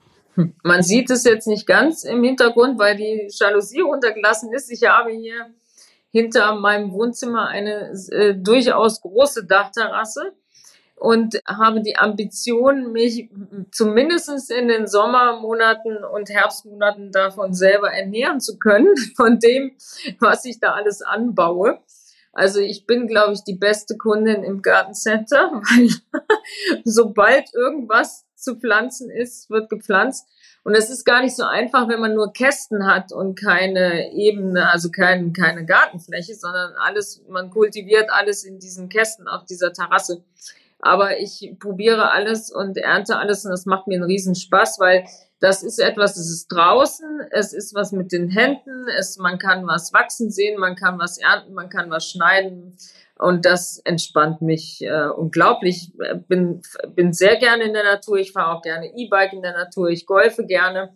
Man 0.63 0.83
sieht 0.83 1.11
es 1.11 1.25
jetzt 1.25 1.47
nicht 1.47 1.67
ganz 1.67 2.05
im 2.05 2.23
Hintergrund, 2.25 2.79
weil 2.79 2.97
die 2.97 3.29
Jalousie 3.31 3.81
runtergelassen 3.81 4.53
ist. 4.53 4.71
Ich 4.71 4.85
habe 4.85 5.11
hier 5.11 5.47
hinter 6.11 6.57
meinem 6.57 6.93
Wohnzimmer 6.93 7.49
eine 7.49 7.93
äh, 8.11 8.35
durchaus 8.35 9.01
große 9.01 9.47
Dachterrasse 9.47 10.33
und 10.97 11.41
habe 11.47 11.83
die 11.83 11.97
Ambition, 11.97 12.93
mich 12.93 13.29
zumindest 13.71 14.51
in 14.51 14.69
den 14.69 14.87
Sommermonaten 14.87 16.05
und 16.05 16.31
Herbstmonaten 16.31 17.13
davon 17.13 17.53
selber 17.53 17.93
ernähren 17.93 18.41
zu 18.41 18.59
können, 18.59 18.95
von 19.17 19.39
dem, 19.39 19.73
was 20.21 20.45
ich 20.45 20.61
da 20.61 20.73
alles 20.73 21.03
anbaue. 21.03 21.79
Also 22.33 22.59
ich 22.59 22.87
bin, 22.87 23.07
glaube 23.07 23.33
ich, 23.33 23.45
die 23.45 23.55
beste 23.55 23.97
Kundin 23.97 24.43
im 24.43 24.63
Gartencenter, 24.63 25.51
weil 25.53 25.89
sobald 26.85 27.55
irgendwas 27.55 28.27
zu 28.35 28.57
pflanzen 28.57 29.11
ist, 29.11 29.51
wird 29.51 29.71
gepflanzt. 29.71 30.27
Und 30.65 30.75
es 30.75 30.89
ist 30.89 31.05
gar 31.05 31.21
nicht 31.21 31.37
so 31.37 31.45
einfach, 31.45 31.89
wenn 31.89 32.01
man 32.01 32.15
nur 32.15 32.33
Kästen 32.33 32.87
hat 32.87 33.13
und 33.13 33.39
keine 33.39 34.13
Ebene, 34.13 34.71
also 34.71 34.91
kein, 34.91 35.35
keine 35.35 35.67
Gartenfläche, 35.67 36.35
sondern 36.35 36.73
alles, 36.77 37.23
man 37.29 37.51
kultiviert 37.51 38.11
alles 38.11 38.45
in 38.45 38.59
diesen 38.59 38.89
Kästen 38.89 39.29
auf 39.29 39.45
dieser 39.45 39.75
Terrasse. 39.75 40.25
Aber 40.85 41.19
ich 41.19 41.57
probiere 41.59 42.13
alles 42.13 42.53
und 42.53 42.77
ernte 42.77 43.17
alles 43.17 43.47
und 43.47 43.51
das 43.53 43.65
macht 43.65 43.87
mir 43.87 43.95
einen 43.95 44.05
Riesenspaß, 44.05 44.79
weil 44.81 45.07
das 45.41 45.63
ist 45.63 45.79
etwas, 45.79 46.19
es 46.19 46.31
ist 46.31 46.49
draußen, 46.49 47.23
es 47.31 47.55
ist 47.55 47.75
was 47.75 47.93
mit 47.93 48.13
den 48.13 48.29
Händen, 48.29 48.87
es, 48.99 49.17
man 49.17 49.39
kann 49.39 49.67
was 49.67 49.95
wachsen 49.95 50.31
sehen, 50.31 50.61
man 50.61 50.77
kann 50.77 50.99
was 50.99 51.17
ernten, 51.17 51.55
man 51.55 51.71
kann 51.71 51.89
was 51.89 52.11
schneiden 52.11 52.77
und 53.19 53.47
das 53.47 53.79
entspannt 53.79 54.43
mich 54.43 54.83
äh, 54.83 55.07
unglaublich. 55.07 55.91
Ich 55.95 56.27
bin, 56.29 56.61
bin 56.95 57.15
sehr 57.15 57.37
gerne 57.37 57.65
in 57.65 57.73
der 57.73 57.85
Natur, 57.85 58.19
ich 58.19 58.33
fahre 58.33 58.55
auch 58.55 58.61
gerne 58.61 58.93
E-Bike 58.95 59.33
in 59.33 59.41
der 59.41 59.55
Natur, 59.55 59.89
ich 59.89 60.05
golfe 60.05 60.45
gerne, 60.45 60.91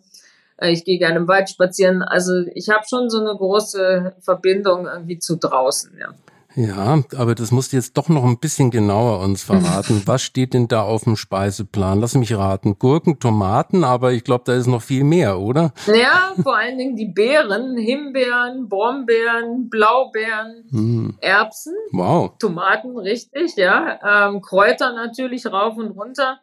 äh, 0.57 0.69
ich 0.69 0.85
gehe 0.85 0.99
gerne 0.99 1.17
im 1.17 1.27
Wald 1.27 1.49
spazieren. 1.49 2.03
Also 2.03 2.43
ich 2.53 2.69
habe 2.69 2.85
schon 2.87 3.09
so 3.09 3.19
eine 3.19 3.35
große 3.35 4.17
Verbindung 4.19 4.85
irgendwie 4.85 5.17
zu 5.17 5.35
draußen, 5.37 5.97
ja. 5.99 6.13
Ja, 6.59 7.01
aber 7.15 7.35
das 7.35 7.51
musst 7.51 7.71
du 7.71 7.77
jetzt 7.77 7.95
doch 7.95 8.09
noch 8.09 8.25
ein 8.25 8.37
bisschen 8.37 8.69
genauer 8.69 9.21
uns 9.21 9.43
verraten. 9.43 10.01
Was 10.05 10.21
steht 10.21 10.53
denn 10.53 10.67
da 10.67 10.81
auf 10.81 11.05
dem 11.05 11.15
Speiseplan? 11.15 12.01
Lass 12.01 12.15
mich 12.15 12.35
raten. 12.35 12.77
Gurken, 12.77 13.17
Tomaten, 13.17 13.85
aber 13.85 14.11
ich 14.11 14.25
glaube, 14.25 14.43
da 14.45 14.55
ist 14.55 14.67
noch 14.67 14.81
viel 14.81 15.05
mehr, 15.05 15.39
oder? 15.39 15.71
Ja, 15.87 16.33
vor 16.43 16.57
allen 16.57 16.77
Dingen 16.77 16.97
die 16.97 17.07
Beeren, 17.07 17.77
Himbeeren, 17.77 18.67
Brombeeren, 18.67 19.69
Blaubeeren, 19.69 20.65
hm. 20.69 21.17
Erbsen. 21.21 21.75
Wow. 21.93 22.37
Tomaten, 22.37 22.97
richtig, 22.97 23.55
ja. 23.55 24.27
Ähm, 24.27 24.41
Kräuter 24.41 24.93
natürlich 24.93 25.45
rauf 25.45 25.77
und 25.77 25.91
runter. 25.91 26.39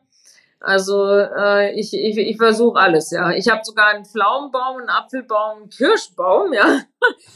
Also 0.60 1.06
äh, 1.08 1.78
ich, 1.78 1.92
ich, 1.92 2.16
ich 2.16 2.36
versuche 2.38 2.78
alles, 2.78 3.10
ja. 3.10 3.30
Ich 3.32 3.48
habe 3.48 3.60
sogar 3.62 3.88
einen 3.88 4.04
Pflaumenbaum, 4.04 4.78
einen 4.78 4.88
Apfelbaum, 4.88 5.58
einen 5.58 5.68
Kirschbaum, 5.70 6.52
ja. 6.52 6.80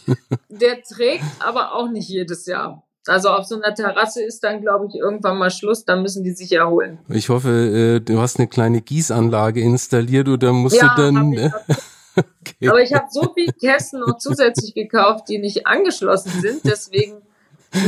Der 0.48 0.82
trägt 0.82 1.24
aber 1.38 1.74
auch 1.74 1.88
nicht 1.88 2.08
jedes 2.08 2.46
Jahr. 2.46 2.82
Also 3.06 3.30
auf 3.30 3.46
so 3.46 3.56
einer 3.56 3.74
Terrasse 3.74 4.22
ist 4.22 4.44
dann, 4.44 4.60
glaube 4.60 4.86
ich, 4.86 4.94
irgendwann 4.94 5.38
mal 5.38 5.50
Schluss, 5.50 5.84
da 5.84 5.96
müssen 5.96 6.22
die 6.22 6.32
sich 6.32 6.52
erholen. 6.52 6.98
Ich 7.08 7.28
hoffe, 7.28 7.48
äh, 7.48 8.00
du 8.00 8.20
hast 8.20 8.38
eine 8.38 8.48
kleine 8.48 8.82
Gießanlage 8.82 9.60
installiert 9.60 10.28
oder 10.28 10.52
musst 10.52 10.76
ja, 10.76 10.94
du 10.94 11.02
dann. 11.02 11.32
Ich 11.32 11.40
okay. 12.16 12.68
Aber 12.68 12.82
ich 12.82 12.92
habe 12.92 13.06
so 13.10 13.32
viele 13.34 13.52
Kästen 13.52 14.00
noch 14.00 14.18
zusätzlich 14.18 14.74
gekauft, 14.74 15.28
die 15.28 15.38
nicht 15.38 15.66
angeschlossen 15.66 16.32
sind. 16.40 16.60
Deswegen 16.64 17.22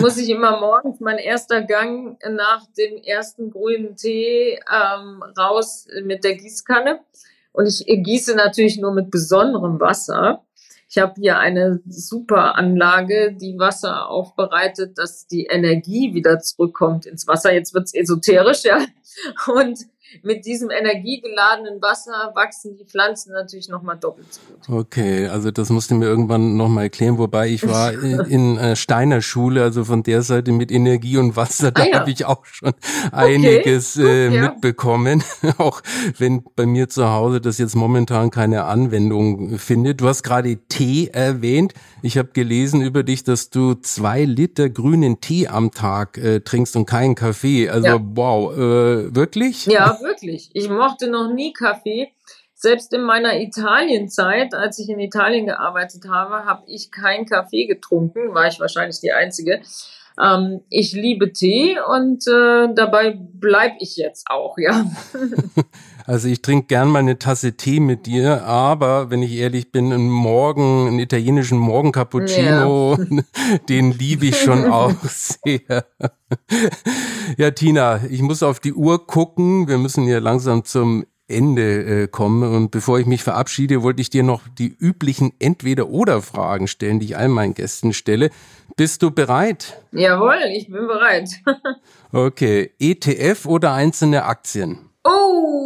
muss 0.01 0.17
ich 0.17 0.31
immer 0.31 0.61
morgens 0.61 1.01
mein 1.01 1.19
erster 1.19 1.63
Gang 1.63 2.19
nach 2.31 2.67
dem 2.79 2.97
ersten 3.03 3.51
grünen 3.51 3.97
Tee 3.97 4.59
ähm, 4.73 5.23
raus 5.39 5.87
mit 6.05 6.25
der 6.25 6.37
Gießkanne. 6.37 7.01
Und 7.53 7.67
ich 7.67 7.85
gieße 7.87 8.35
natürlich 8.35 8.79
nur 8.79 8.93
mit 8.93 9.11
besonderem 9.11 9.81
Wasser. 9.81 10.45
Ich 10.89 10.99
habe 10.99 11.15
hier 11.19 11.39
eine 11.39 11.81
super 11.87 12.57
Anlage, 12.57 13.35
die 13.35 13.59
Wasser 13.59 14.09
aufbereitet, 14.09 14.99
dass 14.99 15.27
die 15.27 15.47
Energie 15.47 16.15
wieder 16.15 16.39
zurückkommt 16.39 17.07
ins 17.07 17.27
Wasser. 17.27 17.53
Jetzt 17.53 17.75
wird's 17.75 17.95
esoterisch, 17.95 18.65
ja. 18.65 18.85
Und 19.47 19.79
mit 20.23 20.45
diesem 20.45 20.71
energiegeladenen 20.71 21.81
Wasser 21.81 22.33
wachsen 22.35 22.77
die 22.77 22.85
Pflanzen 22.85 23.33
natürlich 23.33 23.69
nochmal 23.69 23.97
doppelt 23.97 24.27
so 24.31 24.41
gut. 24.49 24.87
Okay, 24.87 25.27
also 25.27 25.51
das 25.51 25.71
musst 25.71 25.91
du 25.91 25.95
mir 25.95 26.07
irgendwann 26.07 26.57
nochmal 26.57 26.85
erklären, 26.85 27.19
wobei 27.19 27.49
ich 27.49 27.67
war 27.67 27.93
in, 28.03 28.21
in 28.21 28.59
äh, 28.59 28.77
Steiner 28.77 29.23
Schule, 29.23 29.63
also 29.63 29.85
von 29.85 30.03
der 30.03 30.23
Seite 30.23 30.53
mit 30.53 30.71
Energie 30.71 31.17
und 31.17 31.37
Wasser, 31.37 31.71
da 31.71 31.83
ah, 31.83 31.87
ja. 31.87 32.01
habe 32.01 32.11
ich 32.11 32.25
auch 32.25 32.45
schon 32.45 32.73
einiges 33.13 33.97
okay. 33.97 34.27
äh, 34.27 34.31
mitbekommen, 34.31 35.23
auch 35.59 35.83
wenn 36.19 36.45
bei 36.57 36.67
mir 36.67 36.89
zu 36.89 37.11
Hause 37.11 37.41
das 37.41 37.59
jetzt 37.59 37.77
momentan 37.77 38.31
keine 38.31 38.65
Anwendung 38.65 39.59
findet. 39.59 40.01
Du 40.01 40.09
hast 40.09 40.23
gerade 40.23 40.57
Tee 40.69 41.09
erwähnt. 41.09 41.75
Ich 42.05 42.19
habe 42.19 42.31
gelesen 42.33 42.83
über 42.83 43.05
dich, 43.05 43.23
dass 43.23 43.51
du 43.51 43.75
zwei 43.75 44.25
Liter 44.25 44.69
grünen 44.69 45.21
Tee 45.21 45.47
am 45.47 45.71
Tag 45.71 46.19
äh, 46.19 46.41
trinkst 46.41 46.75
und 46.75 46.85
keinen 46.85 47.15
Kaffee. 47.15 47.69
Also 47.69 47.87
ja. 47.87 48.01
wow, 48.03 48.53
äh, 48.53 49.15
wirklich? 49.15 49.67
Ja, 49.67 50.01
wirklich. 50.03 50.51
Ich 50.53 50.69
mochte 50.69 51.09
noch 51.09 51.33
nie 51.33 51.53
Kaffee. 51.53 52.11
Selbst 52.55 52.93
in 52.93 53.03
meiner 53.03 53.41
Italienzeit, 53.41 54.53
als 54.53 54.81
ich 54.81 54.89
in 54.89 54.99
Italien 54.99 55.47
gearbeitet 55.47 56.05
habe, 56.09 56.45
habe 56.45 56.65
ich 56.67 56.91
keinen 56.91 57.25
Kaffee 57.25 57.67
getrunken, 57.67 58.35
war 58.35 58.49
ich 58.49 58.59
wahrscheinlich 58.59 59.01
die 59.01 59.13
Einzige. 59.13 59.63
Ähm, 60.21 60.61
ich 60.69 60.93
liebe 60.93 61.33
Tee 61.33 61.77
und 61.89 62.27
äh, 62.27 62.75
dabei 62.75 63.17
bleibe 63.17 63.77
ich 63.79 63.97
jetzt 63.97 64.27
auch, 64.29 64.59
ja. 64.59 64.87
Also 66.07 66.29
ich 66.29 66.43
trinke 66.43 66.67
gern 66.67 66.89
mal 66.89 67.01
eine 67.01 67.19
Tasse 67.19 67.57
Tee 67.57 67.81
mit 67.81 68.07
dir, 68.07 68.45
aber 68.45 69.11
wenn 69.11 69.23
ich 69.23 69.33
ehrlich 69.33 69.73
bin, 69.73 69.93
einen 69.93 70.09
Morgen, 70.09 70.89
einen 70.89 70.99
italienischen 70.99 71.59
Morgen 71.59 71.93
Cappuccino, 71.93 72.99
ja. 72.99 73.59
den 73.69 73.93
liebe 73.93 74.27
ich 74.27 74.41
schon 74.41 74.71
auch 74.71 74.95
sehr. 75.05 75.85
Ja, 77.37 77.51
Tina, 77.51 78.01
ich 78.09 78.23
muss 78.23 78.43
auf 78.43 78.61
die 78.61 78.73
Uhr 78.73 79.07
gucken. 79.07 79.69
Wir 79.69 79.79
müssen 79.79 80.07
ja 80.07 80.19
langsam 80.19 80.65
zum 80.65 81.05
Ende 81.29 82.03
äh, 82.03 82.09
kommen. 82.09 82.43
Und 82.55 82.71
bevor 82.71 82.99
ich 82.99 83.07
mich 83.07 83.23
verabschiede, 83.23 83.83
wollte 83.83 84.03
ich 84.03 84.11
dir 84.11 84.23
noch 84.23 84.43
die 84.49 84.75
üblichen 84.79 85.33
Entweder-Oder-Fragen 85.39 86.69
stellen, 86.69 87.01
die 87.01 87.07
ich 87.07 87.17
all 87.17 87.29
meinen 87.29 87.55
Gästen 87.55 87.93
stelle. 87.93 88.31
Bist 88.77 89.03
du 89.03 89.11
bereit? 89.11 89.83
Jawohl, 89.93 90.39
ich 90.55 90.67
bin 90.71 90.87
bereit. 90.87 91.31
okay, 92.13 92.71
ETF 92.79 93.47
oder 93.47 93.73
einzelne 93.73 94.25
Aktien? 94.25 94.91
Oh, 95.05 95.62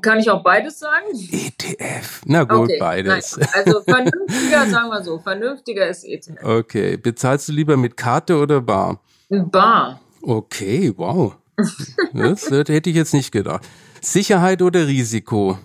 kann 0.00 0.18
ich 0.18 0.30
auch 0.30 0.42
beides 0.42 0.78
sagen? 0.78 1.06
ETF. 1.12 2.22
Na 2.26 2.44
gut, 2.44 2.70
okay, 2.70 2.78
beides. 2.80 3.36
Nein. 3.36 3.48
Also 3.54 3.82
vernünftiger, 3.82 4.66
sagen 4.70 4.88
wir 4.90 5.02
so, 5.02 5.18
vernünftiger 5.18 5.88
ist 5.88 6.04
ETF. 6.04 6.42
Okay, 6.42 6.96
bezahlst 6.96 7.48
du 7.48 7.52
lieber 7.52 7.76
mit 7.76 7.96
Karte 7.96 8.36
oder 8.36 8.60
Bar? 8.60 9.00
Bar. 9.28 10.00
Okay, 10.22 10.92
wow. 10.96 11.36
Das 12.12 12.50
hätte 12.50 12.90
ich 12.90 12.96
jetzt 12.96 13.14
nicht 13.14 13.32
gedacht. 13.32 13.64
Sicherheit 14.00 14.62
oder 14.62 14.86
Risiko? 14.86 15.58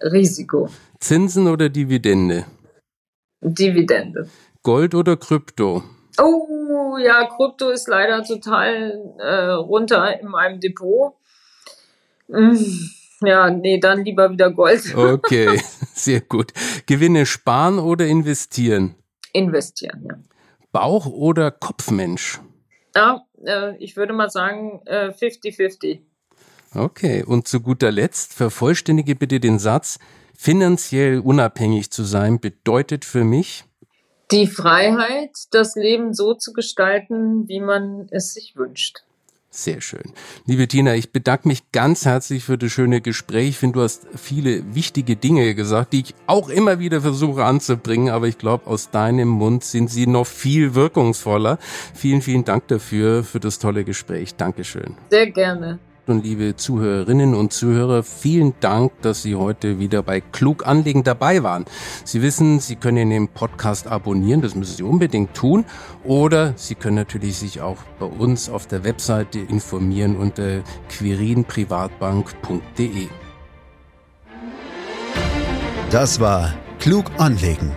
Risiko. 0.00 0.68
Zinsen 1.00 1.48
oder 1.48 1.68
Dividende? 1.68 2.44
Dividende. 3.40 4.28
Gold 4.62 4.94
oder 4.94 5.16
Krypto? 5.16 5.82
Oh, 6.20 6.96
ja, 6.98 7.24
Krypto 7.26 7.70
ist 7.70 7.88
leider 7.88 8.24
total 8.24 9.00
äh, 9.18 9.50
runter 9.52 10.20
in 10.20 10.28
meinem 10.28 10.60
Depot. 10.60 11.14
Ja, 13.20 13.50
nee, 13.50 13.80
dann 13.80 14.04
lieber 14.04 14.30
wieder 14.30 14.50
Gold. 14.50 14.94
Okay, 14.94 15.60
sehr 15.94 16.20
gut. 16.20 16.52
Gewinne 16.86 17.26
sparen 17.26 17.78
oder 17.78 18.06
investieren? 18.06 18.94
Investieren, 19.32 20.06
ja. 20.08 20.18
Bauch- 20.70 21.06
oder 21.06 21.50
Kopfmensch? 21.50 22.40
Ja, 22.94 23.26
äh, 23.44 23.76
ich 23.78 23.96
würde 23.96 24.12
mal 24.12 24.30
sagen 24.30 24.82
50-50. 24.86 25.84
Äh, 25.84 25.98
okay, 26.74 27.24
und 27.24 27.48
zu 27.48 27.60
guter 27.60 27.90
Letzt 27.90 28.34
vervollständige 28.34 29.16
bitte 29.16 29.40
den 29.40 29.58
Satz, 29.58 29.98
finanziell 30.36 31.18
unabhängig 31.18 31.90
zu 31.90 32.04
sein 32.04 32.38
bedeutet 32.38 33.04
für 33.04 33.24
mich? 33.24 33.64
Die 34.30 34.46
Freiheit, 34.46 35.30
das 35.50 35.74
Leben 35.74 36.12
so 36.12 36.34
zu 36.34 36.52
gestalten, 36.52 37.48
wie 37.48 37.60
man 37.60 38.08
es 38.10 38.34
sich 38.34 38.54
wünscht. 38.56 39.02
Sehr 39.50 39.80
schön. 39.80 40.12
Liebe 40.44 40.68
Tina, 40.68 40.94
ich 40.94 41.10
bedanke 41.10 41.48
mich 41.48 41.72
ganz 41.72 42.04
herzlich 42.04 42.44
für 42.44 42.58
das 42.58 42.70
schöne 42.70 43.00
Gespräch. 43.00 43.48
Ich 43.48 43.58
finde, 43.58 43.78
du 43.78 43.82
hast 43.82 44.06
viele 44.14 44.74
wichtige 44.74 45.16
Dinge 45.16 45.54
gesagt, 45.54 45.94
die 45.94 46.00
ich 46.00 46.14
auch 46.26 46.50
immer 46.50 46.80
wieder 46.80 47.00
versuche 47.00 47.44
anzubringen, 47.44 48.10
aber 48.10 48.28
ich 48.28 48.36
glaube, 48.36 48.66
aus 48.66 48.90
deinem 48.90 49.28
Mund 49.28 49.64
sind 49.64 49.90
sie 49.90 50.06
noch 50.06 50.26
viel 50.26 50.74
wirkungsvoller. 50.74 51.58
Vielen, 51.94 52.20
vielen 52.20 52.44
Dank 52.44 52.68
dafür, 52.68 53.24
für 53.24 53.40
das 53.40 53.58
tolle 53.58 53.84
Gespräch. 53.84 54.34
Dankeschön. 54.34 54.96
Sehr 55.08 55.30
gerne 55.30 55.78
und 56.08 56.24
liebe 56.24 56.56
Zuhörerinnen 56.56 57.34
und 57.34 57.52
Zuhörer, 57.52 58.02
vielen 58.02 58.54
Dank, 58.60 58.92
dass 59.02 59.22
Sie 59.22 59.34
heute 59.34 59.78
wieder 59.78 60.02
bei 60.02 60.20
Klug 60.20 60.66
anlegen 60.66 61.04
dabei 61.04 61.42
waren. 61.42 61.64
Sie 62.04 62.22
wissen, 62.22 62.60
Sie 62.60 62.76
können 62.76 63.10
den 63.10 63.28
Podcast 63.28 63.86
abonnieren, 63.86 64.40
das 64.40 64.54
müssen 64.54 64.76
Sie 64.76 64.82
unbedingt 64.82 65.34
tun. 65.34 65.66
Oder 66.04 66.54
Sie 66.56 66.74
können 66.74 66.96
natürlich 66.96 67.36
sich 67.36 67.60
auch 67.60 67.76
bei 67.98 68.06
uns 68.06 68.48
auf 68.48 68.66
der 68.66 68.84
Webseite 68.84 69.38
informieren 69.38 70.16
unter 70.16 70.62
quirinprivatbank.de. 70.90 73.08
Das 75.90 76.20
war 76.20 76.54
Klug 76.78 77.06
anlegen. 77.18 77.72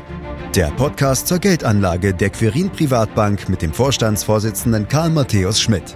Der 0.56 0.68
Podcast 0.72 1.28
zur 1.28 1.40
Geldanlage 1.40 2.14
der 2.14 2.30
Quirin 2.30 2.70
Privatbank 2.70 3.48
mit 3.48 3.62
dem 3.62 3.72
Vorstandsvorsitzenden 3.72 4.90
Karl 4.90 5.10
Matthäus 5.10 5.62
Schmidt. 5.62 5.96